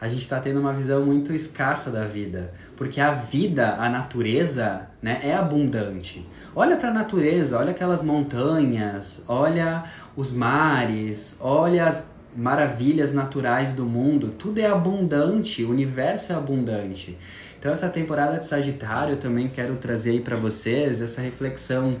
A 0.00 0.08
gente 0.08 0.20
está 0.20 0.38
tendo 0.38 0.60
uma 0.60 0.72
visão 0.72 1.04
muito 1.04 1.32
escassa 1.32 1.90
da 1.90 2.04
vida, 2.04 2.52
porque 2.76 3.00
a 3.00 3.12
vida, 3.12 3.76
a 3.76 3.88
natureza, 3.88 4.88
né, 5.00 5.20
é 5.22 5.34
abundante. 5.34 6.28
Olha 6.54 6.76
para 6.76 6.90
a 6.90 6.92
natureza, 6.92 7.58
olha 7.58 7.70
aquelas 7.70 8.02
montanhas, 8.02 9.22
olha 9.26 9.84
os 10.14 10.30
mares, 10.30 11.38
olha 11.40 11.86
as 11.86 12.12
maravilhas 12.36 13.14
naturais 13.14 13.72
do 13.72 13.86
mundo, 13.86 14.34
tudo 14.38 14.58
é 14.58 14.66
abundante, 14.66 15.64
o 15.64 15.70
universo 15.70 16.32
é 16.32 16.34
abundante. 16.34 17.16
Então 17.64 17.72
essa 17.72 17.88
temporada 17.88 18.38
de 18.38 18.44
Sagitário 18.44 19.14
eu 19.14 19.16
também 19.16 19.48
quero 19.48 19.76
trazer 19.76 20.10
aí 20.10 20.20
para 20.20 20.36
vocês 20.36 21.00
essa 21.00 21.22
reflexão. 21.22 21.96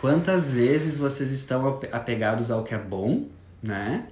Quantas 0.00 0.52
vezes 0.52 0.96
vocês 0.96 1.32
estão 1.32 1.80
apegados 1.90 2.52
ao 2.52 2.62
que 2.62 2.72
é 2.72 2.78
bom, 2.78 3.24
né? 3.60 4.06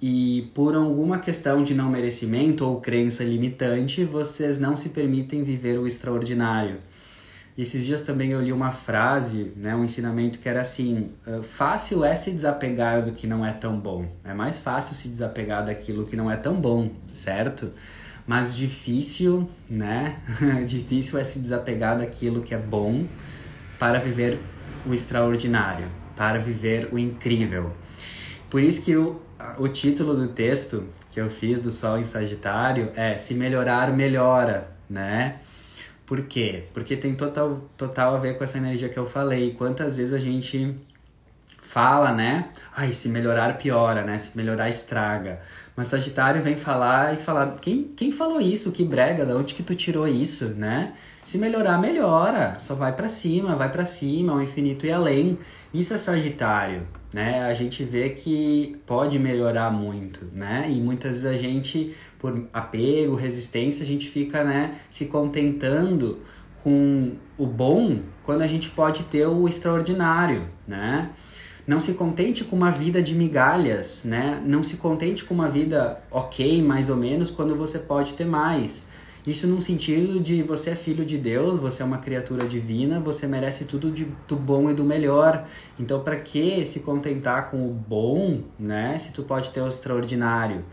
E 0.00 0.48
por 0.54 0.76
alguma 0.76 1.18
questão 1.18 1.60
de 1.60 1.74
não 1.74 1.90
merecimento 1.90 2.64
ou 2.64 2.80
crença 2.80 3.24
limitante, 3.24 4.04
vocês 4.04 4.60
não 4.60 4.76
se 4.76 4.90
permitem 4.90 5.42
viver 5.42 5.76
o 5.76 5.88
extraordinário. 5.88 6.76
Esses 7.58 7.84
dias 7.84 8.02
também 8.02 8.30
eu 8.30 8.40
li 8.40 8.52
uma 8.52 8.70
frase, 8.70 9.52
né, 9.56 9.74
um 9.74 9.82
ensinamento 9.82 10.38
que 10.38 10.48
era 10.48 10.60
assim: 10.60 11.10
ah, 11.26 11.42
fácil 11.42 12.04
é 12.04 12.14
se 12.14 12.30
desapegar 12.30 13.04
do 13.04 13.10
que 13.10 13.26
não 13.26 13.44
é 13.44 13.50
tão 13.50 13.76
bom. 13.76 14.06
É 14.22 14.32
mais 14.32 14.56
fácil 14.56 14.94
se 14.94 15.08
desapegar 15.08 15.66
daquilo 15.66 16.06
que 16.06 16.14
não 16.14 16.30
é 16.30 16.36
tão 16.36 16.54
bom, 16.54 16.92
certo? 17.08 17.72
Mas 18.28 18.54
difícil, 18.54 19.48
né? 19.70 20.18
difícil 20.66 21.18
é 21.18 21.24
se 21.24 21.38
desapegar 21.38 21.96
daquilo 21.96 22.42
que 22.42 22.54
é 22.54 22.58
bom 22.58 23.06
para 23.78 23.98
viver 23.98 24.38
o 24.84 24.92
extraordinário, 24.92 25.86
para 26.14 26.38
viver 26.38 26.90
o 26.92 26.98
incrível. 26.98 27.72
Por 28.50 28.62
isso 28.62 28.82
que 28.82 28.94
o, 28.94 29.22
o 29.56 29.66
título 29.66 30.14
do 30.14 30.28
texto 30.28 30.84
que 31.10 31.18
eu 31.18 31.30
fiz 31.30 31.58
do 31.58 31.70
Sol 31.70 31.98
em 31.98 32.04
Sagitário 32.04 32.92
é 32.94 33.16
Se 33.16 33.32
Melhorar, 33.32 33.90
Melhora, 33.94 34.76
né? 34.90 35.36
Por 36.04 36.22
quê? 36.24 36.64
Porque 36.74 36.98
tem 36.98 37.14
total, 37.14 37.62
total 37.78 38.14
a 38.14 38.18
ver 38.18 38.36
com 38.36 38.44
essa 38.44 38.58
energia 38.58 38.90
que 38.90 38.98
eu 38.98 39.08
falei. 39.08 39.54
Quantas 39.54 39.96
vezes 39.96 40.12
a 40.12 40.18
gente 40.18 40.76
fala, 41.62 42.12
né? 42.12 42.50
Ai, 42.76 42.92
se 42.92 43.08
melhorar, 43.08 43.56
piora, 43.56 44.02
né? 44.02 44.18
Se 44.18 44.36
melhorar, 44.36 44.68
estraga. 44.68 45.40
Mas 45.78 45.86
Sagitário 45.86 46.42
vem 46.42 46.56
falar 46.56 47.14
e 47.14 47.18
falar: 47.18 47.56
quem, 47.60 47.84
quem 47.94 48.10
falou 48.10 48.40
isso? 48.40 48.72
Que 48.72 48.84
brega, 48.84 49.24
da 49.24 49.36
onde 49.36 49.54
que 49.54 49.62
tu 49.62 49.76
tirou 49.76 50.08
isso, 50.08 50.46
né? 50.46 50.94
Se 51.24 51.38
melhorar, 51.38 51.78
melhora. 51.78 52.58
Só 52.58 52.74
vai 52.74 52.92
para 52.92 53.08
cima, 53.08 53.54
vai 53.54 53.70
para 53.70 53.86
cima, 53.86 54.32
ao 54.32 54.42
infinito 54.42 54.86
e 54.86 54.90
além. 54.90 55.38
Isso 55.72 55.94
é 55.94 55.98
Sagitário, 55.98 56.84
né? 57.12 57.42
A 57.42 57.54
gente 57.54 57.84
vê 57.84 58.08
que 58.10 58.76
pode 58.86 59.20
melhorar 59.20 59.70
muito, 59.70 60.26
né? 60.32 60.66
E 60.68 60.80
muitas 60.80 61.22
vezes 61.22 61.26
a 61.26 61.40
gente, 61.40 61.94
por 62.18 62.48
apego, 62.52 63.14
resistência, 63.14 63.84
a 63.84 63.86
gente 63.86 64.08
fica, 64.08 64.42
né, 64.42 64.78
se 64.90 65.06
contentando 65.06 66.18
com 66.64 67.12
o 67.38 67.46
bom 67.46 68.00
quando 68.24 68.42
a 68.42 68.48
gente 68.48 68.68
pode 68.68 69.04
ter 69.04 69.28
o 69.28 69.46
extraordinário, 69.46 70.48
né? 70.66 71.10
Não 71.68 71.82
se 71.82 71.92
contente 71.92 72.44
com 72.44 72.56
uma 72.56 72.70
vida 72.70 73.02
de 73.02 73.14
migalhas, 73.14 74.00
né? 74.02 74.42
Não 74.42 74.62
se 74.62 74.78
contente 74.78 75.22
com 75.22 75.34
uma 75.34 75.50
vida 75.50 76.00
ok, 76.10 76.62
mais 76.62 76.88
ou 76.88 76.96
menos, 76.96 77.30
quando 77.30 77.54
você 77.54 77.78
pode 77.78 78.14
ter 78.14 78.24
mais. 78.24 78.86
Isso 79.26 79.46
num 79.46 79.60
sentido 79.60 80.18
de 80.18 80.42
você 80.42 80.70
é 80.70 80.74
filho 80.74 81.04
de 81.04 81.18
Deus, 81.18 81.60
você 81.60 81.82
é 81.82 81.84
uma 81.84 81.98
criatura 81.98 82.48
divina, 82.48 82.98
você 82.98 83.26
merece 83.26 83.66
tudo 83.66 83.90
de, 83.90 84.06
do 84.26 84.34
bom 84.34 84.70
e 84.70 84.74
do 84.74 84.82
melhor. 84.82 85.46
Então, 85.78 86.00
para 86.00 86.16
que 86.16 86.64
se 86.64 86.80
contentar 86.80 87.50
com 87.50 87.68
o 87.68 87.74
bom, 87.74 88.40
né? 88.58 88.98
Se 88.98 89.12
tu 89.12 89.22
pode 89.22 89.50
ter 89.50 89.60
o 89.60 89.68
extraordinário. 89.68 90.64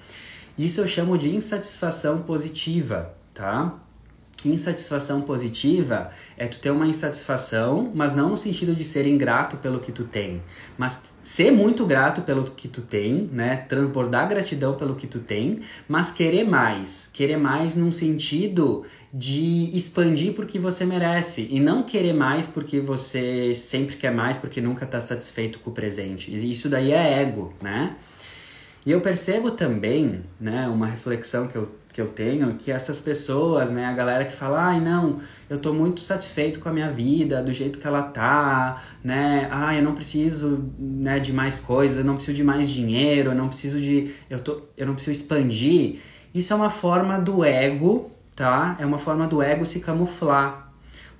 Isso 0.57 0.79
eu 0.79 0.87
chamo 0.87 1.17
de 1.17 1.35
insatisfação 1.35 2.21
positiva, 2.21 3.13
tá? 3.33 3.84
Insatisfação 4.49 5.21
positiva 5.21 6.11
é 6.37 6.47
tu 6.47 6.59
ter 6.59 6.69
uma 6.69 6.87
insatisfação, 6.87 7.91
mas 7.93 8.15
não 8.15 8.29
no 8.29 8.37
sentido 8.37 8.75
de 8.75 8.83
ser 8.83 9.07
ingrato 9.07 9.57
pelo 9.57 9.79
que 9.79 9.91
tu 9.91 10.03
tem, 10.03 10.41
mas 10.77 11.01
ser 11.21 11.51
muito 11.51 11.85
grato 11.85 12.21
pelo 12.21 12.43
que 12.43 12.67
tu 12.67 12.81
tem, 12.81 13.29
né? 13.31 13.57
Transbordar 13.69 14.27
gratidão 14.27 14.75
pelo 14.75 14.95
que 14.95 15.07
tu 15.07 15.19
tem, 15.19 15.61
mas 15.87 16.11
querer 16.11 16.43
mais. 16.43 17.09
Querer 17.11 17.37
mais 17.37 17.75
num 17.75 17.91
sentido 17.91 18.83
de 19.13 19.69
expandir 19.73 20.33
porque 20.33 20.59
você 20.59 20.85
merece 20.85 21.47
e 21.49 21.59
não 21.59 21.83
querer 21.83 22.13
mais 22.13 22.45
porque 22.45 22.81
você 22.81 23.55
sempre 23.55 23.95
quer 23.95 24.11
mais, 24.11 24.37
porque 24.37 24.59
nunca 24.59 24.85
tá 24.85 24.99
satisfeito 24.99 25.59
com 25.59 25.69
o 25.69 25.73
presente. 25.73 26.35
Isso 26.51 26.67
daí 26.67 26.91
é 26.91 27.21
ego, 27.21 27.53
né? 27.61 27.95
E 28.85 28.91
eu 28.91 29.01
percebo 29.01 29.49
também, 29.51 30.23
né, 30.39 30.67
uma 30.67 30.85
reflexão 30.85 31.47
que 31.47 31.55
eu 31.55 31.71
que 31.95 32.01
eu 32.01 32.07
tenho, 32.07 32.55
que 32.55 32.73
essas 32.73 32.99
pessoas, 32.99 33.71
né, 33.71 33.85
a 33.85 33.93
galera 33.93 34.25
que 34.25 34.35
fala, 34.35 34.65
ai 34.65 34.81
não, 34.81 35.21
eu 35.49 35.57
tô 35.57 35.73
muito 35.73 36.01
satisfeito 36.01 36.59
com 36.59 36.67
a 36.67 36.73
minha 36.73 36.91
vida, 36.91 37.41
do 37.41 37.53
jeito 37.53 37.79
que 37.79 37.87
ela 37.87 38.03
tá, 38.03 38.83
né, 39.01 39.47
ai 39.49 39.79
eu 39.79 39.81
não 39.81 39.95
preciso, 39.95 40.59
né, 40.77 41.21
de 41.21 41.31
mais 41.31 41.57
coisas, 41.57 41.97
eu 41.97 42.03
não 42.03 42.15
preciso 42.15 42.35
de 42.35 42.43
mais 42.43 42.69
dinheiro, 42.69 43.31
eu 43.31 43.35
não 43.35 43.47
preciso 43.47 43.79
de, 43.79 44.13
eu, 44.29 44.39
tô, 44.39 44.63
eu 44.75 44.85
não 44.85 44.93
preciso 44.93 45.21
expandir. 45.21 46.01
Isso 46.33 46.51
é 46.51 46.55
uma 46.57 46.69
forma 46.69 47.17
do 47.17 47.45
ego, 47.45 48.11
tá? 48.35 48.75
É 48.77 48.85
uma 48.85 48.99
forma 48.99 49.25
do 49.25 49.41
ego 49.41 49.65
se 49.65 49.79
camuflar, 49.79 50.64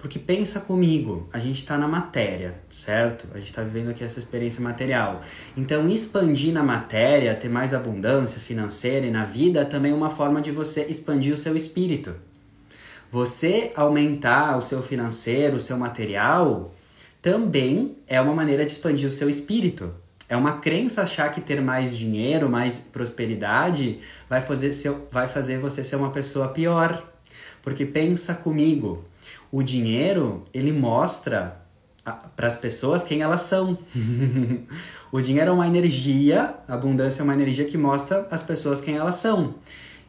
porque 0.05 0.19
pensa 0.19 0.59
comigo, 0.59 1.27
a 1.33 1.39
gente 1.39 1.57
está 1.57 1.79
na 1.79 1.87
matéria, 1.87 2.59
certo? 2.69 3.27
A 3.33 3.39
gente 3.39 3.47
está 3.47 3.63
vivendo 3.63 3.89
aqui 3.89 4.03
essa 4.03 4.19
experiência 4.19 4.61
material. 4.61 5.23
Então, 5.57 5.89
expandir 5.89 6.53
na 6.53 6.61
matéria, 6.61 7.33
ter 7.33 7.49
mais 7.49 7.73
abundância 7.73 8.39
financeira 8.39 9.07
e 9.07 9.09
na 9.09 9.25
vida 9.25 9.61
é 9.61 9.65
também 9.65 9.91
uma 9.91 10.11
forma 10.11 10.43
de 10.43 10.51
você 10.51 10.83
expandir 10.83 11.33
o 11.33 11.37
seu 11.37 11.55
espírito. 11.55 12.13
Você 13.11 13.71
aumentar 13.75 14.55
o 14.55 14.61
seu 14.61 14.83
financeiro, 14.83 15.55
o 15.55 15.59
seu 15.59 15.75
material, 15.75 16.75
também 17.19 17.97
é 18.05 18.21
uma 18.21 18.35
maneira 18.35 18.63
de 18.63 18.73
expandir 18.73 19.07
o 19.07 19.11
seu 19.11 19.27
espírito. 19.27 19.91
É 20.29 20.37
uma 20.37 20.59
crença 20.59 21.01
achar 21.01 21.31
que 21.31 21.41
ter 21.41 21.59
mais 21.63 21.97
dinheiro, 21.97 22.47
mais 22.47 22.77
prosperidade, 22.77 24.01
vai 24.29 24.43
fazer, 24.43 24.71
seu, 24.73 25.07
vai 25.11 25.27
fazer 25.27 25.57
você 25.57 25.83
ser 25.83 25.95
uma 25.95 26.11
pessoa 26.11 26.49
pior. 26.49 27.03
Porque 27.63 27.83
pensa 27.87 28.35
comigo, 28.35 29.03
o 29.55 29.63
dinheiro, 29.63 30.43
ele 30.53 30.73
mostra 30.73 31.61
para 32.35 32.45
as 32.45 32.57
pessoas 32.57 33.05
quem 33.05 33.21
elas 33.21 33.43
são. 33.43 33.77
o 35.13 35.21
dinheiro 35.21 35.51
é 35.51 35.53
uma 35.53 35.65
energia, 35.65 36.55
a 36.67 36.73
abundância 36.73 37.21
é 37.21 37.23
uma 37.23 37.33
energia 37.33 37.63
que 37.63 37.77
mostra 37.77 38.27
às 38.29 38.43
pessoas 38.43 38.81
quem 38.81 38.97
elas 38.97 39.15
são. 39.15 39.55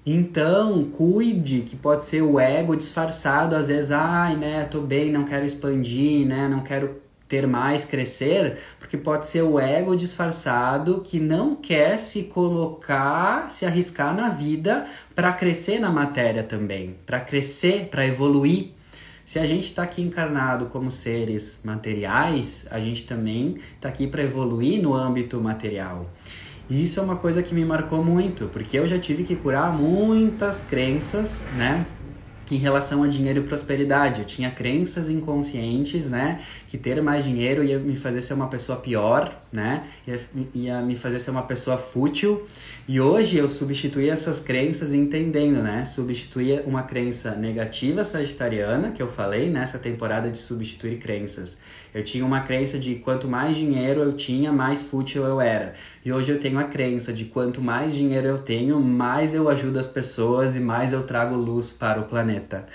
Então, 0.04 0.82
cuide 0.86 1.60
que 1.60 1.76
pode 1.76 2.02
ser 2.02 2.22
o 2.22 2.40
ego 2.40 2.74
disfarçado, 2.74 3.54
às 3.54 3.68
vezes, 3.68 3.92
ai, 3.92 4.34
né, 4.36 4.64
tô 4.64 4.80
bem, 4.80 5.12
não 5.12 5.22
quero 5.22 5.46
expandir, 5.46 6.26
né, 6.26 6.48
não 6.48 6.64
quero 6.64 7.00
ter 7.28 7.46
mais, 7.46 7.84
crescer, 7.84 8.58
porque 8.80 8.96
pode 8.96 9.26
ser 9.26 9.42
o 9.42 9.60
ego 9.60 9.94
disfarçado 9.94 11.02
que 11.04 11.20
não 11.20 11.54
quer 11.54 12.00
se 12.00 12.24
colocar, 12.24 13.52
se 13.52 13.64
arriscar 13.64 14.12
na 14.12 14.28
vida 14.28 14.88
para 15.14 15.32
crescer 15.32 15.78
na 15.78 15.90
matéria 15.90 16.42
também, 16.42 16.96
para 17.06 17.20
crescer, 17.20 17.86
para 17.92 18.04
evoluir. 18.04 18.75
Se 19.26 19.40
a 19.40 19.46
gente 19.46 19.64
está 19.64 19.82
aqui 19.82 20.00
encarnado 20.00 20.66
como 20.66 20.88
seres 20.88 21.58
materiais, 21.64 22.64
a 22.70 22.78
gente 22.78 23.04
também 23.08 23.56
está 23.74 23.88
aqui 23.88 24.06
para 24.06 24.22
evoluir 24.22 24.80
no 24.80 24.94
âmbito 24.94 25.40
material. 25.40 26.08
E 26.70 26.84
isso 26.84 27.00
é 27.00 27.02
uma 27.02 27.16
coisa 27.16 27.42
que 27.42 27.52
me 27.52 27.64
marcou 27.64 28.04
muito, 28.04 28.46
porque 28.52 28.78
eu 28.78 28.86
já 28.86 29.00
tive 29.00 29.24
que 29.24 29.34
curar 29.34 29.72
muitas 29.72 30.62
crenças, 30.62 31.40
né? 31.56 31.84
em 32.50 32.56
relação 32.58 33.02
a 33.02 33.08
dinheiro 33.08 33.40
e 33.40 33.42
prosperidade. 33.42 34.20
Eu 34.20 34.26
tinha 34.26 34.50
crenças 34.50 35.08
inconscientes, 35.08 36.08
né? 36.08 36.40
Que 36.68 36.78
ter 36.78 37.02
mais 37.02 37.24
dinheiro 37.24 37.64
ia 37.64 37.78
me 37.78 37.96
fazer 37.96 38.22
ser 38.22 38.34
uma 38.34 38.46
pessoa 38.46 38.78
pior, 38.78 39.42
né? 39.52 39.84
Ia, 40.06 40.20
ia 40.54 40.82
me 40.82 40.96
fazer 40.96 41.20
ser 41.20 41.30
uma 41.30 41.42
pessoa 41.42 41.76
fútil. 41.76 42.46
E 42.88 43.00
hoje 43.00 43.36
eu 43.36 43.48
substituí 43.48 44.08
essas 44.08 44.40
crenças 44.40 44.92
entendendo, 44.92 45.62
né? 45.62 45.84
Substituí 45.84 46.60
uma 46.66 46.82
crença 46.82 47.34
negativa 47.34 48.04
sagitariana, 48.04 48.90
que 48.90 49.02
eu 49.02 49.08
falei 49.08 49.50
nessa 49.50 49.78
temporada 49.78 50.30
de 50.30 50.38
substituir 50.38 50.98
crenças. 50.98 51.58
Eu 51.94 52.04
tinha 52.04 52.24
uma 52.24 52.40
crença 52.40 52.78
de 52.78 52.96
quanto 52.96 53.26
mais 53.26 53.56
dinheiro 53.56 54.02
eu 54.02 54.12
tinha, 54.12 54.52
mais 54.52 54.84
fútil 54.84 55.24
eu 55.24 55.40
era. 55.40 55.74
E 56.04 56.12
hoje 56.12 56.30
eu 56.30 56.38
tenho 56.38 56.58
a 56.58 56.64
crença 56.64 57.12
de 57.12 57.24
quanto 57.24 57.62
mais 57.62 57.94
dinheiro 57.94 58.26
eu 58.26 58.38
tenho, 58.38 58.80
mais 58.80 59.34
eu 59.34 59.48
ajudo 59.48 59.78
as 59.78 59.88
pessoas 59.88 60.54
e 60.54 60.60
mais 60.60 60.92
eu 60.92 61.04
trago 61.04 61.34
luz 61.34 61.70
para 61.72 62.00
o 62.00 62.04
planeta. 62.04 62.66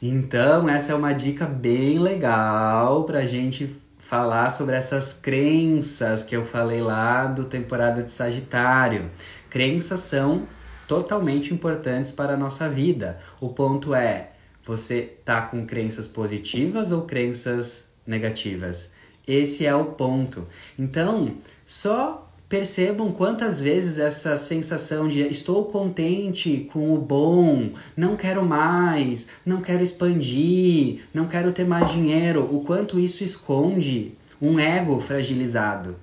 Então, 0.00 0.68
essa 0.68 0.90
é 0.90 0.94
uma 0.96 1.12
dica 1.12 1.46
bem 1.46 2.00
legal 2.00 3.04
pra 3.04 3.24
gente 3.24 3.81
falar 4.12 4.50
sobre 4.50 4.76
essas 4.76 5.14
crenças 5.14 6.22
que 6.22 6.36
eu 6.36 6.44
falei 6.44 6.82
lá 6.82 7.26
do 7.26 7.46
temporada 7.46 8.02
de 8.02 8.10
Sagitário. 8.10 9.10
Crenças 9.48 10.00
são 10.00 10.46
totalmente 10.86 11.54
importantes 11.54 12.12
para 12.12 12.34
a 12.34 12.36
nossa 12.36 12.68
vida. 12.68 13.18
O 13.40 13.48
ponto 13.48 13.94
é, 13.94 14.32
você 14.66 15.16
tá 15.24 15.40
com 15.40 15.64
crenças 15.64 16.06
positivas 16.06 16.92
ou 16.92 17.06
crenças 17.06 17.86
negativas? 18.06 18.90
Esse 19.26 19.64
é 19.64 19.74
o 19.74 19.86
ponto. 19.86 20.46
Então, 20.78 21.38
só 21.64 22.30
percebam 22.52 23.10
quantas 23.10 23.62
vezes 23.62 23.98
essa 23.98 24.36
sensação 24.36 25.08
de 25.08 25.22
estou 25.22 25.64
contente 25.64 26.68
com 26.70 26.92
o 26.92 26.98
bom, 26.98 27.70
não 27.96 28.14
quero 28.14 28.44
mais, 28.44 29.26
não 29.42 29.62
quero 29.62 29.82
expandir, 29.82 31.00
não 31.14 31.26
quero 31.26 31.50
ter 31.50 31.64
mais 31.64 31.90
dinheiro, 31.90 32.46
o 32.54 32.60
quanto 32.60 33.00
isso 33.00 33.24
esconde 33.24 34.12
um 34.38 34.60
ego 34.60 35.00
fragilizado. 35.00 35.96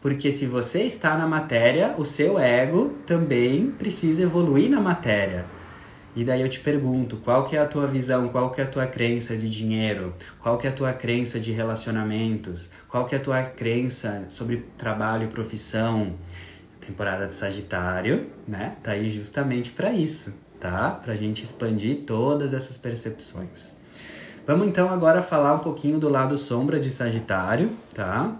Porque 0.00 0.32
se 0.32 0.46
você 0.46 0.84
está 0.84 1.18
na 1.18 1.26
matéria, 1.26 1.94
o 1.98 2.06
seu 2.06 2.38
ego 2.38 2.94
também 3.04 3.70
precisa 3.70 4.22
evoluir 4.22 4.70
na 4.70 4.80
matéria. 4.80 5.44
E 6.14 6.24
daí 6.24 6.40
eu 6.40 6.48
te 6.48 6.58
pergunto, 6.58 7.18
qual 7.18 7.46
que 7.46 7.56
é 7.56 7.60
a 7.60 7.66
tua 7.66 7.86
visão, 7.86 8.28
qual 8.28 8.50
que 8.50 8.60
é 8.60 8.64
a 8.64 8.66
tua 8.66 8.86
crença 8.86 9.36
de 9.36 9.48
dinheiro? 9.48 10.12
Qual 10.42 10.58
que 10.58 10.66
é 10.66 10.70
a 10.70 10.72
tua 10.72 10.92
crença 10.92 11.38
de 11.38 11.52
relacionamentos? 11.52 12.68
Qual 12.88 13.06
que 13.06 13.14
é 13.14 13.18
a 13.18 13.20
tua 13.20 13.42
crença 13.44 14.26
sobre 14.28 14.66
trabalho 14.76 15.24
e 15.24 15.28
profissão? 15.28 16.14
Temporada 16.84 17.28
de 17.28 17.34
Sagitário, 17.34 18.26
né? 18.46 18.76
Tá 18.82 18.92
aí 18.92 19.08
justamente 19.08 19.70
para 19.70 19.92
isso, 19.92 20.34
tá? 20.58 20.90
Pra 20.90 21.14
gente 21.14 21.44
expandir 21.44 21.98
todas 22.04 22.52
essas 22.52 22.76
percepções. 22.76 23.78
Vamos 24.44 24.66
então 24.66 24.90
agora 24.90 25.22
falar 25.22 25.54
um 25.54 25.60
pouquinho 25.60 26.00
do 26.00 26.08
lado 26.08 26.36
sombra 26.36 26.80
de 26.80 26.90
Sagitário, 26.90 27.70
tá? 27.94 28.36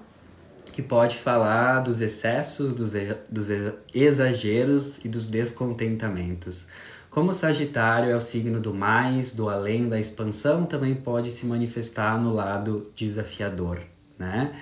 Que 0.73 0.83
pode 0.83 1.17
falar 1.17 1.79
dos 1.79 2.01
excessos, 2.01 2.75
dos, 2.75 2.95
dos 3.31 3.47
exageros 3.95 5.05
e 5.05 5.09
dos 5.09 5.29
descontentamentos. 5.29 6.67
Como 7.11 7.35
Sagitário 7.35 8.09
é 8.09 8.15
o 8.15 8.21
signo 8.21 8.61
do 8.61 8.73
mais, 8.73 9.33
do 9.33 9.49
além, 9.49 9.89
da 9.89 9.99
expansão, 9.99 10.65
também 10.65 10.95
pode 10.95 11.33
se 11.33 11.45
manifestar 11.45 12.17
no 12.21 12.33
lado 12.33 12.93
desafiador, 12.95 13.81
né? 14.17 14.53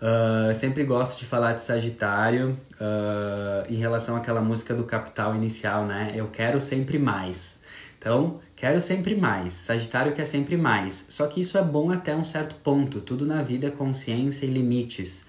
Uh, 0.00 0.54
sempre 0.54 0.84
gosto 0.84 1.18
de 1.18 1.24
falar 1.24 1.54
de 1.54 1.62
Sagitário 1.62 2.56
uh, 2.74 3.66
em 3.68 3.74
relação 3.74 4.14
àquela 4.14 4.40
música 4.40 4.72
do 4.76 4.84
Capital 4.84 5.34
inicial, 5.34 5.86
né? 5.86 6.12
Eu 6.14 6.28
quero 6.28 6.60
sempre 6.60 7.00
mais. 7.00 7.60
Então, 7.98 8.38
quero 8.54 8.80
sempre 8.80 9.16
mais. 9.16 9.52
Sagitário 9.54 10.14
quer 10.14 10.24
sempre 10.24 10.56
mais. 10.56 11.04
Só 11.08 11.26
que 11.26 11.40
isso 11.40 11.58
é 11.58 11.62
bom 11.62 11.90
até 11.90 12.14
um 12.14 12.22
certo 12.22 12.54
ponto. 12.62 13.00
Tudo 13.00 13.26
na 13.26 13.42
vida 13.42 13.66
é 13.66 13.70
consciência 13.72 14.46
e 14.46 14.50
limites. 14.50 15.26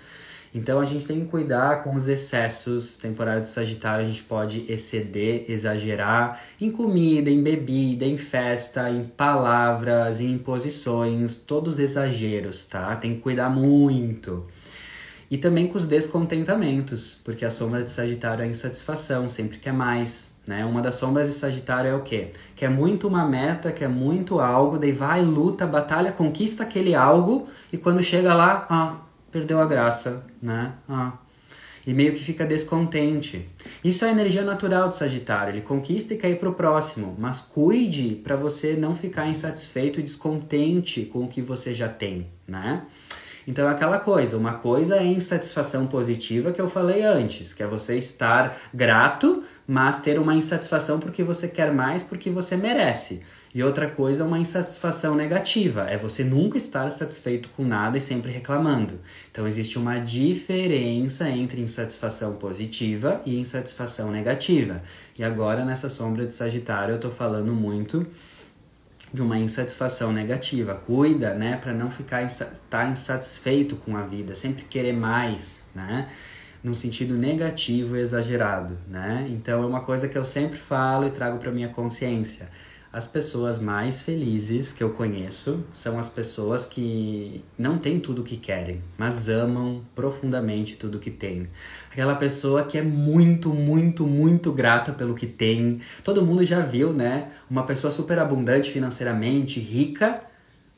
Então 0.54 0.80
a 0.80 0.86
gente 0.86 1.06
tem 1.06 1.22
que 1.22 1.28
cuidar 1.28 1.84
com 1.84 1.96
os 1.96 2.08
excessos. 2.08 2.98
Temporada 2.98 3.42
de 3.42 3.50
Sagitário 3.50 4.04
a 4.04 4.08
gente 4.08 4.24
pode 4.24 4.66
exceder, 4.68 5.46
exagerar 5.48 6.42
em 6.60 6.72
comida, 6.72 7.30
em 7.30 7.42
bebida, 7.42 8.06
em 8.06 8.18
festa, 8.18 8.90
em 8.90 9.04
palavras, 9.04 10.20
em 10.20 10.38
posições, 10.38 11.38
todos 11.38 11.78
exageros, 11.78 12.66
tá? 12.66 12.96
Tem 12.96 13.16
que 13.16 13.22
cuidar 13.22 13.50
muito. 13.50 14.46
E 15.32 15.38
também 15.38 15.68
com 15.68 15.78
os 15.78 15.86
descontentamentos, 15.86 17.20
porque 17.24 17.46
a 17.46 17.52
sombra 17.52 17.84
de 17.84 17.92
Sagitário 17.92 18.44
é 18.44 18.48
insatisfação, 18.48 19.30
sempre 19.30 19.60
quer 19.60 19.72
mais, 19.72 20.34
né? 20.48 20.66
Uma 20.66 20.82
das 20.82 20.96
sombras 20.96 21.28
de 21.28 21.36
Sagitário 21.36 21.92
é 21.92 21.96
o 21.96 22.02
quê? 22.02 22.32
Quer 22.56 22.72
muito 22.72 23.08
uma 23.08 23.24
meta, 23.24 23.72
quer 23.72 23.88
muito 23.88 24.40
algo, 24.40 24.80
daí 24.80 24.92
vai, 24.92 25.22
luta, 25.22 25.68
batalha, 25.68 26.12
conquista 26.12 26.64
aquele 26.64 26.96
algo 26.96 27.48
e 27.72 27.78
quando 27.78 28.04
chega 28.04 28.34
lá, 28.34 28.66
ah, 28.68 29.09
perdeu 29.32 29.60
a 29.60 29.66
graça, 29.66 30.24
né? 30.42 30.74
Ah. 30.88 31.14
E 31.88 31.94
meio 31.94 32.14
que 32.14 32.24
fica 32.24 32.46
descontente. 32.46 33.50
Isso 33.84 34.06
é 34.06 34.10
a 34.10 34.12
energia 34.12 34.44
natural 34.44 34.90
do 34.90 34.96
Sagitário. 34.96 35.54
Ele 35.54 35.62
conquista 35.62 36.14
e 36.14 36.18
quer 36.18 36.30
ir 36.30 36.36
pro 36.36 36.54
próximo. 36.54 37.16
Mas 37.18 37.42
cuide 37.42 38.16
para 38.24 38.36
você 38.36 38.74
não 38.74 38.96
ficar 38.96 39.28
insatisfeito 39.28 40.00
e 40.00 40.04
descontente 40.04 41.06
com 41.06 41.24
o 41.24 41.28
que 41.28 41.42
você 41.42 41.74
já 41.74 41.88
tem, 41.88 42.28
né? 42.48 42.84
Então 43.48 43.68
é 43.68 43.72
aquela 43.72 43.98
coisa, 43.98 44.38
uma 44.38 44.54
coisa 44.54 44.98
é 44.98 45.04
insatisfação 45.04 45.88
positiva 45.88 46.52
que 46.52 46.62
eu 46.62 46.70
falei 46.70 47.02
antes, 47.02 47.52
que 47.52 47.64
é 47.64 47.68
você 47.68 47.98
estar 47.98 48.56
grato, 48.72 49.44
mas 49.66 50.00
ter 50.02 50.20
uma 50.20 50.36
insatisfação 50.36 51.00
porque 51.00 51.24
você 51.24 51.48
quer 51.48 51.74
mais, 51.74 52.04
porque 52.04 52.30
você 52.30 52.56
merece. 52.56 53.24
E 53.54 53.64
outra 53.64 53.90
coisa 53.90 54.24
é 54.24 54.26
uma 54.26 54.38
insatisfação 54.38 55.16
negativa, 55.16 55.90
é 55.90 55.98
você 55.98 56.24
nunca 56.24 56.56
estar 56.56 56.88
satisfeito 56.92 57.50
com 57.50 57.66
nada 57.66 57.98
e 57.98 58.02
sempre 58.02 58.32
reclamando. 58.32 59.00
Então 59.32 59.48
existe 59.48 59.80
uma 59.80 59.98
diferença 59.98 61.28
entre 61.28 61.60
insatisfação 61.60 62.36
positiva 62.36 63.20
e 63.26 63.40
insatisfação 63.40 64.12
negativa. 64.12 64.84
E 65.18 65.24
agora 65.24 65.66
nessa 65.66 65.90
sombra 65.90 66.28
de 66.28 66.36
Sagitário 66.36 66.94
eu 66.94 67.00
tô 67.00 67.10
falando 67.10 67.52
muito 67.52 68.06
de 69.12 69.20
uma 69.24 69.40
insatisfação 69.40 70.14
negativa. 70.14 70.76
Cuida, 70.76 71.34
né, 71.34 71.58
para 71.58 71.74
não 71.74 71.90
ficar 71.90 72.28
tá 72.70 72.86
insatisfeito 72.86 73.76
com 73.78 73.98
a 73.98 74.04
vida, 74.04 74.36
sempre 74.36 74.66
querer 74.66 74.94
mais, 74.94 75.64
né? 75.74 76.08
Num 76.64 76.76
sentido 76.76 77.16
negativo 77.16 77.96
e 77.98 78.00
exagerado, 78.02 78.78
né? 78.88 79.28
Então 79.32 79.64
é 79.64 79.66
uma 79.66 79.82
coisa 79.82 80.08
que 80.08 80.18
eu 80.18 80.26
sempre 80.26 80.60
falo 80.60 81.08
e 81.08 81.10
trago 81.10 81.40
para 81.40 81.50
minha 81.50 81.70
consciência 81.70 82.48
as 82.92 83.06
pessoas 83.06 83.60
mais 83.60 84.02
felizes 84.02 84.74
que 84.74 84.84
eu 84.84 84.90
conheço 84.90 85.64
são 85.72 86.00
as 86.00 86.10
pessoas 86.10 86.66
que 86.66 87.44
não 87.58 87.78
têm 87.78 88.00
tudo 88.00 88.22
o 88.22 88.26
que 88.26 88.36
querem, 88.36 88.82
mas 88.98 89.30
amam 89.30 89.84
profundamente 89.94 90.76
tudo 90.76 90.96
o 90.96 91.00
que 91.00 91.12
têm. 91.12 91.48
Aquela 91.92 92.16
pessoa 92.16 92.64
que 92.64 92.78
é 92.78 92.82
muito, 92.82 93.54
muito, 93.54 94.08
muito 94.08 94.52
grata 94.52 94.92
pelo 94.92 95.14
que 95.14 95.28
tem. 95.28 95.80
Todo 96.04 96.26
mundo 96.26 96.44
já 96.44 96.62
viu, 96.62 96.92
né? 96.92 97.30
Uma 97.50 97.64
pessoa 97.64 97.92
super 97.92 98.18
abundante 98.18 98.72
financeiramente, 98.72 99.60
rica, 99.60 100.24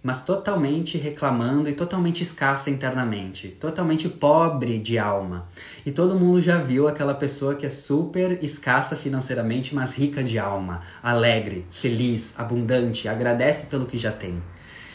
mas 0.03 0.23
totalmente 0.23 0.97
reclamando 0.97 1.69
e 1.69 1.73
totalmente 1.73 2.23
escassa 2.23 2.69
internamente, 2.69 3.49
totalmente 3.49 4.09
pobre 4.09 4.79
de 4.79 4.97
alma. 4.97 5.47
E 5.85 5.91
todo 5.91 6.17
mundo 6.17 6.41
já 6.41 6.57
viu 6.57 6.87
aquela 6.87 7.13
pessoa 7.13 7.55
que 7.55 7.65
é 7.65 7.69
super 7.69 8.43
escassa 8.43 8.95
financeiramente, 8.95 9.75
mas 9.75 9.93
rica 9.93 10.23
de 10.23 10.39
alma, 10.39 10.81
alegre, 11.03 11.67
feliz, 11.69 12.33
abundante, 12.37 13.07
agradece 13.07 13.67
pelo 13.67 13.85
que 13.85 13.97
já 13.97 14.11
tem. 14.11 14.41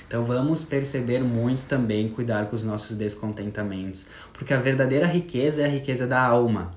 Então 0.08 0.24
vamos 0.24 0.62
perceber 0.62 1.20
muito 1.20 1.64
também, 1.66 2.08
cuidar 2.08 2.46
com 2.46 2.54
os 2.54 2.62
nossos 2.62 2.96
descontentamentos, 2.96 4.06
porque 4.32 4.54
a 4.54 4.58
verdadeira 4.58 5.06
riqueza 5.06 5.62
é 5.62 5.64
a 5.66 5.68
riqueza 5.68 6.06
da 6.06 6.20
alma. 6.20 6.74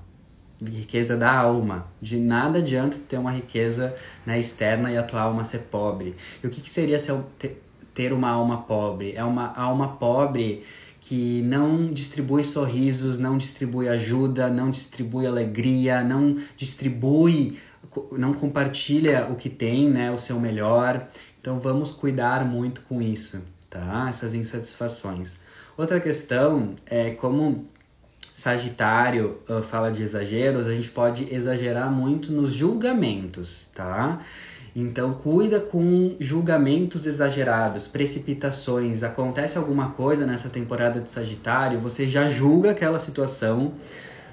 Riqueza 0.61 1.15
da 1.15 1.32
alma. 1.32 1.88
De 2.01 2.17
nada 2.17 2.57
adianta 2.57 2.97
ter 3.07 3.17
uma 3.17 3.32
riqueza 3.32 3.95
né, 4.25 4.38
externa 4.38 4.91
e 4.91 4.97
a 4.97 5.03
tua 5.03 5.21
alma 5.21 5.43
ser 5.45 5.59
pobre. 5.59 6.15
E 6.43 6.47
o 6.47 6.49
que, 6.49 6.59
que 6.59 6.69
seria 6.69 6.99
se 6.99 7.09
eu 7.09 7.25
ter 7.93 8.13
uma 8.13 8.29
alma 8.29 8.61
pobre. 8.63 9.13
É 9.15 9.23
uma 9.23 9.53
alma 9.55 9.97
pobre 9.97 10.63
que 11.01 11.41
não 11.43 11.91
distribui 11.91 12.43
sorrisos, 12.43 13.17
não 13.17 13.37
distribui 13.37 13.87
ajuda, 13.87 14.49
não 14.49 14.69
distribui 14.69 15.25
alegria, 15.25 16.03
não 16.03 16.37
distribui, 16.55 17.57
não 18.11 18.33
compartilha 18.33 19.27
o 19.29 19.35
que 19.35 19.49
tem, 19.49 19.89
né, 19.89 20.11
o 20.11 20.17
seu 20.17 20.39
melhor. 20.39 21.07
Então 21.41 21.59
vamos 21.59 21.91
cuidar 21.91 22.45
muito 22.45 22.81
com 22.81 23.01
isso, 23.01 23.41
tá? 23.69 24.07
Essas 24.09 24.33
insatisfações. 24.33 25.37
Outra 25.77 25.99
questão 25.99 26.75
é 26.85 27.11
como 27.11 27.67
Sagitário 28.33 29.39
uh, 29.49 29.61
fala 29.61 29.91
de 29.91 30.01
exageros, 30.01 30.65
a 30.65 30.73
gente 30.73 30.89
pode 30.89 31.33
exagerar 31.33 31.91
muito 31.91 32.31
nos 32.31 32.53
julgamentos, 32.53 33.67
tá? 33.73 34.21
Então 34.76 35.13
cuida 35.13 35.59
com 35.59 36.15
julgamentos 36.20 37.05
exagerados, 37.05 37.88
precipitações. 37.88 39.03
Acontece 39.03 39.57
alguma 39.57 39.91
coisa 39.91 40.26
nessa 40.26 40.49
temporada 40.49 40.99
de 40.99 41.09
Sagitário, 41.09 41.80
você 41.80 42.07
já 42.07 42.30
julga 42.30 42.72
aquela 42.72 42.99
situação 42.99 43.74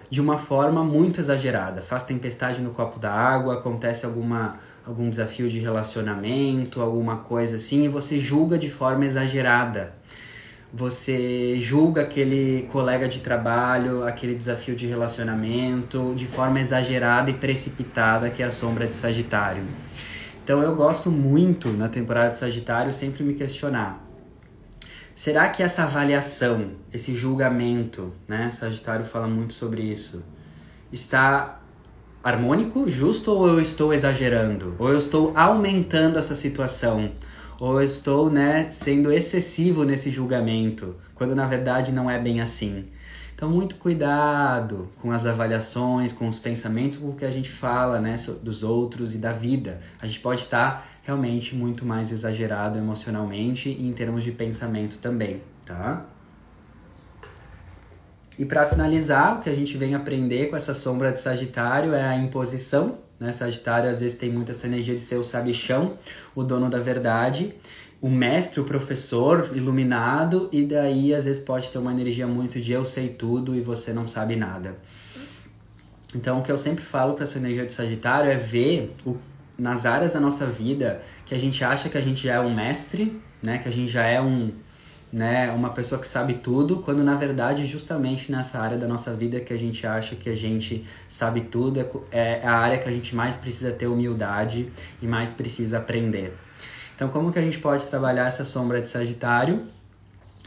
de 0.09 0.20
uma 0.20 0.39
forma 0.39 0.84
muito 0.84 1.20
exagerada. 1.20 1.80
Faz 1.80 2.03
tempestade 2.03 2.61
no 2.61 2.70
copo 2.70 2.99
da 2.99 3.12
água, 3.12 3.55
acontece 3.55 4.05
alguma 4.07 4.59
algum 4.87 5.11
desafio 5.11 5.51
de 5.51 5.59
relacionamento, 5.59 6.80
alguma 6.80 7.16
coisa 7.16 7.57
assim, 7.57 7.84
e 7.84 7.89
você 7.89 8.20
julga 8.20 8.57
de 8.57 8.70
forma 8.70 9.05
exagerada. 9.05 9.93
Você 10.72 11.59
julga 11.59 12.03
aquele 12.03 12.68
colega 12.70 13.09
de 13.09 13.18
trabalho, 13.18 14.05
aquele 14.05 14.34
desafio 14.34 14.76
de 14.76 14.87
relacionamento 14.87 16.12
de 16.14 16.26
forma 16.26 16.61
exagerada 16.61 17.30
e 17.30 17.34
precipitada, 17.34 18.30
que 18.30 18.43
é 18.43 18.47
a 18.47 18.53
sombra 18.53 18.87
de 18.87 18.95
Sagitário. 18.95 19.64
Então 20.47 20.62
eu 20.62 20.76
gosto 20.76 21.11
muito 21.11 21.70
na 21.70 21.88
temporada 21.88 22.30
de 22.30 22.38
Sagitário 22.38 22.94
sempre 22.94 23.24
me 23.24 23.34
questionar. 23.34 24.01
Será 25.12 25.49
que 25.49 25.61
essa 25.61 25.82
avaliação, 25.82 26.70
esse 26.92 27.16
julgamento, 27.16 28.12
né? 28.28 28.53
Sagitário 28.53 29.05
fala 29.05 29.26
muito 29.26 29.55
sobre 29.55 29.82
isso. 29.82 30.22
Está 30.92 31.61
harmônico, 32.22 32.88
justo 32.88 33.32
ou 33.32 33.49
eu 33.49 33.61
estou 33.61 33.92
exagerando? 33.92 34.76
Ou 34.78 34.90
eu 34.90 34.99
estou 34.99 35.32
aumentando 35.34 36.16
essa 36.16 36.36
situação? 36.36 37.11
Ou 37.59 37.80
eu 37.80 37.84
estou, 37.84 38.30
né, 38.30 38.68
sendo 38.70 39.12
excessivo 39.12 39.82
nesse 39.82 40.12
julgamento, 40.12 40.94
quando 41.16 41.34
na 41.34 41.47
verdade 41.47 41.90
não 41.90 42.09
é 42.09 42.20
bem 42.20 42.40
assim? 42.40 42.84
Então, 43.37 43.51
muito 43.51 43.74
cuidado 43.74 44.89
com 45.03 45.12
as 45.12 45.26
avaliações, 45.26 46.11
com 46.11 46.26
os 46.26 46.39
pensamentos, 46.39 46.97
com 46.97 47.11
o 47.11 47.14
que 47.14 47.24
a 47.26 47.30
gente 47.30 47.51
fala 47.51 48.01
né, 48.01 48.16
dos 48.43 48.62
outros 48.62 49.14
e 49.14 49.18
da 49.18 49.30
vida. 49.30 49.78
A 50.01 50.07
gente 50.07 50.20
pode 50.20 50.41
estar 50.41 50.89
realmente 51.03 51.55
muito 51.55 51.84
mais 51.84 52.11
exagerado 52.11 52.78
emocionalmente 52.78 53.68
e 53.68 53.87
em 53.87 53.93
termos 53.93 54.24
de 54.24 54.32
pensamento 54.32 54.97
também, 55.01 55.43
tá? 55.66 56.07
E 58.39 58.45
para 58.47 58.64
finalizar, 58.64 59.39
o 59.39 59.43
que 59.43 59.51
a 59.51 59.55
gente 59.55 59.76
vem 59.76 59.95
aprender 59.95 60.47
com 60.47 60.57
essa 60.57 60.72
sombra 60.72 61.12
de 61.12 61.18
Sagitário 61.18 61.93
é 61.93 62.05
a 62.05 62.16
imposição. 62.16 62.99
Né? 63.20 63.32
Sagitário 63.32 63.91
às 63.91 64.01
vezes 64.01 64.16
tem 64.18 64.30
muito 64.30 64.51
essa 64.51 64.66
energia 64.66 64.95
de 64.95 65.01
ser 65.01 65.16
o 65.16 65.24
sabichão, 65.24 65.99
o 66.34 66.43
dono 66.43 66.70
da 66.70 66.78
verdade. 66.78 67.55
O 68.01 68.09
mestre, 68.09 68.61
o 68.61 68.64
professor 68.64 69.51
iluminado, 69.55 70.49
e 70.53 70.64
daí 70.64 71.14
às 71.14 71.24
vezes 71.24 71.42
pode 71.42 71.70
ter 71.70 71.78
uma 71.78 71.92
energia 71.92 72.26
muito 72.26 72.61
de 72.61 72.72
eu 72.72 72.84
sei 72.84 73.09
tudo 73.09 73.55
e 73.55 73.61
você 73.61 73.92
não 73.92 74.07
sabe 74.07 74.36
nada. 74.36 74.76
Então, 76.14 76.40
o 76.40 76.42
que 76.42 76.53
eu 76.53 76.59
sempre 76.59 76.84
falo 76.84 77.14
para 77.14 77.24
essa 77.24 77.38
energia 77.38 77.66
de 77.66 77.72
Sagitário 77.72 78.30
é 78.30 78.36
ver 78.36 78.94
o, 79.05 79.16
nas 79.59 79.84
áreas 79.84 80.12
da 80.12 80.20
nossa 80.20 80.47
vida 80.47 81.03
que 81.24 81.34
a 81.34 81.38
gente 81.38 81.64
acha 81.64 81.88
que 81.88 81.99
a 81.99 82.01
gente 82.01 82.24
já 82.26 82.34
é 82.34 82.40
um 82.40 82.55
mestre, 82.55 83.20
né? 83.42 83.59
Que 83.59 83.68
a 83.68 83.72
gente 83.72 83.90
já 83.90 84.05
é 84.05 84.20
um, 84.20 84.53
né, 85.12 85.51
uma 85.51 85.70
pessoa 85.70 86.01
que 86.01 86.07
sabe 86.07 86.34
tudo, 86.34 86.78
quando 86.78 87.03
na 87.03 87.14
verdade 87.14 87.64
justamente 87.66 88.30
nessa 88.30 88.59
área 88.59 88.76
da 88.76 88.86
nossa 88.86 89.14
vida 89.14 89.40
que 89.40 89.53
a 89.53 89.57
gente 89.57 89.86
acha 89.86 90.14
que 90.16 90.28
a 90.28 90.34
gente 90.34 90.84
sabe 91.09 91.42
tudo 91.42 91.80
é, 91.80 92.40
é 92.40 92.47
a 92.47 92.53
área 92.53 92.78
que 92.78 92.88
a 92.88 92.92
gente 92.92 93.14
mais 93.14 93.36
precisa 93.36 93.70
ter 93.70 93.86
humildade 93.86 94.70
e 95.01 95.07
mais 95.07 95.32
precisa 95.32 95.78
aprender. 95.78 96.34
Então, 96.97 97.09
como 97.09 97.30
que 97.30 97.38
a 97.38 97.42
gente 97.42 97.59
pode 97.59 97.86
trabalhar 97.86 98.26
essa 98.26 98.42
sombra 98.42 98.80
de 98.80 98.88
Sagitário? 98.88 99.66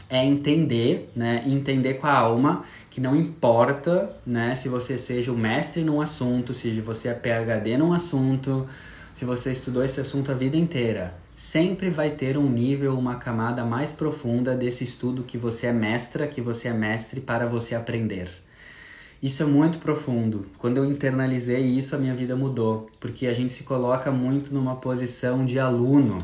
É 0.08 0.24
entender, 0.24 1.08
né? 1.14 1.44
Entender 1.46 1.94
com 1.94 2.08
a 2.08 2.12
alma 2.12 2.64
que 2.90 3.00
não 3.00 3.14
importa, 3.14 4.10
né? 4.26 4.56
Se 4.56 4.68
você 4.68 4.98
seja 4.98 5.30
o 5.30 5.38
mestre 5.38 5.84
num 5.84 6.00
assunto, 6.00 6.52
se 6.52 6.80
você 6.80 7.08
é 7.08 7.14
PhD 7.14 7.76
num 7.76 7.92
assunto, 7.92 8.68
se 9.14 9.24
você 9.24 9.52
estudou 9.52 9.84
esse 9.84 10.00
assunto 10.00 10.32
a 10.32 10.34
vida 10.34 10.56
inteira, 10.56 11.14
sempre 11.36 11.88
vai 11.88 12.10
ter 12.10 12.36
um 12.36 12.50
nível, 12.50 12.98
uma 12.98 13.14
camada 13.14 13.64
mais 13.64 13.92
profunda 13.92 14.56
desse 14.56 14.82
estudo 14.82 15.22
que 15.22 15.38
você 15.38 15.68
é 15.68 15.72
mestra, 15.72 16.26
que 16.26 16.40
você 16.40 16.66
é 16.66 16.72
mestre 16.72 17.20
para 17.20 17.46
você 17.46 17.76
aprender. 17.76 18.28
Isso 19.22 19.42
é 19.42 19.46
muito 19.46 19.78
profundo. 19.78 20.46
Quando 20.56 20.78
eu 20.78 20.84
internalizei 20.86 21.60
isso, 21.60 21.94
a 21.94 21.98
minha 21.98 22.14
vida 22.14 22.34
mudou, 22.34 22.88
porque 22.98 23.26
a 23.26 23.34
gente 23.34 23.52
se 23.52 23.64
coloca 23.64 24.10
muito 24.10 24.54
numa 24.54 24.76
posição 24.76 25.44
de 25.44 25.58
aluno. 25.58 26.16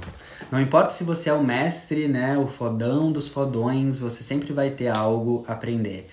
Não 0.51 0.59
importa 0.59 0.95
se 0.95 1.05
você 1.05 1.29
é 1.29 1.33
o 1.35 1.45
mestre, 1.45 2.09
né, 2.09 2.39
o 2.39 2.47
fodão 2.47 3.13
dos 3.13 3.29
fodões, 3.29 3.99
você 3.99 4.23
sempre 4.23 4.51
vai 4.51 4.71
ter 4.71 4.89
algo 4.89 5.45
a 5.47 5.53
aprender. 5.53 6.09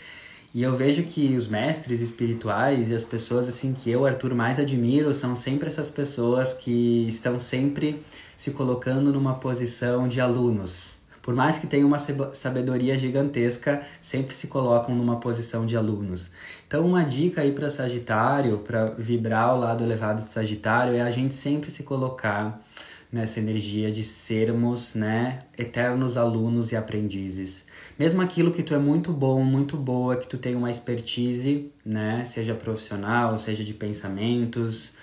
E 0.53 0.61
eu 0.61 0.75
vejo 0.75 1.03
que 1.03 1.37
os 1.37 1.47
mestres 1.47 2.01
espirituais 2.01 2.91
e 2.91 2.95
as 2.95 3.05
pessoas 3.05 3.47
assim 3.47 3.73
que 3.73 3.89
eu, 3.89 4.05
Arthur, 4.05 4.35
mais 4.35 4.59
admiro 4.59 5.13
são 5.13 5.37
sempre 5.37 5.69
essas 5.69 5.89
pessoas 5.89 6.51
que 6.51 7.07
estão 7.07 7.39
sempre 7.39 8.03
se 8.35 8.51
colocando 8.51 9.13
numa 9.13 9.35
posição 9.35 10.05
de 10.05 10.19
alunos 10.19 11.01
por 11.23 11.33
mais 11.33 11.57
que 11.57 11.65
tenham 11.65 11.87
uma 11.87 11.97
sabedoria 12.33 12.97
gigantesca, 12.97 13.81
sempre 14.01 14.35
se 14.35 14.47
colocam 14.47 14.93
numa 14.93 15.21
posição 15.21 15.65
de 15.65 15.77
alunos. 15.77 16.29
Então, 16.67 16.85
uma 16.85 17.01
dica 17.01 17.41
aí 17.41 17.53
para 17.53 17.69
Sagitário, 17.69 18.57
para 18.57 18.89
vibrar 18.89 19.55
o 19.55 19.59
lado 19.59 19.85
elevado 19.85 20.21
de 20.21 20.27
Sagitário, 20.27 20.93
é 20.93 21.01
a 21.01 21.09
gente 21.09 21.33
sempre 21.33 21.71
se 21.71 21.83
colocar 21.83 22.61
nessa 23.09 23.39
energia 23.39 23.89
de 23.89 24.03
sermos, 24.03 24.95
né, 24.95 25.43
eternos 25.57 26.17
alunos 26.17 26.73
e 26.73 26.75
aprendizes. 26.75 27.63
Mesmo 27.97 28.21
aquilo 28.21 28.51
que 28.51 28.61
tu 28.61 28.73
é 28.73 28.79
muito 28.79 29.13
bom, 29.13 29.41
muito 29.43 29.77
boa, 29.77 30.17
que 30.17 30.27
tu 30.27 30.37
tem 30.37 30.55
uma 30.55 30.69
expertise, 30.69 31.71
né, 31.85 32.25
seja 32.25 32.53
profissional, 32.53 33.37
seja 33.37 33.63
de 33.63 33.73
pensamentos, 33.73 34.93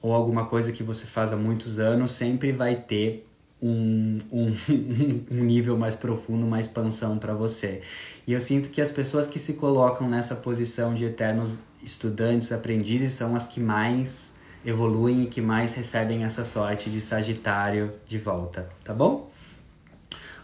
ou 0.00 0.14
alguma 0.14 0.46
coisa 0.46 0.72
que 0.72 0.82
você 0.82 1.04
faz 1.04 1.34
há 1.34 1.36
muitos 1.36 1.78
anos, 1.78 2.12
sempre 2.12 2.50
vai 2.50 2.76
ter 2.76 3.26
um, 3.64 4.18
um, 4.30 4.54
um 5.30 5.44
nível 5.44 5.78
mais 5.78 5.94
profundo, 5.94 6.46
uma 6.46 6.60
expansão 6.60 7.18
para 7.18 7.32
você. 7.32 7.80
E 8.26 8.32
eu 8.32 8.40
sinto 8.40 8.68
que 8.68 8.80
as 8.80 8.90
pessoas 8.90 9.26
que 9.26 9.38
se 9.38 9.54
colocam 9.54 10.08
nessa 10.08 10.36
posição 10.36 10.92
de 10.92 11.06
eternos 11.06 11.60
estudantes, 11.82 12.52
aprendizes, 12.52 13.12
são 13.12 13.34
as 13.34 13.46
que 13.46 13.60
mais 13.60 14.32
evoluem 14.64 15.22
e 15.24 15.26
que 15.26 15.40
mais 15.40 15.74
recebem 15.74 16.24
essa 16.24 16.44
sorte 16.44 16.90
de 16.90 17.00
Sagitário 17.00 17.92
de 18.06 18.18
volta, 18.18 18.68
tá 18.82 18.94
bom? 18.94 19.30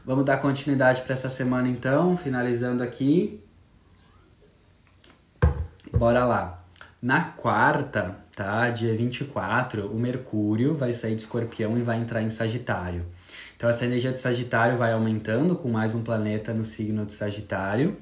Vamos 0.04 0.24
dar 0.24 0.38
continuidade 0.38 1.02
para 1.02 1.12
essa 1.12 1.28
semana 1.28 1.68
então, 1.68 2.16
finalizando 2.16 2.82
aqui. 2.82 3.40
Bora 5.92 6.24
lá. 6.24 6.59
Na 7.02 7.22
quarta, 7.22 8.18
tá? 8.36 8.68
Dia 8.68 8.94
24, 8.94 9.86
o 9.86 9.98
Mercúrio 9.98 10.76
vai 10.76 10.92
sair 10.92 11.14
de 11.14 11.22
Escorpião 11.22 11.78
e 11.78 11.82
vai 11.82 11.98
entrar 11.98 12.20
em 12.20 12.28
Sagitário. 12.28 13.06
Então 13.56 13.70
essa 13.70 13.86
energia 13.86 14.12
de 14.12 14.20
Sagitário 14.20 14.76
vai 14.76 14.92
aumentando 14.92 15.56
com 15.56 15.70
mais 15.70 15.94
um 15.94 16.02
planeta 16.02 16.52
no 16.52 16.62
signo 16.62 17.06
de 17.06 17.14
Sagitário. 17.14 17.96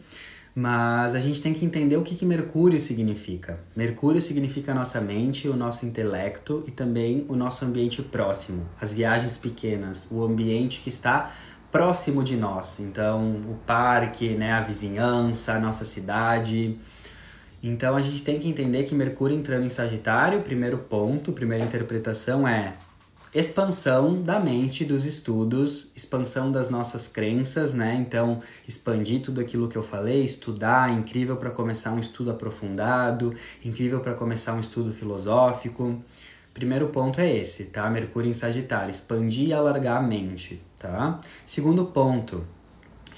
Mas 0.52 1.14
a 1.14 1.20
gente 1.20 1.40
tem 1.40 1.54
que 1.54 1.64
entender 1.64 1.96
o 1.96 2.02
que, 2.02 2.16
que 2.16 2.26
Mercúrio 2.26 2.80
significa. 2.80 3.60
Mercúrio 3.76 4.20
significa 4.20 4.72
a 4.72 4.74
nossa 4.74 5.00
mente, 5.00 5.48
o 5.48 5.54
nosso 5.54 5.86
intelecto 5.86 6.64
e 6.66 6.72
também 6.72 7.24
o 7.28 7.36
nosso 7.36 7.64
ambiente 7.64 8.02
próximo, 8.02 8.66
as 8.80 8.92
viagens 8.92 9.36
pequenas, 9.36 10.08
o 10.10 10.24
ambiente 10.24 10.80
que 10.80 10.88
está 10.88 11.32
próximo 11.70 12.24
de 12.24 12.36
nós. 12.36 12.80
Então, 12.80 13.36
o 13.48 13.54
parque, 13.64 14.30
né, 14.30 14.50
a 14.50 14.60
vizinhança, 14.60 15.52
a 15.52 15.60
nossa 15.60 15.84
cidade. 15.84 16.76
Então 17.62 17.96
a 17.96 18.00
gente 18.00 18.22
tem 18.22 18.38
que 18.38 18.48
entender 18.48 18.84
que 18.84 18.94
Mercúrio 18.94 19.36
entrando 19.36 19.66
em 19.66 19.70
Sagitário, 19.70 20.42
primeiro 20.42 20.78
ponto, 20.78 21.32
primeira 21.32 21.64
interpretação 21.64 22.46
é 22.46 22.74
expansão 23.34 24.22
da 24.22 24.40
mente, 24.40 24.84
dos 24.84 25.04
estudos, 25.04 25.90
expansão 25.94 26.50
das 26.50 26.70
nossas 26.70 27.08
crenças, 27.08 27.74
né? 27.74 27.94
Então, 27.94 28.40
expandir 28.66 29.20
tudo 29.20 29.40
aquilo 29.40 29.68
que 29.68 29.76
eu 29.76 29.82
falei, 29.82 30.24
estudar, 30.24 30.90
incrível 30.90 31.36
para 31.36 31.50
começar 31.50 31.92
um 31.92 31.98
estudo 31.98 32.30
aprofundado, 32.30 33.34
incrível 33.64 34.00
para 34.00 34.14
começar 34.14 34.54
um 34.54 34.60
estudo 34.60 34.92
filosófico. 34.92 36.02
Primeiro 36.54 36.88
ponto 36.88 37.20
é 37.20 37.30
esse, 37.30 37.66
tá? 37.66 37.88
Mercúrio 37.90 38.30
em 38.30 38.32
Sagitário, 38.32 38.90
expandir 38.90 39.48
e 39.48 39.52
alargar 39.52 39.98
a 39.98 40.02
mente, 40.02 40.60
tá? 40.78 41.20
Segundo 41.44 41.86
ponto, 41.86 42.44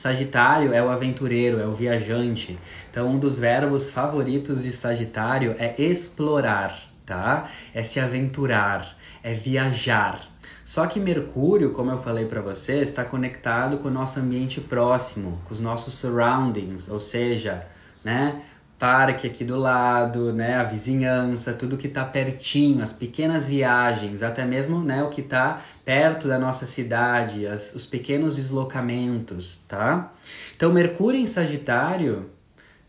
Sagitário 0.00 0.72
é 0.72 0.82
o 0.82 0.88
aventureiro, 0.88 1.60
é 1.60 1.66
o 1.66 1.74
viajante. 1.74 2.58
Então, 2.90 3.06
um 3.06 3.18
dos 3.18 3.38
verbos 3.38 3.90
favoritos 3.90 4.62
de 4.62 4.72
Sagitário 4.72 5.54
é 5.58 5.74
explorar, 5.78 6.84
tá? 7.04 7.50
É 7.74 7.82
se 7.82 8.00
aventurar, 8.00 8.96
é 9.22 9.34
viajar. 9.34 10.22
Só 10.64 10.86
que 10.86 10.98
Mercúrio, 10.98 11.72
como 11.72 11.90
eu 11.90 11.98
falei 11.98 12.24
para 12.24 12.40
vocês, 12.40 12.88
está 12.88 13.04
conectado 13.04 13.76
com 13.76 13.88
o 13.88 13.90
nosso 13.90 14.18
ambiente 14.18 14.58
próximo, 14.58 15.38
com 15.44 15.52
os 15.52 15.60
nossos 15.60 15.92
surroundings, 15.92 16.88
ou 16.88 16.98
seja, 16.98 17.66
né? 18.02 18.40
Parque 18.80 19.26
aqui 19.26 19.44
do 19.44 19.58
lado, 19.58 20.32
né? 20.32 20.54
A 20.54 20.62
vizinhança, 20.62 21.52
tudo 21.52 21.76
que 21.76 21.86
está 21.86 22.02
pertinho, 22.02 22.82
as 22.82 22.94
pequenas 22.94 23.46
viagens, 23.46 24.22
até 24.22 24.42
mesmo 24.42 24.82
né, 24.82 25.04
o 25.04 25.10
que 25.10 25.20
está 25.20 25.60
perto 25.84 26.26
da 26.26 26.38
nossa 26.38 26.64
cidade, 26.64 27.46
as, 27.46 27.74
os 27.74 27.84
pequenos 27.84 28.36
deslocamentos, 28.36 29.60
tá? 29.68 30.10
Então, 30.56 30.72
Mercúrio 30.72 31.20
em 31.20 31.26
Sagitário 31.26 32.30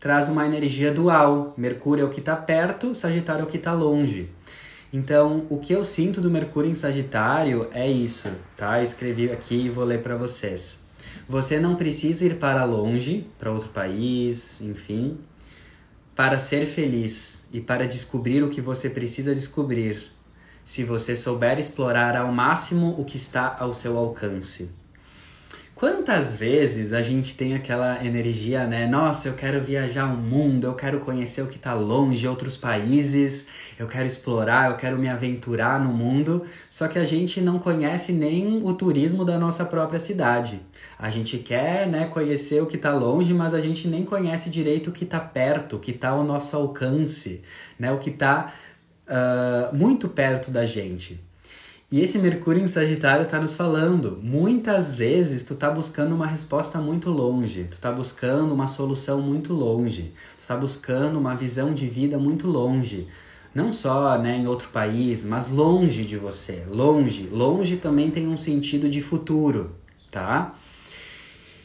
traz 0.00 0.30
uma 0.30 0.46
energia 0.46 0.90
dual. 0.90 1.52
Mercúrio 1.58 2.04
é 2.04 2.06
o 2.06 2.10
que 2.10 2.20
está 2.20 2.36
perto, 2.36 2.94
Sagitário 2.94 3.42
é 3.42 3.44
o 3.44 3.48
que 3.48 3.58
está 3.58 3.74
longe. 3.74 4.30
Então, 4.90 5.46
o 5.50 5.58
que 5.58 5.74
eu 5.74 5.84
sinto 5.84 6.22
do 6.22 6.30
Mercúrio 6.30 6.70
em 6.70 6.74
Sagitário 6.74 7.68
é 7.70 7.86
isso, 7.86 8.30
tá? 8.56 8.78
Eu 8.78 8.84
escrevi 8.84 9.30
aqui 9.30 9.66
e 9.66 9.68
vou 9.68 9.84
ler 9.84 10.02
para 10.02 10.16
vocês. 10.16 10.80
Você 11.28 11.60
não 11.60 11.74
precisa 11.74 12.24
ir 12.24 12.38
para 12.38 12.64
longe, 12.64 13.26
para 13.38 13.52
outro 13.52 13.68
país, 13.68 14.58
enfim, 14.62 15.18
para 16.14 16.38
ser 16.38 16.66
feliz 16.66 17.46
e 17.52 17.60
para 17.60 17.86
descobrir 17.86 18.42
o 18.42 18.50
que 18.50 18.60
você 18.60 18.90
precisa 18.90 19.34
descobrir 19.34 20.10
se 20.64 20.84
você 20.84 21.16
souber 21.16 21.58
explorar 21.58 22.16
ao 22.16 22.32
máximo 22.32 22.94
o 22.98 23.04
que 23.04 23.16
está 23.16 23.56
ao 23.58 23.72
seu 23.72 23.98
alcance. 23.98 24.81
Quantas 25.82 26.36
vezes 26.36 26.92
a 26.92 27.02
gente 27.02 27.34
tem 27.34 27.56
aquela 27.56 28.06
energia, 28.06 28.68
né? 28.68 28.86
Nossa, 28.86 29.26
eu 29.26 29.34
quero 29.34 29.60
viajar 29.60 30.06
o 30.06 30.16
mundo, 30.16 30.68
eu 30.68 30.74
quero 30.76 31.00
conhecer 31.00 31.42
o 31.42 31.48
que 31.48 31.56
está 31.56 31.74
longe, 31.74 32.24
outros 32.28 32.56
países, 32.56 33.48
eu 33.76 33.88
quero 33.88 34.06
explorar, 34.06 34.70
eu 34.70 34.76
quero 34.76 34.96
me 34.96 35.08
aventurar 35.08 35.80
no 35.80 35.92
mundo, 35.92 36.46
só 36.70 36.86
que 36.86 37.00
a 37.00 37.04
gente 37.04 37.40
não 37.40 37.58
conhece 37.58 38.12
nem 38.12 38.62
o 38.64 38.72
turismo 38.74 39.24
da 39.24 39.36
nossa 39.36 39.64
própria 39.64 39.98
cidade. 39.98 40.60
A 40.96 41.10
gente 41.10 41.36
quer, 41.38 41.88
né, 41.88 42.06
conhecer 42.06 42.62
o 42.62 42.66
que 42.66 42.76
está 42.76 42.94
longe, 42.94 43.34
mas 43.34 43.52
a 43.52 43.60
gente 43.60 43.88
nem 43.88 44.04
conhece 44.04 44.48
direito 44.48 44.90
o 44.90 44.92
que 44.92 45.02
está 45.02 45.18
perto, 45.18 45.74
o 45.74 45.80
que 45.80 45.90
está 45.90 46.10
ao 46.10 46.22
nosso 46.22 46.56
alcance, 46.56 47.42
né? 47.76 47.90
O 47.90 47.98
que 47.98 48.10
está 48.10 48.54
uh, 49.08 49.76
muito 49.76 50.08
perto 50.08 50.48
da 50.48 50.64
gente. 50.64 51.31
E 51.92 52.00
esse 52.00 52.18
Mercúrio 52.18 52.62
em 52.62 52.68
Sagitário 52.68 53.24
está 53.24 53.38
nos 53.38 53.54
falando, 53.54 54.18
muitas 54.22 54.96
vezes 54.96 55.42
tu 55.42 55.54
tá 55.54 55.70
buscando 55.70 56.14
uma 56.14 56.26
resposta 56.26 56.78
muito 56.78 57.10
longe, 57.10 57.68
tu 57.70 57.78
tá 57.78 57.92
buscando 57.92 58.54
uma 58.54 58.66
solução 58.66 59.20
muito 59.20 59.52
longe, 59.52 60.10
tu 60.40 60.46
tá 60.48 60.56
buscando 60.56 61.18
uma 61.18 61.34
visão 61.34 61.74
de 61.74 61.86
vida 61.86 62.16
muito 62.18 62.46
longe. 62.46 63.08
Não 63.54 63.74
só 63.74 64.16
né, 64.16 64.38
em 64.38 64.46
outro 64.46 64.70
país, 64.70 65.22
mas 65.22 65.50
longe 65.50 66.06
de 66.06 66.16
você. 66.16 66.64
Longe. 66.66 67.28
Longe 67.30 67.76
também 67.76 68.10
tem 68.10 68.26
um 68.26 68.38
sentido 68.38 68.88
de 68.88 69.02
futuro, 69.02 69.72
tá? 70.10 70.54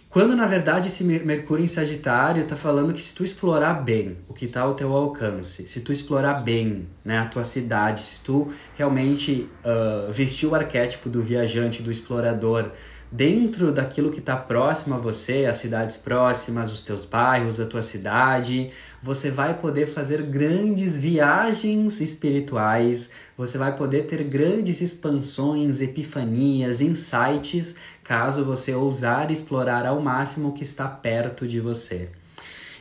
Quando 0.09 0.35
na 0.35 0.45
verdade 0.45 0.87
esse 0.87 1.03
Mercúrio 1.03 1.65
em 1.65 1.67
Sagitário 1.67 2.41
está 2.41 2.55
falando 2.55 2.93
que 2.93 3.01
se 3.01 3.13
tu 3.13 3.25
explorar 3.25 3.83
bem 3.83 4.17
o 4.27 4.33
que 4.33 4.45
está 4.45 4.61
ao 4.61 4.73
teu 4.73 4.93
alcance, 4.93 5.67
se 5.67 5.81
tu 5.81 5.91
explorar 5.91 6.35
bem 6.35 6.87
né, 7.03 7.19
a 7.19 7.25
tua 7.25 7.43
cidade, 7.43 8.01
se 8.01 8.21
tu 8.21 8.51
realmente 8.75 9.49
uh, 9.65 10.11
vestir 10.11 10.47
o 10.47 10.55
arquétipo 10.55 11.09
do 11.09 11.21
viajante, 11.21 11.83
do 11.83 11.91
explorador, 11.91 12.71
dentro 13.11 13.71
daquilo 13.71 14.11
que 14.11 14.19
está 14.19 14.35
próximo 14.35 14.95
a 14.95 14.97
você, 14.97 15.45
as 15.45 15.57
cidades 15.57 15.95
próximas, 15.95 16.71
os 16.71 16.83
teus 16.83 17.05
bairros, 17.05 17.59
a 17.59 17.65
tua 17.65 17.81
cidade, 17.81 18.71
você 19.01 19.31
vai 19.31 19.53
poder 19.53 19.87
fazer 19.87 20.21
grandes 20.23 20.97
viagens 20.97 22.01
espirituais, 22.01 23.09
você 23.37 23.57
vai 23.57 23.75
poder 23.75 24.07
ter 24.07 24.23
grandes 24.23 24.81
expansões, 24.81 25.79
epifanias, 25.79 26.81
insights, 26.81 27.75
caso 28.07 28.45
você 28.45 28.73
ousar 28.73 29.29
explorar 29.31 29.85
ao 29.85 29.99
máximo 29.99 30.49
o 30.49 30.53
que 30.53 30.63
está 30.63 30.87
perto 30.87 31.45
de 31.45 31.59
você. 31.59 32.09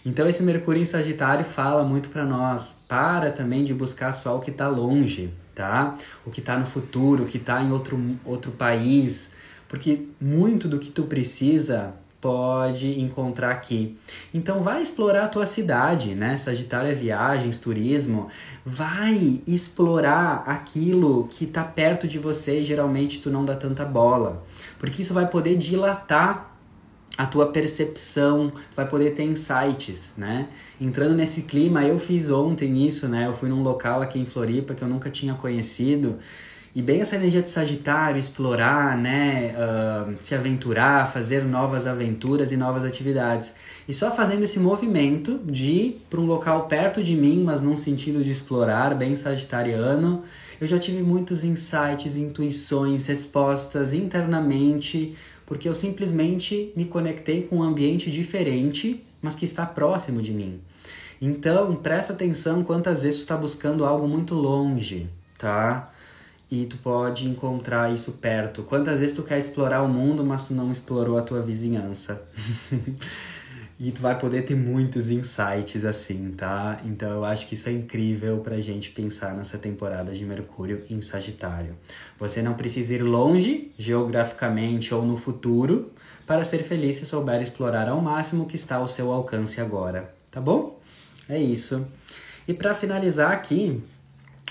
Então 0.05 0.29
esse 0.29 0.43
Mercúrio 0.43 0.81
em 0.81 0.85
Sagitário 0.85 1.45
fala 1.45 1.83
muito 1.83 2.09
para 2.09 2.24
nós, 2.24 2.81
para 2.89 3.33
também 3.33 3.64
de 3.64 3.74
buscar 3.74 4.12
só 4.12 4.37
o 4.37 4.41
que 4.41 4.53
está 4.53 4.68
longe, 4.68 5.35
tá? 5.53 5.99
O 6.24 6.31
que 6.31 6.39
está 6.39 6.57
no 6.57 6.64
futuro, 6.64 7.24
o 7.24 7.27
que 7.27 7.39
está 7.39 7.61
em 7.61 7.72
outro, 7.72 7.99
outro 8.24 8.53
país, 8.53 9.33
porque 9.68 10.07
muito 10.20 10.68
do 10.68 10.79
que 10.79 10.93
tu 10.93 11.03
precisa 11.03 11.95
pode 12.21 13.01
encontrar 13.01 13.51
aqui. 13.51 13.97
Então 14.33 14.62
vai 14.62 14.83
explorar 14.83 15.25
a 15.25 15.29
tua 15.29 15.47
cidade, 15.47 16.14
né? 16.14 16.37
Sagitário 16.37 16.91
é 16.91 16.95
viagens, 16.95 17.59
turismo. 17.59 18.29
Vai 18.64 19.43
explorar 19.47 20.43
aquilo 20.47 21.29
que 21.29 21.45
está 21.45 21.62
perto 21.62 22.09
de 22.09 22.19
você 22.19 22.61
e 22.61 22.64
geralmente 22.64 23.21
tu 23.21 23.31
não 23.31 23.45
dá 23.45 23.55
tanta 23.55 23.85
bola. 23.85 24.45
Porque 24.79 25.03
isso 25.03 25.14
vai 25.14 25.27
poder 25.27 25.57
dilatar 25.57 26.53
a 27.17 27.25
tua 27.25 27.47
percepção, 27.47 28.53
vai 28.75 28.87
poder 28.87 29.14
ter 29.14 29.23
insights, 29.23 30.12
né? 30.17 30.49
Entrando 30.79 31.14
nesse 31.14 31.43
clima, 31.43 31.83
eu 31.83 31.99
fiz 31.99 32.31
ontem 32.31 32.87
isso, 32.87 33.09
né? 33.09 33.27
Eu 33.27 33.33
fui 33.33 33.49
num 33.49 33.62
local 33.62 34.03
aqui 34.03 34.19
em 34.19 34.27
Floripa 34.27 34.75
que 34.75 34.83
eu 34.83 34.89
nunca 34.89 35.11
tinha 35.11 35.35
conhecido 35.35 36.19
e 36.77 36.83
bem 36.83 37.01
essa 37.01 37.16
energia 37.16 37.41
de 37.41 37.49
Sagitário, 37.49 38.20
explorar, 38.20 38.99
né, 38.99 39.55
uh, 39.57 40.14
se 40.20 40.35
aventurar, 40.35 41.11
fazer 41.11 41.43
novas 41.43 41.87
aventuras 41.87 42.53
e 42.53 42.57
novas 42.59 42.85
atividades. 42.85 43.55
E 43.89 43.95
só 43.95 44.14
fazendo 44.14 44.45
esse 44.45 44.59
movimento 44.59 45.41
de 45.43 45.64
ir 45.64 46.07
para 46.11 46.20
um 46.20 46.27
local 46.27 46.66
perto 46.66 47.03
de 47.03 47.16
mim, 47.16 47.43
mas 47.43 47.62
num 47.62 47.79
sentido 47.79 48.22
de 48.22 48.31
explorar, 48.31 48.95
bem 48.95 49.16
sagitariano, 49.16 50.22
eu 50.61 50.66
já 50.66 50.79
tive 50.79 51.03
muitos 51.03 51.43
insights, 51.43 52.14
intuições, 52.14 53.07
respostas 53.07 53.95
internamente, 53.95 55.16
porque 55.47 55.66
eu 55.66 55.74
simplesmente 55.74 56.74
me 56.77 56.85
conectei 56.85 57.45
com 57.45 57.57
um 57.57 57.62
ambiente 57.62 58.11
diferente, 58.11 59.03
mas 59.22 59.35
que 59.35 59.47
está 59.47 59.64
próximo 59.64 60.20
de 60.20 60.33
mim. 60.33 60.61
Então, 61.22 61.74
presta 61.74 62.12
atenção 62.12 62.62
quantas 62.62 63.03
vezes 63.03 63.20
tu 63.20 63.22
está 63.22 63.35
buscando 63.35 63.83
algo 63.83 64.07
muito 64.07 64.35
longe, 64.35 65.09
tá? 65.39 65.91
E 66.51 66.66
tu 66.66 66.76
pode 66.78 67.28
encontrar 67.28 67.92
isso 67.92 68.12
perto. 68.12 68.62
Quantas 68.62 69.01
vezes 69.01 69.16
tu 69.16 69.22
quer 69.22 69.38
explorar 69.38 69.82
o 69.82 69.88
mundo, 69.88 70.24
mas 70.24 70.44
tu 70.44 70.55
não 70.55 70.70
explorou 70.70 71.18
a 71.18 71.22
tua 71.22 71.42
vizinhança? 71.42 72.22
e 73.78 73.90
tu 73.90 74.01
vai 74.01 74.16
poder 74.18 74.42
ter 74.42 74.55
muitos 74.55 75.11
insights 75.11 75.84
assim, 75.84 76.30
tá? 76.30 76.80
Então 76.84 77.11
eu 77.11 77.24
acho 77.24 77.47
que 77.47 77.55
isso 77.55 77.68
é 77.68 77.72
incrível 77.72 78.38
pra 78.38 78.61
gente 78.61 78.90
pensar 78.90 79.34
nessa 79.34 79.59
temporada 79.59 80.12
de 80.12 80.24
Mercúrio 80.24 80.84
em 80.88 81.03
Sagitário. 81.03 81.76
Você 82.18 82.40
não 82.40 82.55
precisa 82.55 82.94
ir 82.94 83.03
longe, 83.03 83.72
geograficamente 83.76 84.94
ou 84.94 85.05
no 85.05 85.16
futuro, 85.16 85.90
para 86.26 86.44
ser 86.44 86.62
feliz 86.62 86.97
se 86.97 87.07
souber 87.07 87.42
explorar 87.42 87.88
ao 87.88 88.01
máximo 88.01 88.44
o 88.44 88.47
que 88.47 88.57
está 88.57 88.76
ao 88.76 88.88
seu 88.88 89.12
alcance 89.12 89.61
agora, 89.61 90.14
tá 90.30 90.40
bom? 90.40 90.78
É 91.28 91.38
isso. 91.40 91.86
E 92.49 92.55
para 92.55 92.74
finalizar 92.74 93.32
aqui, 93.32 93.82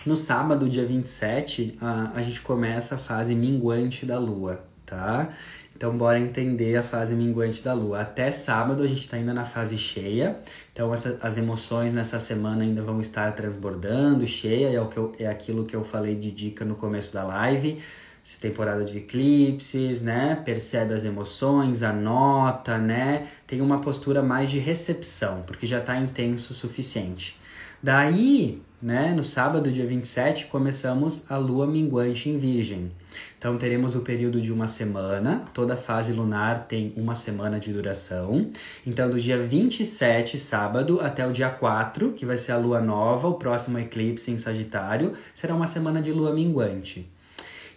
no 0.06 0.16
sábado, 0.16 0.70
dia 0.70 0.86
27, 0.86 1.78
a, 1.82 2.12
a 2.16 2.22
gente 2.22 2.42
começa 2.42 2.96
a 2.96 2.98
fase 2.98 3.34
minguante 3.34 4.06
da 4.06 4.20
lua, 4.20 4.64
tá? 4.86 5.34
Então, 5.76 5.98
bora 5.98 6.18
entender 6.18 6.78
a 6.78 6.84
fase 6.84 7.14
minguante 7.14 7.62
da 7.62 7.74
lua. 7.74 8.02
Até 8.02 8.32
sábado 8.32 8.82
a 8.82 8.88
gente 8.88 9.02
está 9.02 9.18
ainda 9.18 9.34
na 9.34 9.44
fase 9.44 9.78
cheia, 9.78 10.40
então 10.72 10.94
essa, 10.94 11.20
as 11.22 11.38
emoções 11.38 11.92
nessa 11.92 12.20
semana 12.20 12.64
ainda 12.64 12.82
vão 12.82 13.02
estar 13.02 13.30
transbordando, 13.34 14.26
cheia, 14.26 14.70
é, 14.70 14.80
o 14.80 14.88
que 14.88 14.98
eu, 14.98 15.14
é 15.20 15.28
aquilo 15.28 15.66
que 15.66 15.76
eu 15.76 15.84
falei 15.84 16.16
de 16.16 16.32
dica 16.32 16.64
no 16.64 16.76
começo 16.76 17.14
da 17.14 17.24
live. 17.24 17.82
Essa 18.26 18.40
temporada 18.40 18.84
de 18.84 18.98
eclipses, 19.00 20.02
né? 20.02 20.42
Percebe 20.46 20.94
as 20.94 21.04
emoções, 21.04 21.84
anota, 21.84 22.78
né? 22.78 23.28
Tem 23.46 23.62
uma 23.62 23.80
postura 23.80 24.24
mais 24.24 24.50
de 24.50 24.58
recepção, 24.58 25.44
porque 25.46 25.68
já 25.68 25.80
está 25.80 25.98
intenso 25.98 26.54
o 26.54 26.56
suficiente. 26.56 27.38
Daí, 27.84 28.64
né, 28.82 29.14
no 29.16 29.24
sábado, 29.24 29.72
dia 29.72 29.86
27, 29.86 30.46
começamos 30.48 31.30
a 31.32 31.38
lua 31.38 31.66
minguante 31.66 32.30
em 32.30 32.38
Virgem. 32.38 32.92
Então 33.38 33.58
teremos 33.58 33.96
o 33.96 34.02
período 34.02 34.42
de 34.42 34.52
uma 34.52 34.68
semana, 34.68 35.48
toda 35.54 35.78
fase 35.78 36.12
lunar 36.12 36.66
tem 36.68 36.94
uma 36.98 37.16
semana 37.16 37.60
de 37.60 37.72
duração. 37.72 38.50
Então 38.86 39.10
do 39.10 39.20
dia 39.20 39.42
27, 39.42 40.38
sábado, 40.38 41.00
até 41.02 41.28
o 41.28 41.32
dia 41.32 41.50
4, 41.50 42.14
que 42.14 42.26
vai 42.26 42.38
ser 42.38 42.54
a 42.54 42.58
lua 42.58 42.82
nova, 42.82 43.28
o 43.28 43.36
próximo 43.36 43.80
eclipse 43.80 44.32
em 44.32 44.38
Sagitário, 44.38 45.14
será 45.34 45.54
uma 45.54 45.68
semana 45.68 46.02
de 46.02 46.12
lua 46.12 46.34
minguante. 46.34 47.08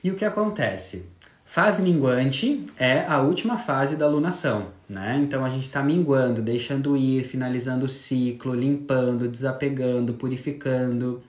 E 0.02 0.10
o 0.10 0.14
que 0.14 0.24
acontece? 0.24 1.06
Fase 1.58 1.82
minguante 1.82 2.64
é 2.78 3.00
a 3.00 3.20
última 3.20 3.58
fase 3.58 3.96
da 3.96 4.06
lunação, 4.06 4.68
né? 4.88 5.18
Então 5.20 5.44
a 5.44 5.48
gente 5.48 5.64
está 5.64 5.82
minguando, 5.82 6.40
deixando 6.40 6.96
ir, 6.96 7.24
finalizando 7.24 7.86
o 7.86 7.88
ciclo, 7.88 8.54
limpando, 8.54 9.26
desapegando, 9.26 10.14
purificando. 10.14 11.20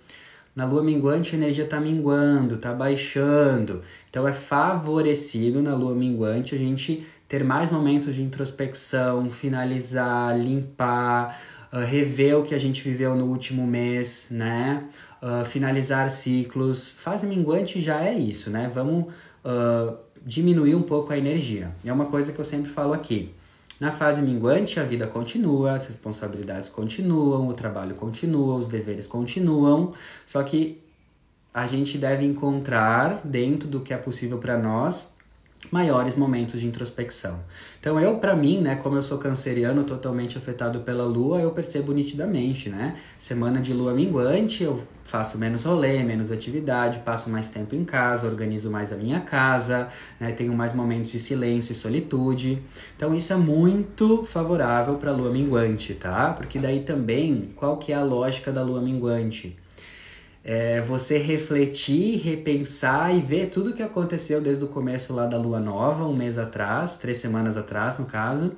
Na 0.55 0.65
lua 0.65 0.83
minguante 0.83 1.33
a 1.33 1.37
energia 1.39 1.63
está 1.63 1.79
minguando, 1.79 2.53
está 2.53 2.71
baixando. 2.71 3.81
Então 4.07 4.27
é 4.27 4.31
favorecido 4.31 5.63
na 5.63 5.73
lua 5.73 5.95
minguante 5.95 6.53
a 6.53 6.59
gente 6.59 7.07
ter 7.27 7.43
mais 7.43 7.71
momentos 7.71 8.13
de 8.13 8.21
introspecção, 8.21 9.31
finalizar, 9.31 10.37
limpar, 10.37 11.41
uh, 11.73 11.79
rever 11.79 12.37
o 12.37 12.43
que 12.43 12.53
a 12.53 12.59
gente 12.59 12.83
viveu 12.83 13.15
no 13.15 13.25
último 13.25 13.65
mês, 13.65 14.27
né? 14.29 14.83
Uh, 15.23 15.43
finalizar 15.43 16.11
ciclos. 16.11 16.91
Fase 16.91 17.25
minguante 17.25 17.81
já 17.81 18.03
é 18.03 18.13
isso, 18.13 18.51
né? 18.51 18.69
Vamos 18.71 19.11
uh, 19.43 19.97
diminuir 20.25 20.75
um 20.75 20.81
pouco 20.81 21.13
a 21.13 21.17
energia. 21.17 21.71
É 21.83 21.91
uma 21.91 22.05
coisa 22.05 22.31
que 22.31 22.39
eu 22.39 22.45
sempre 22.45 22.69
falo 22.69 22.93
aqui. 22.93 23.33
Na 23.79 23.91
fase 23.91 24.21
minguante, 24.21 24.79
a 24.79 24.83
vida 24.83 25.07
continua, 25.07 25.73
as 25.73 25.87
responsabilidades 25.87 26.67
continuam, 26.67 27.47
o 27.47 27.53
trabalho 27.53 27.95
continua, 27.95 28.55
os 28.55 28.67
deveres 28.67 29.07
continuam, 29.07 29.93
só 30.25 30.43
que 30.43 30.81
a 31.53 31.65
gente 31.65 31.97
deve 31.97 32.25
encontrar, 32.25 33.21
dentro 33.23 33.69
do 33.69 33.79
que 33.79 33.93
é 33.93 33.97
possível 33.97 34.37
para 34.37 34.57
nós, 34.57 35.13
maiores 35.71 36.15
momentos 36.15 36.59
de 36.59 36.65
introspecção. 36.65 37.39
Então 37.79 37.99
eu, 37.99 38.17
para 38.17 38.35
mim, 38.35 38.59
né, 38.59 38.75
como 38.75 38.95
eu 38.95 39.03
sou 39.03 39.17
canceriano, 39.17 39.83
totalmente 39.83 40.37
afetado 40.37 40.79
pela 40.79 41.05
lua, 41.05 41.39
eu 41.39 41.51
percebo 41.51 41.91
nitidamente, 41.91 42.69
né? 42.69 42.97
Semana 43.19 43.61
de 43.61 43.73
lua 43.73 43.93
minguante, 43.93 44.63
eu 44.63 44.81
faço 45.03 45.37
menos 45.37 45.63
rolê, 45.63 46.03
menos 46.03 46.31
atividade, 46.31 46.99
passo 46.99 47.29
mais 47.29 47.49
tempo 47.49 47.75
em 47.75 47.83
casa, 47.83 48.27
organizo 48.27 48.69
mais 48.69 48.91
a 48.91 48.95
minha 48.95 49.19
casa, 49.19 49.89
né, 50.19 50.31
tenho 50.31 50.53
mais 50.53 50.73
momentos 50.73 51.11
de 51.11 51.19
silêncio 51.19 51.71
e 51.71 51.75
solitude. 51.75 52.61
Então 52.95 53.13
isso 53.13 53.31
é 53.33 53.37
muito 53.37 54.23
favorável 54.23 54.95
para 54.95 55.11
lua 55.11 55.31
minguante, 55.31 55.93
tá? 55.93 56.33
Porque 56.33 56.59
daí 56.59 56.81
também, 56.81 57.49
qual 57.55 57.77
que 57.77 57.91
é 57.91 57.95
a 57.95 58.03
lógica 58.03 58.51
da 58.51 58.61
lua 58.61 58.81
minguante? 58.81 59.57
É 60.43 60.81
você 60.81 61.17
refletir, 61.17 62.17
repensar 62.19 63.15
e 63.15 63.19
ver 63.19 63.49
tudo 63.49 63.71
o 63.71 63.73
que 63.73 63.83
aconteceu 63.83 64.39
desde 64.41 64.63
o 64.63 64.67
começo 64.67 65.13
lá 65.13 65.25
da 65.25 65.37
lua 65.37 65.59
nova, 65.59 66.05
um 66.05 66.15
mês 66.15 66.37
atrás, 66.37 66.97
três 66.97 67.17
semanas 67.17 67.57
atrás, 67.57 67.97
no 67.99 68.05
caso, 68.05 68.53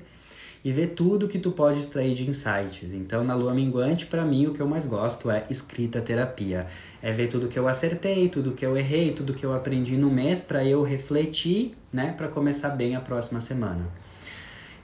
e 0.64 0.72
ver 0.72 0.90
tudo 0.90 1.28
que 1.28 1.40
tu 1.40 1.52
pode 1.52 1.80
extrair 1.80 2.14
de 2.14 2.30
insights. 2.30 2.94
Então, 2.94 3.24
na 3.24 3.34
lua 3.34 3.54
minguante, 3.54 4.06
para 4.06 4.24
mim, 4.24 4.46
o 4.46 4.54
que 4.54 4.60
eu 4.60 4.68
mais 4.68 4.86
gosto 4.86 5.32
é 5.32 5.46
escrita 5.50 6.00
terapia. 6.00 6.68
É 7.02 7.12
ver 7.12 7.28
tudo 7.28 7.48
que 7.48 7.58
eu 7.58 7.68
acertei, 7.68 8.30
tudo 8.30 8.52
que 8.52 8.64
eu 8.64 8.78
errei, 8.78 9.12
tudo 9.12 9.34
que 9.34 9.44
eu 9.44 9.54
aprendi 9.54 9.98
no 9.98 10.10
mês 10.10 10.42
para 10.42 10.64
eu 10.64 10.84
refletir, 10.84 11.76
né, 11.92 12.14
para 12.16 12.28
começar 12.28 12.70
bem 12.70 12.96
a 12.96 13.02
próxima 13.02 13.42
semana. 13.42 13.88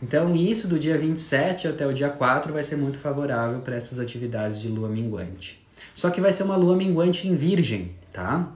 Então, 0.02 0.36
isso 0.36 0.68
do 0.68 0.80
dia 0.80 0.98
27 0.98 1.68
até 1.68 1.86
o 1.86 1.94
dia 1.94 2.10
4 2.10 2.52
vai 2.52 2.64
ser 2.64 2.76
muito 2.76 2.98
favorável 2.98 3.60
para 3.60 3.76
essas 3.76 4.00
atividades 4.00 4.60
de 4.60 4.68
lua 4.68 4.90
minguante. 4.90 5.67
Só 5.98 6.12
que 6.12 6.22
vai 6.22 6.32
ser 6.32 6.44
uma 6.44 6.56
lua 6.56 6.76
minguante 6.76 7.28
em 7.28 7.36
Virgem, 7.36 7.90
tá? 8.14 8.52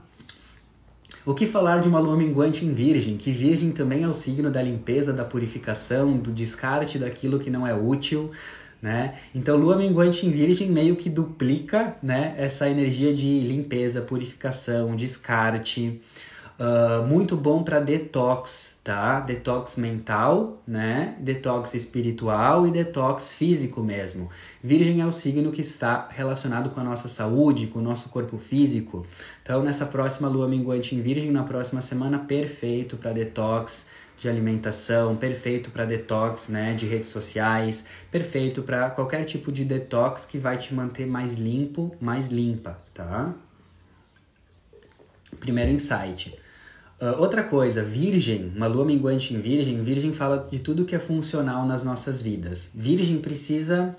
O 1.26 1.34
que 1.34 1.44
falar 1.44 1.82
de 1.82 1.88
uma 1.88 1.98
lua 1.98 2.16
minguante 2.16 2.64
em 2.64 2.72
Virgem? 2.72 3.16
Que 3.16 3.32
Virgem 3.32 3.72
também 3.72 4.04
é 4.04 4.06
o 4.06 4.14
signo 4.14 4.48
da 4.48 4.62
limpeza, 4.62 5.12
da 5.12 5.24
purificação, 5.24 6.16
do 6.16 6.30
descarte 6.30 7.00
daquilo 7.00 7.40
que 7.40 7.50
não 7.50 7.66
é 7.66 7.74
útil, 7.74 8.30
né? 8.80 9.16
Então, 9.34 9.56
lua 9.56 9.76
minguante 9.76 10.24
em 10.24 10.30
Virgem 10.30 10.70
meio 10.70 10.94
que 10.94 11.10
duplica, 11.10 11.96
né, 12.00 12.32
essa 12.38 12.70
energia 12.70 13.12
de 13.12 13.40
limpeza, 13.40 14.02
purificação, 14.02 14.94
descarte. 14.94 16.00
Uh, 16.60 17.04
muito 17.04 17.36
bom 17.36 17.64
para 17.64 17.80
detox, 17.80 18.71
tá? 18.82 19.20
Detox 19.20 19.76
mental, 19.76 20.60
né? 20.66 21.16
Detox 21.20 21.74
espiritual 21.74 22.66
e 22.66 22.70
detox 22.70 23.32
físico 23.32 23.80
mesmo. 23.80 24.28
Virgem 24.62 25.00
é 25.00 25.06
o 25.06 25.12
signo 25.12 25.52
que 25.52 25.62
está 25.62 26.08
relacionado 26.10 26.70
com 26.70 26.80
a 26.80 26.84
nossa 26.84 27.08
saúde, 27.08 27.68
com 27.68 27.78
o 27.78 27.82
nosso 27.82 28.08
corpo 28.08 28.38
físico. 28.38 29.06
Então, 29.42 29.62
nessa 29.62 29.86
próxima 29.86 30.28
lua 30.28 30.48
minguante 30.48 30.94
em 30.94 31.00
Virgem, 31.00 31.30
na 31.30 31.44
próxima 31.44 31.80
semana, 31.80 32.18
perfeito 32.18 32.96
para 32.96 33.12
detox, 33.12 33.86
de 34.18 34.28
alimentação, 34.28 35.16
perfeito 35.16 35.70
para 35.70 35.84
detox, 35.84 36.48
né, 36.48 36.74
de 36.74 36.86
redes 36.86 37.08
sociais, 37.08 37.84
perfeito 38.10 38.62
para 38.62 38.88
qualquer 38.90 39.24
tipo 39.24 39.50
de 39.50 39.64
detox 39.64 40.24
que 40.24 40.38
vai 40.38 40.56
te 40.56 40.72
manter 40.72 41.06
mais 41.06 41.34
limpo, 41.34 41.96
mais 42.00 42.28
limpa, 42.28 42.78
tá? 42.94 43.34
Primeiro 45.40 45.72
insight. 45.72 46.38
Uh, 47.02 47.20
outra 47.20 47.42
coisa, 47.42 47.82
Virgem, 47.82 48.52
uma 48.54 48.68
lua 48.68 48.84
minguante 48.84 49.34
em 49.34 49.40
Virgem, 49.40 49.82
Virgem 49.82 50.12
fala 50.12 50.46
de 50.48 50.60
tudo 50.60 50.84
que 50.84 50.94
é 50.94 51.00
funcional 51.00 51.66
nas 51.66 51.82
nossas 51.82 52.22
vidas. 52.22 52.70
Virgem 52.72 53.18
precisa 53.18 53.96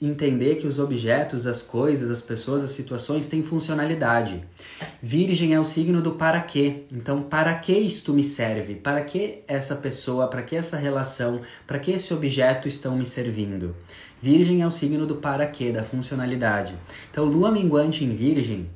entender 0.00 0.54
que 0.54 0.66
os 0.68 0.78
objetos, 0.78 1.44
as 1.44 1.60
coisas, 1.60 2.08
as 2.08 2.22
pessoas, 2.22 2.62
as 2.62 2.70
situações 2.70 3.26
têm 3.26 3.42
funcionalidade. 3.42 4.44
Virgem 5.02 5.54
é 5.54 5.58
o 5.58 5.64
signo 5.64 6.00
do 6.00 6.12
para 6.12 6.40
quê. 6.40 6.84
Então, 6.92 7.20
para 7.20 7.52
que 7.56 7.72
isto 7.72 8.14
me 8.14 8.22
serve? 8.22 8.76
Para 8.76 9.00
que 9.00 9.40
essa 9.48 9.74
pessoa, 9.74 10.28
para 10.28 10.42
que 10.42 10.54
essa 10.54 10.76
relação, 10.76 11.40
para 11.66 11.80
que 11.80 11.90
esse 11.90 12.14
objeto 12.14 12.68
estão 12.68 12.94
me 12.94 13.06
servindo? 13.06 13.74
Virgem 14.22 14.62
é 14.62 14.66
o 14.68 14.70
signo 14.70 15.04
do 15.04 15.16
para 15.16 15.48
quê, 15.48 15.72
da 15.72 15.82
funcionalidade. 15.82 16.74
Então, 17.10 17.24
lua 17.24 17.50
minguante 17.50 18.04
em 18.04 18.14
Virgem 18.14 18.68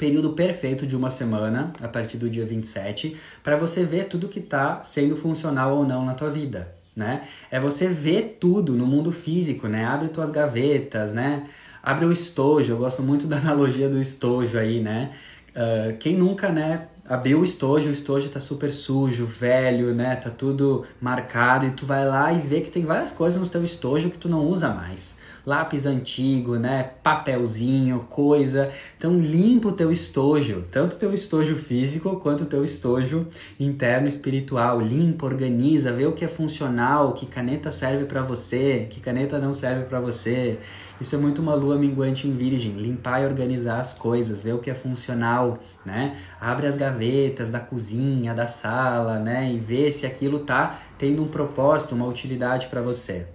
período 0.00 0.30
perfeito 0.30 0.86
de 0.86 0.96
uma 0.96 1.10
semana, 1.10 1.74
a 1.78 1.86
partir 1.86 2.16
do 2.16 2.30
dia 2.30 2.46
27, 2.46 3.14
para 3.44 3.54
você 3.54 3.84
ver 3.84 4.04
tudo 4.04 4.28
que 4.28 4.38
está 4.38 4.82
sendo 4.82 5.14
funcional 5.14 5.76
ou 5.76 5.86
não 5.86 6.06
na 6.06 6.14
tua 6.14 6.30
vida 6.30 6.80
né? 6.96 7.22
É 7.50 7.60
você 7.60 7.88
ver 7.88 8.38
tudo 8.40 8.74
no 8.74 8.86
mundo 8.86 9.12
físico, 9.12 9.68
né? 9.68 9.84
Abre 9.84 10.08
tuas 10.08 10.30
gavetas, 10.30 11.12
né? 11.12 11.46
Abre 11.82 12.04
o 12.04 12.12
estojo, 12.12 12.72
eu 12.72 12.76
gosto 12.76 13.02
muito 13.02 13.26
da 13.26 13.36
analogia 13.38 13.88
do 13.88 14.00
estojo 14.00 14.58
aí, 14.58 14.80
né? 14.80 15.12
Uh, 15.50 15.96
quem 15.98 16.16
nunca, 16.16 16.50
né, 16.50 16.88
abriu 17.08 17.40
o 17.40 17.44
estojo, 17.44 17.88
o 17.88 17.92
estojo 17.92 18.28
tá 18.28 18.38
super 18.38 18.70
sujo, 18.70 19.24
velho, 19.24 19.94
né? 19.94 20.16
Tá 20.16 20.30
tudo 20.30 20.84
marcado 21.00 21.66
e 21.66 21.70
tu 21.70 21.86
vai 21.86 22.06
lá 22.06 22.32
e 22.32 22.38
vê 22.38 22.60
que 22.60 22.70
tem 22.70 22.84
várias 22.84 23.10
coisas 23.10 23.40
no 23.40 23.48
teu 23.48 23.64
estojo 23.64 24.10
que 24.10 24.18
tu 24.18 24.28
não 24.28 24.44
usa 24.46 24.68
mais 24.68 25.18
lápis 25.44 25.86
antigo, 25.86 26.56
né, 26.56 26.90
papelzinho, 27.02 28.00
coisa. 28.10 28.70
Então 28.96 29.18
limpa 29.18 29.68
o 29.68 29.72
teu 29.72 29.92
estojo, 29.92 30.64
tanto 30.70 30.96
o 30.96 30.98
teu 30.98 31.14
estojo 31.14 31.56
físico 31.56 32.16
quanto 32.16 32.44
o 32.44 32.46
teu 32.46 32.64
estojo 32.64 33.26
interno 33.58 34.08
espiritual. 34.08 34.80
Limpa, 34.80 35.26
organiza, 35.26 35.92
vê 35.92 36.06
o 36.06 36.12
que 36.12 36.24
é 36.24 36.28
funcional, 36.28 37.12
que 37.12 37.26
caneta 37.26 37.72
serve 37.72 38.04
para 38.04 38.22
você, 38.22 38.86
que 38.90 39.00
caneta 39.00 39.38
não 39.38 39.54
serve 39.54 39.84
para 39.84 40.00
você. 40.00 40.58
Isso 41.00 41.14
é 41.14 41.18
muito 41.18 41.40
uma 41.40 41.54
lua 41.54 41.78
minguante 41.78 42.28
em 42.28 42.36
virgem, 42.36 42.72
limpar 42.72 43.22
e 43.22 43.24
organizar 43.24 43.80
as 43.80 43.94
coisas, 43.94 44.42
ver 44.42 44.52
o 44.52 44.58
que 44.58 44.70
é 44.70 44.74
funcional, 44.74 45.58
né? 45.84 46.18
Abre 46.38 46.66
as 46.66 46.76
gavetas 46.76 47.50
da 47.50 47.58
cozinha, 47.58 48.34
da 48.34 48.46
sala, 48.46 49.18
né? 49.18 49.50
E 49.50 49.58
vê 49.58 49.90
se 49.90 50.04
aquilo 50.04 50.40
tá 50.40 50.78
tendo 50.98 51.22
um 51.22 51.28
propósito, 51.28 51.94
uma 51.94 52.06
utilidade 52.06 52.66
para 52.66 52.82
você. 52.82 53.26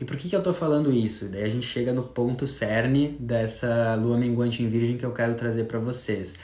E 0.00 0.04
por 0.04 0.16
que, 0.16 0.28
que 0.28 0.36
eu 0.36 0.42
tô 0.42 0.54
falando 0.54 0.92
isso? 0.92 1.26
Daí 1.26 1.42
a 1.42 1.48
gente 1.48 1.66
chega 1.66 1.92
no 1.92 2.02
ponto 2.02 2.46
cerne 2.46 3.16
dessa 3.18 3.94
lua 3.96 4.16
minguante 4.16 4.62
em 4.62 4.68
virgem 4.68 4.96
que 4.96 5.04
eu 5.04 5.12
quero 5.12 5.34
trazer 5.34 5.64
para 5.64 5.78
vocês. 5.78 6.36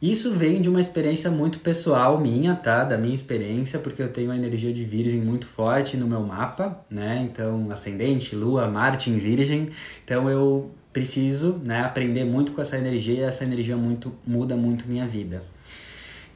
Isso 0.00 0.32
vem 0.32 0.60
de 0.60 0.68
uma 0.68 0.80
experiência 0.80 1.28
muito 1.28 1.58
pessoal 1.58 2.20
minha, 2.20 2.54
tá? 2.54 2.84
Da 2.84 2.96
minha 2.96 3.14
experiência, 3.14 3.80
porque 3.80 4.00
eu 4.00 4.08
tenho 4.08 4.30
a 4.30 4.36
energia 4.36 4.72
de 4.72 4.84
virgem 4.84 5.20
muito 5.20 5.46
forte 5.46 5.96
no 5.96 6.06
meu 6.06 6.20
mapa, 6.20 6.84
né? 6.88 7.28
Então, 7.28 7.68
ascendente, 7.70 8.36
lua, 8.36 8.68
Marte 8.68 9.10
em 9.10 9.18
virgem. 9.18 9.70
Então, 10.04 10.30
eu 10.30 10.70
preciso, 10.92 11.60
né, 11.64 11.80
aprender 11.80 12.24
muito 12.24 12.52
com 12.52 12.60
essa 12.60 12.76
energia 12.76 13.14
e 13.14 13.22
essa 13.22 13.44
energia 13.44 13.76
muito 13.76 14.12
muda 14.26 14.56
muito 14.56 14.88
minha 14.88 15.06
vida. 15.06 15.42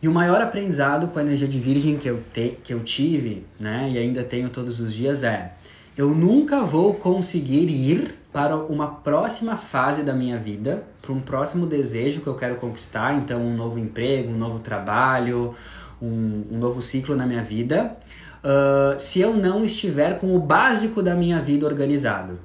E 0.01 0.09
o 0.09 0.13
maior 0.13 0.41
aprendizado 0.41 1.09
com 1.09 1.19
a 1.19 1.23
energia 1.23 1.49
de 1.49 1.59
virgem 1.59 1.97
que 1.97 2.09
eu, 2.09 2.23
te, 2.33 2.59
que 2.63 2.75
eu 2.75 2.81
tive, 2.81 3.45
né, 3.59 3.91
e 3.93 3.99
ainda 3.99 4.23
tenho 4.25 4.51
todos 4.51 4.81
os 4.81 4.93
dias 4.93 5.23
é 5.23 5.53
eu 5.97 6.15
nunca 6.15 6.63
vou 6.63 6.95
conseguir 6.95 7.69
ir 7.69 8.19
para 8.33 8.57
uma 8.57 8.87
próxima 8.87 9.57
fase 9.57 10.03
da 10.03 10.15
minha 10.15 10.39
vida, 10.39 10.85
para 11.03 11.13
um 11.13 11.21
próximo 11.21 11.67
desejo 11.67 12.23
que 12.23 12.27
eu 12.27 12.35
quero 12.35 12.57
conquistar, 12.57 13.15
então 13.15 13.41
um 13.41 13.55
novo 13.55 13.79
emprego, 13.79 14.33
um 14.33 14.39
novo 14.39 14.59
trabalho, 14.59 15.55
um, 16.01 16.45
um 16.51 16.59
novo 16.59 16.81
ciclo 16.81 17.15
na 17.15 17.27
minha 17.27 17.43
vida, 17.43 17.95
uh, 18.43 18.99
se 18.99 19.21
eu 19.21 19.35
não 19.35 19.63
estiver 19.63 20.19
com 20.19 20.35
o 20.35 20.39
básico 20.39 21.03
da 21.03 21.15
minha 21.15 21.41
vida 21.41 21.67
organizado. 21.67 22.39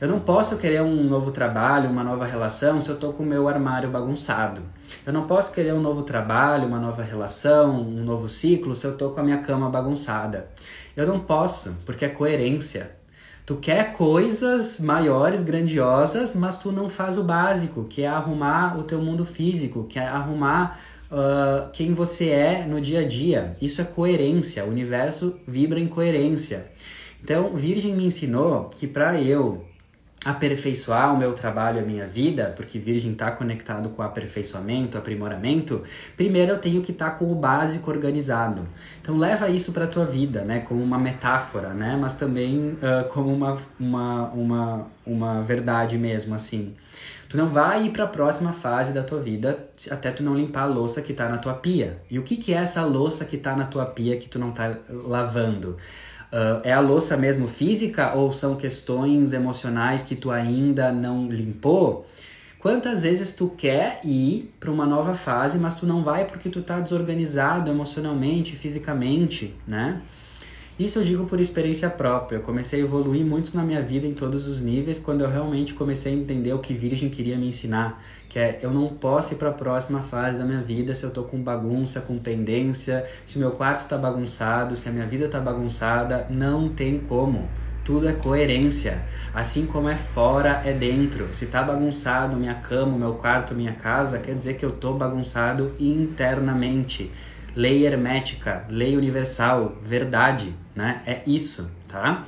Eu 0.00 0.08
não 0.08 0.18
posso 0.18 0.56
querer 0.56 0.80
um 0.80 1.04
novo 1.04 1.30
trabalho, 1.30 1.90
uma 1.90 2.02
nova 2.02 2.24
relação, 2.24 2.80
se 2.80 2.88
eu 2.88 2.94
estou 2.94 3.12
com 3.12 3.22
o 3.22 3.26
meu 3.26 3.46
armário 3.46 3.90
bagunçado. 3.90 4.62
Eu 5.06 5.12
não 5.12 5.26
posso 5.26 5.52
querer 5.52 5.74
um 5.74 5.80
novo 5.80 6.02
trabalho, 6.04 6.66
uma 6.66 6.78
nova 6.78 7.02
relação, 7.02 7.78
um 7.82 8.02
novo 8.02 8.26
ciclo, 8.26 8.74
se 8.74 8.86
eu 8.86 8.92
estou 8.92 9.10
com 9.10 9.20
a 9.20 9.22
minha 9.22 9.38
cama 9.42 9.68
bagunçada. 9.68 10.48
Eu 10.96 11.06
não 11.06 11.18
posso, 11.18 11.76
porque 11.86 12.04
é 12.04 12.08
coerência. 12.08 12.92
Tu 13.46 13.56
quer 13.56 13.94
coisas 13.94 14.78
maiores, 14.78 15.42
grandiosas, 15.42 16.34
mas 16.34 16.58
tu 16.58 16.70
não 16.70 16.88
faz 16.88 17.18
o 17.18 17.24
básico, 17.24 17.84
que 17.84 18.02
é 18.02 18.06
arrumar 18.06 18.78
o 18.78 18.84
teu 18.84 19.00
mundo 19.00 19.24
físico, 19.24 19.84
que 19.84 19.98
é 19.98 20.06
arrumar 20.06 20.80
uh, 21.10 21.70
quem 21.72 21.94
você 21.94 22.28
é 22.28 22.64
no 22.64 22.80
dia 22.80 23.00
a 23.00 23.06
dia. 23.06 23.56
Isso 23.60 23.80
é 23.80 23.84
coerência. 23.84 24.64
O 24.64 24.68
universo 24.68 25.34
vibra 25.46 25.80
em 25.80 25.88
coerência. 25.88 26.66
Então, 27.22 27.54
Virgem 27.54 27.94
me 27.94 28.06
ensinou 28.06 28.70
que 28.76 28.86
para 28.86 29.20
eu 29.20 29.64
aperfeiçoar 30.24 31.14
o 31.14 31.16
meu 31.16 31.32
trabalho, 31.32 31.80
a 31.80 31.82
minha 31.82 32.06
vida, 32.06 32.52
porque 32.54 32.78
Virgem 32.78 33.12
está 33.12 33.30
conectado 33.30 33.88
com 33.90 34.02
aperfeiçoamento, 34.02 34.98
aprimoramento, 34.98 35.82
primeiro 36.14 36.52
eu 36.52 36.58
tenho 36.58 36.82
que 36.82 36.92
estar 36.92 37.10
tá 37.10 37.16
com 37.16 37.32
o 37.32 37.34
básico 37.34 37.90
organizado. 37.90 38.68
Então 39.00 39.16
leva 39.16 39.48
isso 39.48 39.72
para 39.72 39.84
a 39.84 39.88
tua 39.88 40.04
vida, 40.04 40.42
né, 40.44 40.60
como 40.60 40.82
uma 40.82 40.98
metáfora, 40.98 41.70
né, 41.70 41.96
mas 41.98 42.12
também 42.12 42.72
uh, 42.72 43.08
como 43.08 43.32
uma, 43.32 43.56
uma, 43.78 44.24
uma, 44.28 44.86
uma 45.06 45.42
verdade 45.42 45.96
mesmo, 45.96 46.34
assim. 46.34 46.74
Tu 47.30 47.36
não 47.36 47.48
vai 47.48 47.86
ir 47.86 47.90
para 47.90 48.04
a 48.04 48.08
próxima 48.08 48.52
fase 48.52 48.92
da 48.92 49.04
tua 49.04 49.20
vida 49.20 49.68
até 49.88 50.10
tu 50.10 50.20
não 50.20 50.34
limpar 50.34 50.62
a 50.62 50.66
louça 50.66 51.00
que 51.00 51.12
está 51.12 51.28
na 51.28 51.38
tua 51.38 51.54
pia. 51.54 52.02
E 52.10 52.18
o 52.18 52.24
que, 52.24 52.36
que 52.36 52.52
é 52.52 52.56
essa 52.56 52.84
louça 52.84 53.24
que 53.24 53.36
está 53.36 53.54
na 53.54 53.66
tua 53.66 53.86
pia 53.86 54.16
que 54.16 54.28
tu 54.28 54.36
não 54.36 54.50
está 54.50 54.76
lavando? 54.88 55.76
Uh, 56.32 56.62
é 56.62 56.72
a 56.72 56.78
louça 56.78 57.16
mesmo 57.16 57.48
física 57.48 58.14
ou 58.14 58.30
são 58.30 58.54
questões 58.54 59.32
emocionais 59.32 60.02
que 60.02 60.14
tu 60.14 60.30
ainda 60.30 60.92
não 60.92 61.28
limpou? 61.28 62.06
Quantas 62.60 63.02
vezes 63.02 63.32
tu 63.32 63.48
quer 63.48 64.00
ir 64.04 64.52
para 64.60 64.70
uma 64.70 64.86
nova 64.86 65.14
fase, 65.14 65.58
mas 65.58 65.74
tu 65.74 65.86
não 65.86 66.04
vai 66.04 66.26
porque 66.26 66.48
tu 66.48 66.62
tá 66.62 66.78
desorganizado 66.78 67.70
emocionalmente, 67.70 68.54
fisicamente, 68.54 69.54
né? 69.66 70.02
Isso 70.78 70.98
eu 70.98 71.04
digo 71.04 71.26
por 71.26 71.40
experiência 71.40 71.90
própria. 71.90 72.36
Eu 72.36 72.42
comecei 72.42 72.80
a 72.80 72.84
evoluir 72.84 73.24
muito 73.24 73.54
na 73.56 73.62
minha 73.62 73.82
vida 73.82 74.06
em 74.06 74.14
todos 74.14 74.46
os 74.46 74.60
níveis 74.60 74.98
quando 74.98 75.22
eu 75.22 75.30
realmente 75.30 75.74
comecei 75.74 76.12
a 76.12 76.16
entender 76.16 76.52
o 76.52 76.58
que 76.58 76.72
Virgem 76.72 77.10
queria 77.10 77.36
me 77.36 77.48
ensinar 77.48 78.02
que 78.30 78.38
é 78.38 78.60
eu 78.62 78.70
não 78.70 78.86
posso 78.86 79.34
ir 79.34 79.36
para 79.36 79.50
a 79.50 79.52
próxima 79.52 80.00
fase 80.00 80.38
da 80.38 80.44
minha 80.44 80.62
vida 80.62 80.94
se 80.94 81.02
eu 81.02 81.10
tô 81.10 81.24
com 81.24 81.42
bagunça, 81.42 82.00
com 82.00 82.16
tendência, 82.16 83.04
se 83.26 83.36
o 83.36 83.40
meu 83.40 83.50
quarto 83.50 83.88
tá 83.88 83.98
bagunçado, 83.98 84.76
se 84.76 84.88
a 84.88 84.92
minha 84.92 85.06
vida 85.06 85.28
tá 85.28 85.40
bagunçada, 85.40 86.26
não 86.30 86.68
tem 86.68 87.00
como. 87.00 87.48
Tudo 87.84 88.08
é 88.08 88.12
coerência. 88.12 89.02
Assim 89.34 89.66
como 89.66 89.88
é 89.88 89.96
fora, 89.96 90.62
é 90.64 90.72
dentro. 90.72 91.28
Se 91.34 91.46
tá 91.46 91.62
bagunçado 91.62 92.36
minha 92.36 92.54
cama, 92.54 92.96
meu 92.96 93.14
quarto, 93.14 93.52
minha 93.52 93.72
casa, 93.72 94.20
quer 94.20 94.36
dizer 94.36 94.54
que 94.54 94.64
eu 94.64 94.70
tô 94.70 94.92
bagunçado 94.92 95.74
internamente. 95.80 97.10
Lei 97.56 97.84
hermética, 97.84 98.64
lei 98.68 98.96
universal, 98.96 99.76
verdade, 99.82 100.54
né? 100.76 101.02
É 101.04 101.20
isso, 101.26 101.68
tá? 101.88 102.24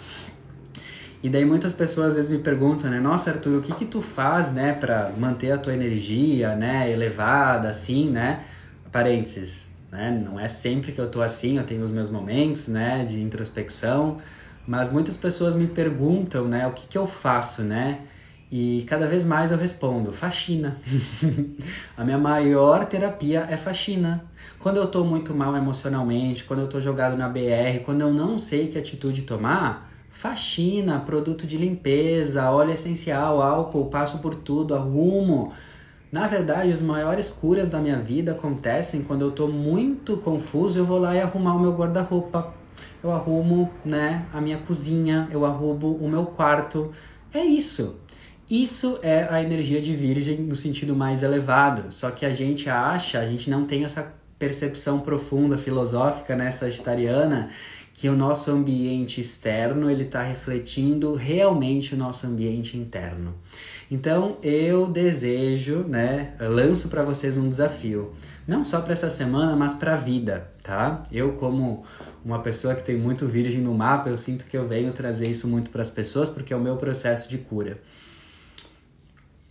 E 1.22 1.28
daí 1.28 1.44
muitas 1.44 1.72
pessoas 1.72 2.08
às 2.08 2.14
vezes 2.16 2.30
me 2.30 2.38
perguntam, 2.38 2.90
né? 2.90 2.98
Nossa, 2.98 3.30
Arthur, 3.30 3.58
o 3.58 3.62
que 3.62 3.72
que 3.74 3.84
tu 3.84 4.02
faz, 4.02 4.52
né, 4.52 4.72
para 4.72 5.12
manter 5.16 5.52
a 5.52 5.58
tua 5.58 5.72
energia, 5.72 6.56
né, 6.56 6.90
elevada 6.90 7.68
assim, 7.68 8.10
né? 8.10 8.44
Parênteses, 8.90 9.68
né? 9.90 10.10
Não 10.10 10.40
é 10.40 10.48
sempre 10.48 10.90
que 10.90 11.00
eu 11.00 11.08
tô 11.08 11.22
assim, 11.22 11.58
eu 11.58 11.64
tenho 11.64 11.84
os 11.84 11.90
meus 11.90 12.10
momentos, 12.10 12.66
né, 12.66 13.04
de 13.04 13.22
introspecção, 13.22 14.18
mas 14.66 14.90
muitas 14.90 15.16
pessoas 15.16 15.54
me 15.54 15.68
perguntam, 15.68 16.48
né, 16.48 16.66
o 16.66 16.72
que 16.72 16.88
que 16.88 16.98
eu 16.98 17.06
faço, 17.06 17.62
né? 17.62 18.00
E 18.50 18.84
cada 18.88 19.06
vez 19.06 19.24
mais 19.24 19.50
eu 19.50 19.56
respondo, 19.56 20.12
faxina. 20.12 20.76
a 21.96 22.04
minha 22.04 22.18
maior 22.18 22.84
terapia 22.84 23.46
é 23.48 23.56
faxina. 23.56 24.24
Quando 24.58 24.76
eu 24.76 24.88
tô 24.88 25.04
muito 25.04 25.32
mal 25.32 25.56
emocionalmente, 25.56 26.44
quando 26.44 26.60
eu 26.60 26.68
tô 26.68 26.80
jogado 26.80 27.16
na 27.16 27.28
BR, 27.28 27.80
quando 27.84 28.02
eu 28.02 28.12
não 28.12 28.38
sei 28.38 28.68
que 28.68 28.76
atitude 28.76 29.22
tomar, 29.22 29.91
faxina, 30.22 31.00
produto 31.00 31.48
de 31.48 31.58
limpeza, 31.58 32.48
óleo 32.48 32.70
essencial, 32.70 33.42
álcool, 33.42 33.86
passo 33.86 34.18
por 34.18 34.36
tudo, 34.36 34.72
arrumo. 34.72 35.52
Na 36.12 36.28
verdade, 36.28 36.70
as 36.70 36.80
maiores 36.80 37.28
curas 37.28 37.68
da 37.68 37.80
minha 37.80 37.98
vida 37.98 38.30
acontecem 38.30 39.02
quando 39.02 39.22
eu 39.22 39.30
estou 39.30 39.50
muito 39.50 40.16
confuso, 40.18 40.78
eu 40.78 40.84
vou 40.84 41.00
lá 41.00 41.12
e 41.16 41.20
arrumar 41.20 41.56
o 41.56 41.58
meu 41.58 41.72
guarda-roupa. 41.72 42.54
Eu 43.02 43.10
arrumo, 43.10 43.68
né, 43.84 44.24
a 44.32 44.40
minha 44.40 44.58
cozinha, 44.58 45.26
eu 45.32 45.44
arrumo 45.44 45.96
o 45.96 46.08
meu 46.08 46.24
quarto. 46.26 46.92
É 47.34 47.44
isso. 47.44 47.96
Isso 48.48 49.00
é 49.02 49.26
a 49.28 49.42
energia 49.42 49.82
de 49.82 49.96
virgem 49.96 50.38
no 50.38 50.54
sentido 50.54 50.94
mais 50.94 51.24
elevado. 51.24 51.90
Só 51.90 52.12
que 52.12 52.24
a 52.24 52.32
gente 52.32 52.70
acha, 52.70 53.18
a 53.18 53.26
gente 53.26 53.50
não 53.50 53.64
tem 53.64 53.84
essa 53.84 54.14
percepção 54.38 55.00
profunda, 55.00 55.58
filosófica, 55.58 56.36
né, 56.36 56.52
sagitariana, 56.52 57.50
que 58.02 58.08
o 58.08 58.16
nosso 58.16 58.50
ambiente 58.50 59.20
externo 59.20 59.88
ele 59.88 60.02
está 60.02 60.22
refletindo 60.22 61.14
realmente 61.14 61.94
o 61.94 61.96
nosso 61.96 62.26
ambiente 62.26 62.76
interno. 62.76 63.32
Então 63.88 64.38
eu 64.42 64.88
desejo, 64.88 65.84
né, 65.84 66.34
lanço 66.40 66.88
para 66.88 67.04
vocês 67.04 67.36
um 67.36 67.48
desafio, 67.48 68.12
não 68.44 68.64
só 68.64 68.80
para 68.80 68.92
essa 68.92 69.08
semana, 69.08 69.54
mas 69.54 69.76
para 69.76 69.92
a 69.94 69.96
vida, 69.96 70.50
tá? 70.64 71.06
Eu 71.12 71.34
como 71.34 71.84
uma 72.24 72.40
pessoa 72.40 72.74
que 72.74 72.82
tem 72.82 72.96
muito 72.96 73.28
virgem 73.28 73.60
no 73.60 73.72
mapa, 73.72 74.08
eu 74.08 74.16
sinto 74.16 74.46
que 74.46 74.56
eu 74.56 74.66
venho 74.66 74.90
trazer 74.92 75.30
isso 75.30 75.46
muito 75.46 75.70
para 75.70 75.82
as 75.82 75.90
pessoas 75.90 76.28
porque 76.28 76.52
é 76.52 76.56
o 76.56 76.60
meu 76.60 76.74
processo 76.74 77.28
de 77.28 77.38
cura. 77.38 77.78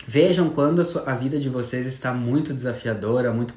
Vejam 0.06 0.50
quando 0.50 0.82
a, 0.82 0.84
sua, 0.84 1.04
a 1.04 1.16
vida 1.16 1.40
de 1.40 1.48
vocês 1.48 1.86
está 1.86 2.14
muito 2.14 2.54
desafiadora, 2.54 3.32
muito 3.32 3.54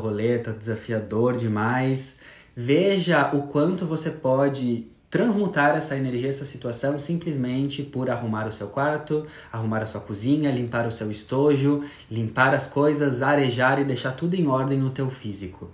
rolê 0.00 0.38
tá 0.38 0.52
desafiador 0.52 1.36
demais. 1.36 2.16
Veja 2.54 3.30
o 3.34 3.44
quanto 3.44 3.86
você 3.86 4.10
pode 4.10 4.86
transmutar 5.12 5.76
essa 5.76 5.94
energia, 5.96 6.30
essa 6.30 6.44
situação, 6.44 6.98
simplesmente 6.98 7.82
por 7.82 8.10
arrumar 8.10 8.46
o 8.46 8.52
seu 8.52 8.68
quarto, 8.68 9.26
arrumar 9.52 9.82
a 9.82 9.86
sua 9.86 10.00
cozinha, 10.00 10.50
limpar 10.50 10.86
o 10.86 10.90
seu 10.90 11.10
estojo, 11.10 11.84
limpar 12.10 12.54
as 12.54 12.66
coisas, 12.66 13.20
arejar 13.20 13.78
e 13.78 13.84
deixar 13.84 14.12
tudo 14.12 14.34
em 14.34 14.46
ordem 14.46 14.78
no 14.78 14.90
teu 14.90 15.10
físico. 15.10 15.70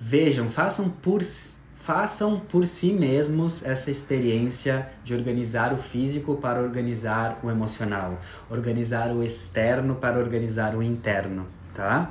Vejam, 0.00 0.48
façam 0.48 0.88
por 0.88 1.22
façam 1.74 2.40
por 2.40 2.66
si 2.66 2.94
mesmos 2.94 3.62
essa 3.62 3.90
experiência 3.90 4.88
de 5.04 5.12
organizar 5.12 5.74
o 5.74 5.76
físico 5.76 6.36
para 6.36 6.62
organizar 6.62 7.38
o 7.42 7.50
emocional, 7.50 8.18
organizar 8.48 9.10
o 9.10 9.22
externo 9.22 9.94
para 9.96 10.18
organizar 10.18 10.74
o 10.74 10.82
interno, 10.82 11.46
tá? 11.74 12.10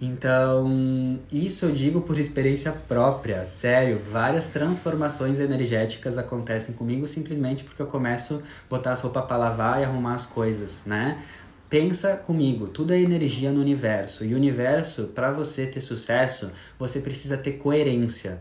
Então, 0.00 1.20
isso 1.32 1.66
eu 1.66 1.72
digo 1.72 2.00
por 2.00 2.18
experiência 2.18 2.72
própria, 2.72 3.44
sério. 3.44 4.00
Várias 4.10 4.48
transformações 4.48 5.38
energéticas 5.38 6.18
acontecem 6.18 6.74
comigo 6.74 7.06
simplesmente 7.06 7.64
porque 7.64 7.80
eu 7.80 7.86
começo 7.86 8.42
a 8.66 8.68
botar 8.68 8.92
as 8.92 9.00
roupas 9.00 9.24
para 9.24 9.36
lavar 9.36 9.80
e 9.80 9.84
arrumar 9.84 10.14
as 10.14 10.26
coisas, 10.26 10.82
né? 10.84 11.22
Pensa 11.70 12.16
comigo, 12.16 12.68
tudo 12.68 12.92
é 12.92 13.00
energia 13.00 13.50
no 13.50 13.60
universo. 13.60 14.24
E 14.24 14.34
o 14.34 14.36
universo, 14.36 15.08
para 15.14 15.32
você 15.32 15.66
ter 15.66 15.80
sucesso, 15.80 16.52
você 16.78 17.00
precisa 17.00 17.36
ter 17.36 17.52
coerência. 17.52 18.40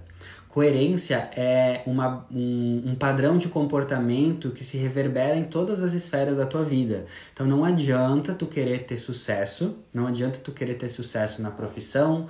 Coerência 0.54 1.32
é 1.36 1.82
uma, 1.84 2.28
um, 2.32 2.84
um, 2.86 2.94
padrão 2.94 3.40
de 3.40 3.48
comportamento 3.48 4.52
que 4.52 4.64
se 4.64 4.78
reverbera 4.78 5.36
em 5.36 5.46
todas 5.46 5.82
as 5.82 5.94
esferas 5.94 6.38
da 6.38 6.46
tua 6.46 6.64
vida. 6.64 7.08
Então 7.34 7.48
não 7.48 7.66
adianta 7.66 8.36
tu 8.36 8.46
querer 8.46 8.84
ter 8.84 9.00
sucesso, 9.00 9.80
não 9.92 10.06
adianta 10.06 10.38
tu 10.38 10.52
querer 10.52 10.76
ter 10.76 10.90
sucesso 10.90 11.42
na 11.42 11.50
profissão, 11.50 12.28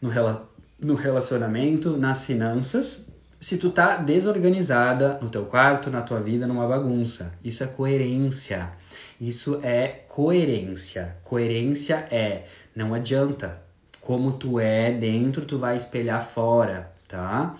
no, 0.00 0.08
rela 0.08 0.48
no 0.80 0.94
relacionamento, 0.94 1.94
nas 1.98 2.24
finanças, 2.24 3.06
se 3.38 3.58
tu 3.58 3.68
tá 3.68 3.98
desorganizada 3.98 5.18
no 5.20 5.28
teu 5.28 5.44
quarto, 5.44 5.90
na 5.90 6.00
tua 6.00 6.20
vida, 6.20 6.46
numa 6.46 6.66
bagunça. 6.66 7.34
Isso 7.44 7.62
é 7.62 7.66
coerência. 7.66 8.72
Isso 9.20 9.60
é 9.62 9.88
coerência. 10.08 11.18
Coerência 11.22 11.96
é 12.10 12.46
não 12.74 12.94
adianta. 12.94 13.60
Como 14.00 14.32
tu 14.32 14.58
é 14.58 14.90
dentro, 14.90 15.44
tu 15.44 15.58
vai 15.58 15.76
espelhar 15.76 16.26
fora 16.26 16.96
tá? 17.08 17.56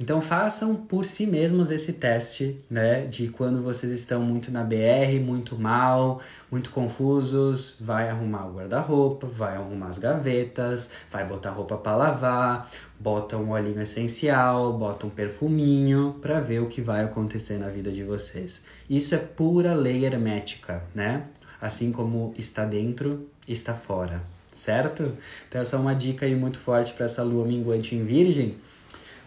Então 0.00 0.20
façam 0.20 0.74
por 0.74 1.04
si 1.04 1.26
mesmos 1.26 1.70
esse 1.70 1.92
teste, 1.92 2.58
né? 2.70 3.04
De 3.06 3.28
quando 3.28 3.60
vocês 3.60 3.92
estão 3.92 4.22
muito 4.22 4.50
na 4.50 4.62
BR, 4.62 5.20
muito 5.20 5.58
mal, 5.58 6.20
muito 6.50 6.70
confusos, 6.70 7.76
vai 7.80 8.08
arrumar 8.08 8.46
o 8.46 8.54
guarda-roupa, 8.54 9.26
vai 9.26 9.56
arrumar 9.56 9.88
as 9.88 9.98
gavetas, 9.98 10.90
vai 11.10 11.26
botar 11.26 11.50
roupa 11.50 11.76
para 11.76 11.96
lavar, 11.96 12.70
bota 12.98 13.36
um 13.36 13.50
olhinho 13.50 13.82
essencial, 13.82 14.72
bota 14.72 15.06
um 15.06 15.10
perfuminho 15.10 16.16
para 16.22 16.40
ver 16.40 16.60
o 16.60 16.68
que 16.68 16.80
vai 16.80 17.04
acontecer 17.04 17.58
na 17.58 17.68
vida 17.68 17.90
de 17.90 18.04
vocês. 18.04 18.62
Isso 18.88 19.14
é 19.14 19.18
pura 19.18 19.74
lei 19.74 20.04
hermética, 20.04 20.82
né? 20.94 21.24
Assim 21.60 21.92
como 21.92 22.32
está 22.36 22.64
dentro, 22.64 23.28
está 23.46 23.74
fora, 23.74 24.22
certo? 24.50 25.16
Então 25.48 25.60
essa 25.60 25.76
é 25.76 25.78
uma 25.78 25.94
dica 25.94 26.26
aí 26.26 26.34
muito 26.34 26.58
forte 26.58 26.92
para 26.92 27.06
essa 27.06 27.22
lua 27.22 27.46
minguante 27.46 27.94
em 27.94 28.04
virgem 28.04 28.56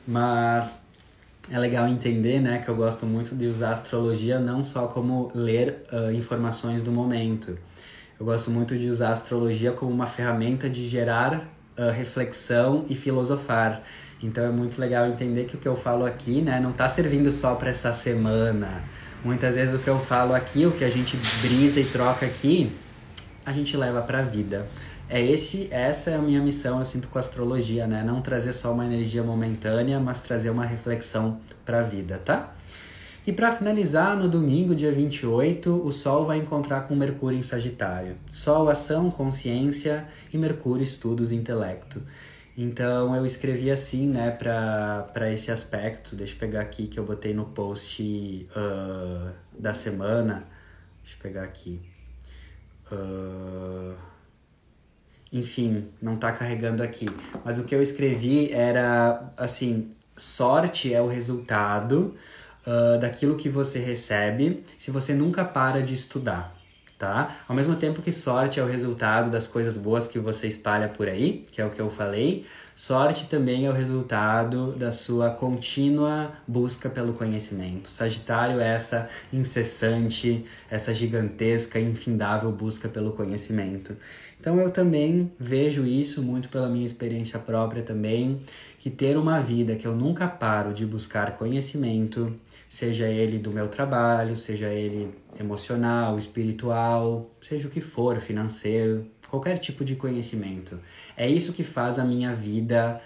mas 0.08 0.86
é 1.52 1.60
legal 1.60 1.88
entender, 1.88 2.40
né, 2.40 2.62
que 2.64 2.70
eu 2.70 2.76
gosto 2.76 3.06
muito 3.06 3.36
de 3.36 3.46
usar 3.46 3.70
a 3.70 3.74
astrologia 3.74 4.40
não 4.40 4.64
só 4.64 4.88
como 4.88 5.32
ler 5.34 5.86
uh, 5.92 6.12
informações 6.12 6.82
do 6.82 6.92
momento. 6.92 7.58
Eu 8.20 8.26
gosto 8.26 8.50
muito 8.50 8.78
de 8.78 8.88
usar 8.88 9.10
a 9.10 9.14
astrologia 9.14 9.72
como 9.72 9.92
uma 9.92 10.08
ferramenta 10.08 10.70
de 10.70 10.88
gerar 10.88 11.48
uh, 11.78 11.92
reflexão 11.92 12.86
e 12.90 12.96
filosofar. 12.96 13.84
Então 14.24 14.44
é 14.44 14.50
muito 14.50 14.80
legal 14.80 15.06
entender 15.08 15.44
que 15.44 15.56
o 15.56 15.60
que 15.60 15.68
eu 15.68 15.76
falo 15.76 16.06
aqui, 16.06 16.42
né, 16.42 16.60
não 16.60 16.72
está 16.72 16.90
servindo 16.90 17.32
só 17.32 17.56
para 17.56 17.70
essa 17.70 17.94
semana. 17.94 18.84
Muitas 19.24 19.56
vezes 19.56 19.76
o 19.76 19.80
que 19.80 19.88
eu 19.88 20.00
falo 20.00 20.34
aqui, 20.34 20.66
o 20.66 20.72
que 20.72 20.84
a 20.84 20.90
gente 20.90 21.18
brisa 21.42 21.80
e 21.80 21.86
troca 21.86 22.26
aqui, 22.26 22.72
a 23.46 23.52
gente 23.52 23.76
leva 23.78 24.02
para 24.02 24.20
a 24.20 24.24
vida 24.24 24.66
é 25.08 25.24
esse, 25.24 25.68
essa 25.72 26.12
é 26.12 26.16
a 26.16 26.22
minha 26.22 26.42
missão, 26.42 26.80
eu 26.80 26.86
sinto 26.86 27.08
com 27.08 27.20
a 27.20 27.22
astrologia, 27.22 27.86
né? 27.86 28.04
Não 28.04 28.22
trazer 28.22 28.54
só 28.54 28.74
uma 28.74 28.86
energia 28.86 29.24
momentânea, 29.24 30.00
mas 30.00 30.22
trazer 30.22 30.50
uma 30.50 30.66
reflexão 30.66 31.40
para 31.64 31.80
a 31.82 31.84
vida, 31.84 32.18
tá? 32.18 32.56
E 33.26 33.32
para 33.32 33.52
finalizar, 33.52 34.16
no 34.16 34.28
domingo, 34.28 34.76
dia 34.76 34.92
28, 34.92 35.70
o 35.84 35.92
Sol 35.92 36.26
vai 36.26 36.38
encontrar 36.38 36.82
com 36.82 36.96
Mercúrio 36.96 37.38
em 37.38 37.42
Sagitário. 37.42 38.18
Sol, 38.32 38.70
ação, 38.70 39.10
consciência 39.12 40.08
e 40.34 40.38
Mercúrio, 40.38 40.84
estudos 40.84 41.32
intelecto. 41.32 42.02
Então 42.58 43.16
eu 43.16 43.26
escrevi 43.26 43.70
assim, 43.70 44.08
né, 44.08 44.32
para 44.32 45.32
esse 45.32 45.52
aspecto. 45.52 46.16
Deixa 46.16 46.34
eu 46.34 46.40
pegar 46.40 46.62
aqui 46.62 46.88
que 46.88 47.00
eu 47.00 47.06
botei 47.06 47.34
no 47.34 47.46
post 47.46 48.48
uh, 48.56 49.32
da 49.58 49.74
semana. 49.74 50.46
Deixa 51.04 51.18
eu 51.18 51.22
pegar 51.22 51.44
aqui. 51.44 51.82
Uh 52.92 54.15
enfim, 55.36 55.86
não 56.02 56.16
tá 56.16 56.32
carregando 56.32 56.82
aqui. 56.82 57.08
Mas 57.44 57.60
o 57.60 57.66
que 57.66 57.76
eu 57.76 57.82
escrevi 57.82 58.52
era 58.54 59.34
assim: 59.36 59.92
sorte 60.16 60.94
é 60.94 61.02
o 61.02 61.08
resultado 61.08 62.16
uh, 62.66 62.98
daquilo 63.00 63.36
que 63.36 63.50
você 63.50 63.78
recebe 63.78 64.64
se 64.78 64.92
você 64.92 65.14
nunca 65.14 65.44
para 65.44 65.84
de 65.84 65.94
estudar. 65.94 66.56
Tá? 66.98 67.40
Ao 67.46 67.54
mesmo 67.54 67.76
tempo 67.76 68.02
que 68.02 68.10
sorte 68.10 68.58
é 68.58 68.64
o 68.64 68.68
resultado 68.68 69.30
das 69.30 69.46
coisas 69.46 69.76
boas 69.76 70.08
que 70.08 70.18
você 70.18 70.48
espalha 70.48 70.88
por 70.88 71.10
aí, 71.10 71.46
que 71.52 71.62
é 71.62 71.66
o 71.66 71.70
que 71.70 71.82
eu 71.82 71.90
falei, 71.90 72.46
sorte 72.74 73.28
também 73.28 73.66
é 73.66 73.70
o 73.70 73.74
resultado 73.74 74.72
da 74.72 74.94
sua 74.94 75.30
contínua 75.30 76.32
busca 76.48 76.90
pelo 76.90 77.12
conhecimento. 77.12 77.92
Sagitário 77.92 78.62
é 78.62 78.76
essa 78.76 79.10
incessante, 79.34 80.46
essa 80.72 80.94
gigantesca, 80.94 81.78
infindável 81.78 82.50
busca 82.50 82.88
pelo 82.88 83.12
conhecimento. 83.12 83.98
Então 84.46 84.60
eu 84.60 84.70
também 84.70 85.32
vejo 85.40 85.88
isso 85.88 86.22
muito 86.22 86.50
pela 86.50 86.70
minha 86.70 86.86
experiência 86.86 87.40
própria 87.40 87.82
também, 87.82 88.42
que 88.78 88.92
ter 88.92 89.18
uma 89.18 89.40
vida 89.40 89.76
que 89.76 89.88
eu 89.88 89.96
nunca 89.96 90.28
paro 90.28 90.72
de 90.72 90.86
buscar 90.86 91.36
conhecimento, 91.36 92.32
seja 92.70 93.08
ele 93.08 93.40
do 93.40 93.50
meu 93.50 93.68
trabalho, 93.68 94.36
seja 94.36 94.68
ele 94.68 95.12
emocional, 95.40 96.16
espiritual, 96.20 97.28
seja 97.42 97.68
o 97.68 97.72
que 97.72 97.82
for, 97.82 98.22
financeiro, 98.22 99.08
qualquer 99.28 99.58
tipo 99.58 99.84
de 99.84 99.96
conhecimento. 99.96 100.80
É 101.18 101.28
isso 101.28 101.52
que 101.52 101.64
faz 101.64 101.98
a 101.98 102.04
minha 102.04 102.32
vida 102.32 103.02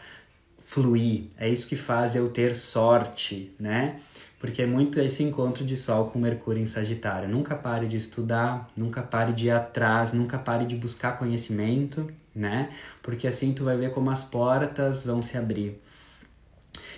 fluir, 0.62 1.28
é 1.38 1.48
isso 1.48 1.70
que 1.70 1.78
faz 1.78 2.18
eu 2.18 2.30
ter 2.30 2.54
sorte, 2.54 3.54
né? 3.58 4.02
Porque 4.40 4.62
é 4.62 4.66
muito 4.66 5.00
esse 5.00 5.22
encontro 5.22 5.66
de 5.66 5.76
Sol 5.76 6.06
com 6.06 6.18
Mercúrio 6.18 6.61
em 6.61 6.66
Sagitário. 6.66 7.28
Nunca 7.28 7.56
pare 7.56 7.86
de 7.88 7.98
estudar, 7.98 8.70
nunca 8.76 9.02
pare 9.02 9.34
de 9.34 9.48
ir 9.48 9.52
atrás, 9.52 10.14
nunca 10.14 10.40
pare 10.40 10.66
de 10.66 10.78
buscar 10.78 11.20
conhecimento, 11.20 12.10
né? 12.34 12.70
Porque 13.03 13.28
assim 13.28 13.52
tu 13.52 13.66
vai 13.66 13.76
ver 13.76 13.91
como 13.91 14.10
as 14.10 14.24
portas 14.24 15.03
vão 15.03 15.22
se 15.22 15.38
abrir. 15.38 15.82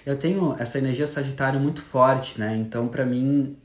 Eu 0.06 0.18
tenho 0.18 0.56
essa 0.60 0.78
energia 0.78 1.08
Sagitário 1.08 1.60
muito 1.60 1.82
forte, 1.82 2.40
né? 2.40 2.56
Então, 2.56 2.88
para 2.88 3.06
mim, 3.06 3.58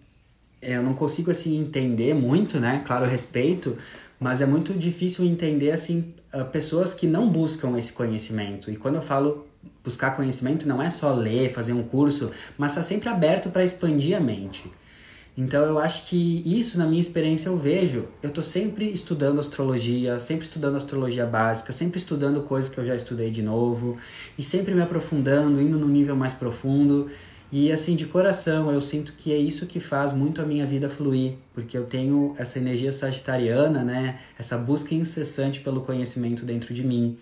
eu 0.62 0.82
não 0.82 0.94
consigo 0.94 1.30
assim 1.30 1.58
entender 1.60 2.14
muito, 2.14 2.58
né? 2.58 2.82
Claro, 2.86 3.04
respeito, 3.04 3.76
mas 4.18 4.40
é 4.40 4.46
muito 4.46 4.72
difícil 4.72 5.24
entender 5.24 5.70
assim 5.70 6.14
pessoas 6.52 6.94
que 6.94 7.06
não 7.06 7.28
buscam 7.28 7.78
esse 7.78 7.92
conhecimento. 7.92 8.70
E 8.70 8.76
quando 8.76 8.96
eu 8.96 9.02
falo 9.02 9.45
buscar 9.86 10.16
conhecimento 10.16 10.66
não 10.66 10.82
é 10.82 10.90
só 10.90 11.14
ler, 11.14 11.52
fazer 11.52 11.72
um 11.72 11.84
curso, 11.84 12.32
mas 12.58 12.72
está 12.72 12.82
sempre 12.82 13.08
aberto 13.08 13.50
para 13.50 13.62
expandir 13.62 14.16
a 14.16 14.20
mente. 14.20 14.68
Então 15.38 15.64
eu 15.64 15.78
acho 15.78 16.06
que 16.06 16.42
isso 16.44 16.76
na 16.76 16.86
minha 16.86 17.00
experiência 17.00 17.48
eu 17.48 17.56
vejo. 17.56 18.06
Eu 18.22 18.30
estou 18.30 18.42
sempre 18.42 18.90
estudando 18.90 19.38
astrologia, 19.38 20.18
sempre 20.18 20.44
estudando 20.44 20.76
astrologia 20.76 21.26
básica, 21.26 21.72
sempre 21.72 21.98
estudando 21.98 22.42
coisas 22.42 22.68
que 22.68 22.78
eu 22.78 22.86
já 22.86 22.96
estudei 22.96 23.30
de 23.30 23.42
novo 23.42 23.96
e 24.36 24.42
sempre 24.42 24.74
me 24.74 24.80
aprofundando, 24.82 25.60
indo 25.60 25.78
num 25.78 25.88
nível 25.88 26.16
mais 26.16 26.32
profundo. 26.32 27.08
E 27.52 27.70
assim, 27.70 27.94
de 27.94 28.06
coração, 28.06 28.72
eu 28.72 28.80
sinto 28.80 29.12
que 29.12 29.32
é 29.32 29.36
isso 29.36 29.66
que 29.66 29.78
faz 29.78 30.12
muito 30.12 30.42
a 30.42 30.44
minha 30.44 30.66
vida 30.66 30.90
fluir, 30.90 31.34
porque 31.54 31.78
eu 31.78 31.84
tenho 31.84 32.34
essa 32.36 32.58
energia 32.58 32.92
sagitariana, 32.92 33.84
né? 33.84 34.18
Essa 34.36 34.58
busca 34.58 34.94
incessante 34.94 35.60
pelo 35.60 35.82
conhecimento 35.82 36.44
dentro 36.44 36.74
de 36.74 36.82
mim. 36.82 37.16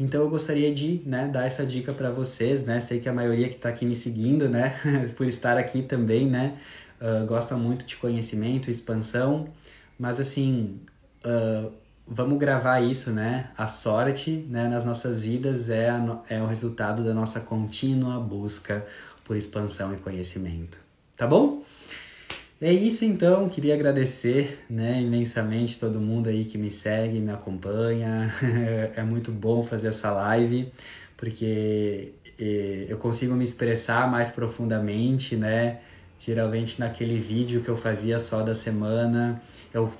Então 0.00 0.22
eu 0.22 0.30
gostaria 0.30 0.72
de 0.72 1.02
né, 1.04 1.28
dar 1.28 1.44
essa 1.44 1.64
dica 1.66 1.92
para 1.92 2.10
vocês, 2.10 2.64
né? 2.64 2.80
Sei 2.80 3.00
que 3.00 3.08
a 3.08 3.12
maioria 3.12 3.50
que 3.50 3.56
está 3.56 3.68
aqui 3.68 3.84
me 3.84 3.94
seguindo, 3.94 4.48
né, 4.48 4.74
por 5.14 5.26
estar 5.26 5.58
aqui 5.58 5.82
também, 5.82 6.26
né, 6.26 6.56
uh, 6.98 7.26
gosta 7.26 7.54
muito 7.54 7.84
de 7.84 7.96
conhecimento, 7.96 8.70
expansão, 8.70 9.48
mas 9.98 10.18
assim, 10.18 10.80
uh, 11.22 11.70
vamos 12.08 12.38
gravar 12.38 12.80
isso, 12.80 13.10
né? 13.10 13.50
A 13.58 13.66
sorte 13.66 14.46
né, 14.48 14.68
nas 14.68 14.86
nossas 14.86 15.22
vidas 15.22 15.68
é, 15.68 15.90
a, 15.90 16.22
é 16.30 16.40
o 16.40 16.46
resultado 16.46 17.04
da 17.04 17.12
nossa 17.12 17.38
contínua 17.38 18.18
busca 18.18 18.86
por 19.22 19.36
expansão 19.36 19.92
e 19.92 19.98
conhecimento. 19.98 20.80
Tá 21.14 21.26
bom? 21.26 21.62
É 22.62 22.70
isso 22.70 23.06
então, 23.06 23.48
queria 23.48 23.72
agradecer 23.72 24.66
né, 24.68 25.00
imensamente 25.00 25.78
todo 25.80 25.98
mundo 25.98 26.28
aí 26.28 26.44
que 26.44 26.58
me 26.58 26.70
segue, 26.70 27.18
me 27.18 27.32
acompanha. 27.32 28.30
é 28.94 29.02
muito 29.02 29.32
bom 29.32 29.62
fazer 29.62 29.88
essa 29.88 30.10
live, 30.10 30.70
porque 31.16 32.12
eh, 32.38 32.84
eu 32.86 32.98
consigo 32.98 33.34
me 33.34 33.44
expressar 33.44 34.10
mais 34.10 34.30
profundamente, 34.30 35.36
né? 35.36 35.80
Geralmente 36.18 36.78
naquele 36.78 37.18
vídeo 37.18 37.62
que 37.62 37.70
eu 37.70 37.78
fazia 37.78 38.18
só 38.18 38.42
da 38.42 38.54
semana, 38.54 39.40
eu 39.72 39.90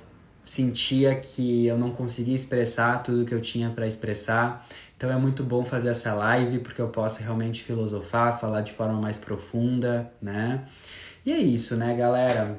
sentia 0.45 1.15
que 1.15 1.65
eu 1.65 1.77
não 1.77 1.89
conseguia 1.89 2.35
expressar 2.35 3.01
tudo 3.01 3.25
que 3.25 3.33
eu 3.33 3.41
tinha 3.41 3.71
para 3.71 3.87
expressar. 3.87 4.67
Então 4.95 5.11
é 5.11 5.17
muito 5.17 5.43
bom 5.43 5.65
fazer 5.65 5.89
essa 5.89 6.13
live 6.13 6.59
porque 6.59 6.79
eu 6.79 6.89
posso 6.89 7.23
realmente 7.23 7.63
filosofar, 7.63 8.39
falar 8.39 8.61
de 8.61 8.71
forma 8.71 9.01
mais 9.01 9.17
profunda, 9.17 10.11
né? 10.21 10.67
E 11.23 11.31
é 11.31 11.37
isso, 11.37 11.75
né, 11.75 11.95
galera? 11.95 12.57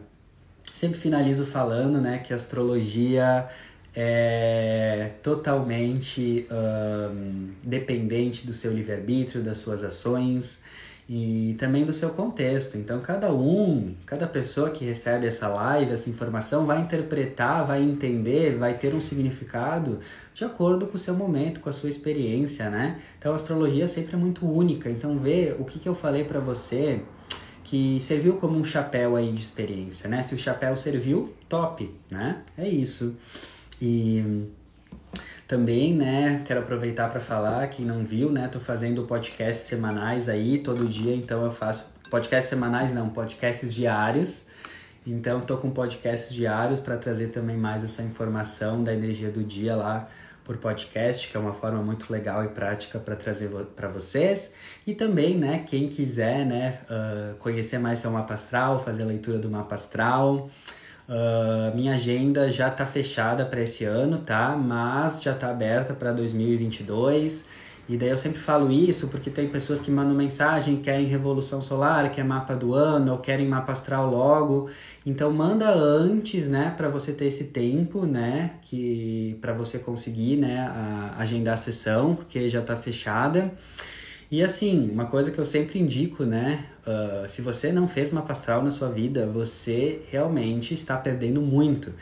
Sempre 0.72 0.98
finalizo 0.98 1.44
falando, 1.44 2.00
né, 2.00 2.18
que 2.18 2.32
a 2.32 2.36
astrologia 2.36 3.48
é 3.94 5.10
totalmente 5.20 6.46
um, 6.50 7.50
dependente 7.64 8.46
do 8.46 8.52
seu 8.52 8.72
livre-arbítrio, 8.72 9.42
das 9.42 9.58
suas 9.58 9.82
ações 9.82 10.60
e 11.08 11.56
também 11.58 11.84
do 11.84 11.92
seu 11.92 12.10
contexto. 12.10 12.78
Então, 12.78 13.00
cada 13.00 13.32
um, 13.34 13.96
cada 14.06 14.28
pessoa 14.28 14.70
que 14.70 14.84
recebe 14.84 15.26
essa 15.26 15.48
live, 15.48 15.92
essa 15.92 16.08
informação, 16.08 16.64
vai 16.64 16.80
interpretar, 16.80 17.66
vai 17.66 17.82
entender, 17.82 18.56
vai 18.56 18.74
ter 18.74 18.94
um 18.94 19.00
significado 19.00 19.98
de 20.32 20.44
acordo 20.44 20.86
com 20.86 20.94
o 20.94 20.98
seu 20.98 21.14
momento, 21.14 21.60
com 21.60 21.68
a 21.68 21.72
sua 21.72 21.90
experiência, 21.90 22.70
né? 22.70 22.98
Então, 23.18 23.32
a 23.32 23.34
astrologia 23.34 23.88
sempre 23.88 24.14
é 24.14 24.18
muito 24.18 24.46
única. 24.46 24.88
Então, 24.88 25.18
vê 25.18 25.54
o 25.58 25.64
que, 25.64 25.80
que 25.80 25.88
eu 25.88 25.96
falei 25.96 26.22
para 26.22 26.38
você 26.38 27.02
que 27.72 27.98
serviu 28.02 28.36
como 28.36 28.58
um 28.58 28.62
chapéu 28.62 29.16
aí 29.16 29.32
de 29.32 29.40
experiência, 29.40 30.06
né? 30.06 30.22
Se 30.22 30.34
o 30.34 30.38
chapéu 30.38 30.76
serviu, 30.76 31.32
top, 31.48 31.90
né? 32.10 32.42
É 32.58 32.68
isso. 32.68 33.16
E 33.80 34.46
também, 35.48 35.94
né, 35.94 36.42
quero 36.44 36.60
aproveitar 36.60 37.08
para 37.08 37.18
falar, 37.18 37.66
quem 37.68 37.86
não 37.86 38.04
viu, 38.04 38.30
né, 38.30 38.46
tô 38.46 38.60
fazendo 38.60 39.04
podcasts 39.04 39.66
semanais 39.66 40.28
aí 40.28 40.58
todo 40.58 40.86
dia, 40.86 41.16
então 41.16 41.42
eu 41.46 41.50
faço 41.50 41.86
podcasts 42.10 42.50
semanais 42.50 42.92
não, 42.92 43.08
podcasts 43.08 43.72
diários. 43.74 44.48
Então 45.06 45.40
tô 45.40 45.56
com 45.56 45.70
podcasts 45.70 46.30
diários 46.30 46.78
para 46.78 46.98
trazer 46.98 47.28
também 47.28 47.56
mais 47.56 47.82
essa 47.82 48.02
informação 48.02 48.84
da 48.84 48.92
energia 48.92 49.30
do 49.30 49.42
dia 49.42 49.74
lá 49.74 50.06
por 50.44 50.56
podcast, 50.56 51.28
que 51.28 51.36
é 51.36 51.40
uma 51.40 51.52
forma 51.52 51.82
muito 51.82 52.12
legal 52.12 52.44
e 52.44 52.48
prática 52.48 52.98
para 52.98 53.14
trazer 53.14 53.48
para 53.76 53.88
vocês. 53.88 54.52
E 54.86 54.94
também, 54.94 55.36
né, 55.36 55.64
quem 55.66 55.88
quiser, 55.88 56.44
né, 56.44 56.80
uh, 56.90 57.34
conhecer 57.36 57.78
mais 57.78 58.00
seu 58.00 58.10
mapa 58.10 58.34
astral, 58.34 58.82
fazer 58.82 59.02
a 59.02 59.06
leitura 59.06 59.38
do 59.38 59.48
mapa 59.48 59.74
astral. 59.74 60.50
Uh, 61.08 61.74
minha 61.74 61.94
agenda 61.94 62.50
já 62.50 62.68
está 62.68 62.86
fechada 62.86 63.44
para 63.44 63.60
esse 63.60 63.84
ano, 63.84 64.18
tá? 64.18 64.56
Mas 64.56 65.22
já 65.22 65.32
está 65.32 65.50
aberta 65.50 65.94
para 65.94 66.12
2022. 66.12 67.48
E 67.92 67.96
daí 67.98 68.08
eu 68.08 68.16
sempre 68.16 68.38
falo 68.38 68.72
isso 68.72 69.08
porque 69.08 69.28
tem 69.28 69.46
pessoas 69.48 69.78
que 69.78 69.90
mandam 69.90 70.14
mensagem, 70.14 70.76
querem 70.76 71.06
revolução 71.06 71.60
solar, 71.60 72.10
quer 72.10 72.24
mapa 72.24 72.56
do 72.56 72.72
ano, 72.72 73.12
ou 73.12 73.18
querem 73.18 73.46
mapa 73.46 73.72
astral 73.72 74.10
logo. 74.10 74.70
Então 75.04 75.30
manda 75.30 75.70
antes, 75.70 76.48
né, 76.48 76.72
para 76.74 76.88
você 76.88 77.12
ter 77.12 77.26
esse 77.26 77.44
tempo, 77.44 78.06
né, 78.06 78.52
que 78.62 79.36
para 79.42 79.52
você 79.52 79.78
conseguir, 79.78 80.38
né, 80.38 80.60
a, 80.60 81.16
agendar 81.18 81.52
a 81.52 81.56
sessão, 81.58 82.14
porque 82.14 82.48
já 82.48 82.60
está 82.60 82.74
fechada. 82.76 83.52
E 84.30 84.42
assim, 84.42 84.88
uma 84.90 85.04
coisa 85.04 85.30
que 85.30 85.38
eu 85.38 85.44
sempre 85.44 85.78
indico, 85.78 86.24
né, 86.24 86.64
uh, 86.86 87.28
se 87.28 87.42
você 87.42 87.70
não 87.70 87.86
fez 87.86 88.10
mapa 88.10 88.32
astral 88.32 88.64
na 88.64 88.70
sua 88.70 88.88
vida, 88.88 89.26
você 89.26 90.00
realmente 90.10 90.72
está 90.72 90.96
perdendo 90.96 91.42
muito. 91.42 91.92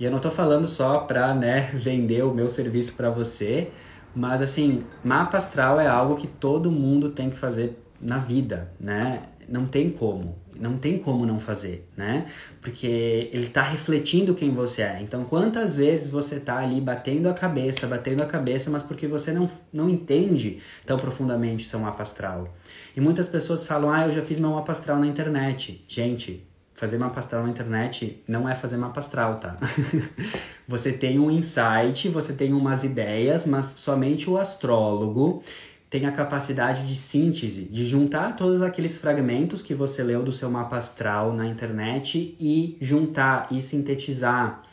E 0.00 0.04
eu 0.06 0.10
não 0.10 0.16
estou 0.16 0.32
falando 0.32 0.66
só 0.66 1.00
para, 1.00 1.34
né, 1.34 1.70
vender 1.76 2.24
o 2.24 2.32
meu 2.32 2.48
serviço 2.48 2.94
para 2.94 3.10
você, 3.10 3.70
mas 4.14 4.40
assim, 4.40 4.82
mapa 5.02 5.38
astral 5.38 5.80
é 5.80 5.86
algo 5.86 6.16
que 6.16 6.26
todo 6.26 6.70
mundo 6.70 7.10
tem 7.10 7.30
que 7.30 7.36
fazer 7.36 7.78
na 8.00 8.18
vida, 8.18 8.70
né? 8.78 9.22
Não 9.48 9.66
tem 9.66 9.90
como, 9.90 10.36
não 10.58 10.78
tem 10.78 10.98
como 10.98 11.26
não 11.26 11.38
fazer, 11.38 11.88
né? 11.96 12.26
Porque 12.60 13.28
ele 13.32 13.48
tá 13.48 13.62
refletindo 13.62 14.34
quem 14.34 14.50
você 14.50 14.82
é. 14.82 14.98
Então, 15.02 15.24
quantas 15.24 15.76
vezes 15.76 16.08
você 16.08 16.40
tá 16.40 16.58
ali 16.58 16.80
batendo 16.80 17.28
a 17.28 17.34
cabeça, 17.34 17.86
batendo 17.86 18.22
a 18.22 18.26
cabeça, 18.26 18.70
mas 18.70 18.82
porque 18.82 19.06
você 19.06 19.32
não, 19.32 19.50
não 19.72 19.88
entende 19.88 20.62
tão 20.86 20.96
profundamente 20.96 21.66
seu 21.66 21.78
mapa 21.78 22.02
astral. 22.02 22.54
E 22.96 23.00
muitas 23.00 23.28
pessoas 23.28 23.66
falam: 23.66 23.90
"Ah, 23.90 24.06
eu 24.06 24.12
já 24.12 24.22
fiz 24.22 24.38
meu 24.38 24.50
mapa 24.50 24.72
astral 24.72 24.98
na 24.98 25.06
internet". 25.06 25.84
Gente, 25.88 26.42
fazer 26.74 26.98
mapa 26.98 27.20
astral 27.20 27.44
na 27.44 27.50
internet 27.50 28.22
não 28.26 28.48
é 28.48 28.54
fazer 28.54 28.76
mapa 28.76 29.00
astral, 29.00 29.38
tá? 29.38 29.56
você 30.66 30.92
tem 30.92 31.18
um 31.18 31.30
insight, 31.30 32.08
você 32.08 32.32
tem 32.32 32.52
umas 32.52 32.84
ideias, 32.84 33.44
mas 33.46 33.66
somente 33.76 34.28
o 34.28 34.38
astrólogo 34.38 35.42
tem 35.90 36.06
a 36.06 36.12
capacidade 36.12 36.86
de 36.86 36.94
síntese, 36.96 37.62
de 37.64 37.86
juntar 37.86 38.34
todos 38.34 38.62
aqueles 38.62 38.96
fragmentos 38.96 39.62
que 39.62 39.74
você 39.74 40.02
leu 40.02 40.22
do 40.22 40.32
seu 40.32 40.50
mapa 40.50 40.76
astral 40.76 41.32
na 41.32 41.46
internet 41.46 42.34
e 42.40 42.76
juntar 42.80 43.46
e 43.50 43.62
sintetizar. 43.62 44.64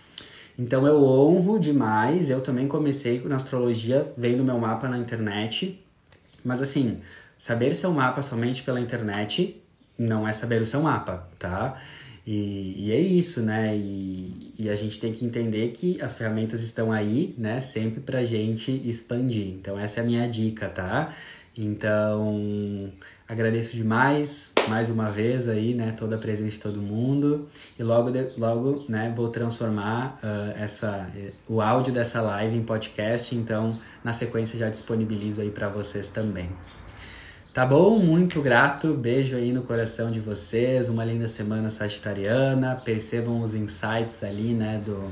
Então 0.57 0.88
eu 0.88 1.03
honro 1.03 1.59
demais, 1.59 2.30
eu 2.30 2.41
também 2.41 2.68
comecei 2.68 3.22
na 3.26 3.35
astrologia 3.35 4.11
vendo 4.18 4.43
meu 4.43 4.57
mapa 4.57 4.88
na 4.88 4.97
internet, 4.97 5.84
mas 6.43 6.61
assim, 6.61 7.01
saber 7.38 7.76
seu 7.76 7.91
mapa 7.91 8.22
somente 8.22 8.63
pela 8.63 8.80
internet 8.80 9.61
não 9.97 10.27
é 10.27 10.34
saber 10.34 10.61
o 10.61 10.65
seu 10.65 10.81
mapa, 10.81 11.27
tá? 11.38 11.80
E, 12.32 12.88
e 12.88 12.91
é 12.94 12.98
isso, 12.98 13.41
né? 13.41 13.76
E, 13.76 14.53
e, 14.58 14.70
a 14.70 14.76
gente 14.78 14.98
tem 15.02 15.12
que 15.12 15.26
entender 15.26 15.68
que 15.72 16.02
as 16.02 16.16
ferramentas 16.16 16.64
estão 16.64 16.90
aí, 16.90 17.36
né? 17.38 17.60
Sempre 17.60 17.99
pra 17.99 18.24
gente 18.24 18.72
expandir. 18.90 19.49
Então, 19.49 19.78
essa 19.78 19.99
é 19.99 20.03
a 20.03 20.06
minha 20.06 20.30
dica, 20.30 20.70
tá? 20.70 21.14
Então, 21.58 22.90
agradeço 23.28 23.76
demais, 23.76 24.53
mais 24.70 24.90
uma 24.90 25.12
vez 25.12 25.49
aí, 25.49 25.74
né? 25.74 25.94
Toda 25.99 26.16
a 26.16 26.20
presença 26.20 26.52
de 26.52 26.62
todo 26.62 26.82
mundo. 26.82 27.49
E 27.78 27.84
logo, 27.84 28.10
de, 28.10 28.26
logo 28.38 28.86
né? 28.88 29.14
Vou 29.14 29.28
transformar 29.28 30.18
uh, 30.24 30.58
essa, 30.58 31.12
o 31.49 31.60
áudio 31.60 31.91
dessa 31.91 32.22
live 32.22 32.56
em 32.56 32.64
podcast. 32.64 33.36
Então, 33.36 33.78
na 34.02 34.14
sequência, 34.14 34.58
já 34.58 34.70
disponibilizo 34.70 35.41
aí 35.41 35.52
para 35.52 35.68
vocês 35.68 36.08
também. 36.08 36.49
Tá 37.53 37.65
bom? 37.65 37.99
Muito 37.99 38.41
grato. 38.41 38.94
Beijo 38.94 39.36
aí 39.36 39.52
no 39.52 39.64
coração 39.64 40.10
de 40.10 40.22
vocês. 40.22 40.88
Uma 40.88 41.03
linda 41.03 41.28
semana 41.28 41.69
sagitariana. 41.69 42.78
Percebam 42.78 43.41
os 43.41 43.53
insights 43.53 44.23
ali, 44.23 44.53
né, 44.53 44.82
do, 44.86 45.11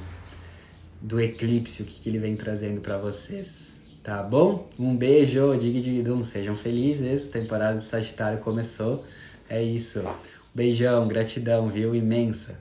do 1.02 1.20
eclipse, 1.20 1.84
o 1.84 1.86
que, 1.86 2.00
que 2.00 2.08
ele 2.08 2.18
vem 2.18 2.38
trazendo 2.38 2.80
para 2.80 2.98
vocês. 2.98 3.78
Tá 4.02 4.24
bom? 4.24 4.70
Um 4.80 4.96
beijo, 4.96 5.58
dig 5.58 5.82
dig 5.82 6.24
Sejam 6.24 6.56
felizes. 6.56 7.28
Temporada 7.28 7.78
de 7.78 7.84
Sagitário 7.84 8.40
começou. 8.40 9.04
É 9.50 9.62
isso. 9.62 10.02
Beijão, 10.56 11.10
gratidão, 11.10 11.68
viu? 11.68 11.94
Imensa. 11.94 12.58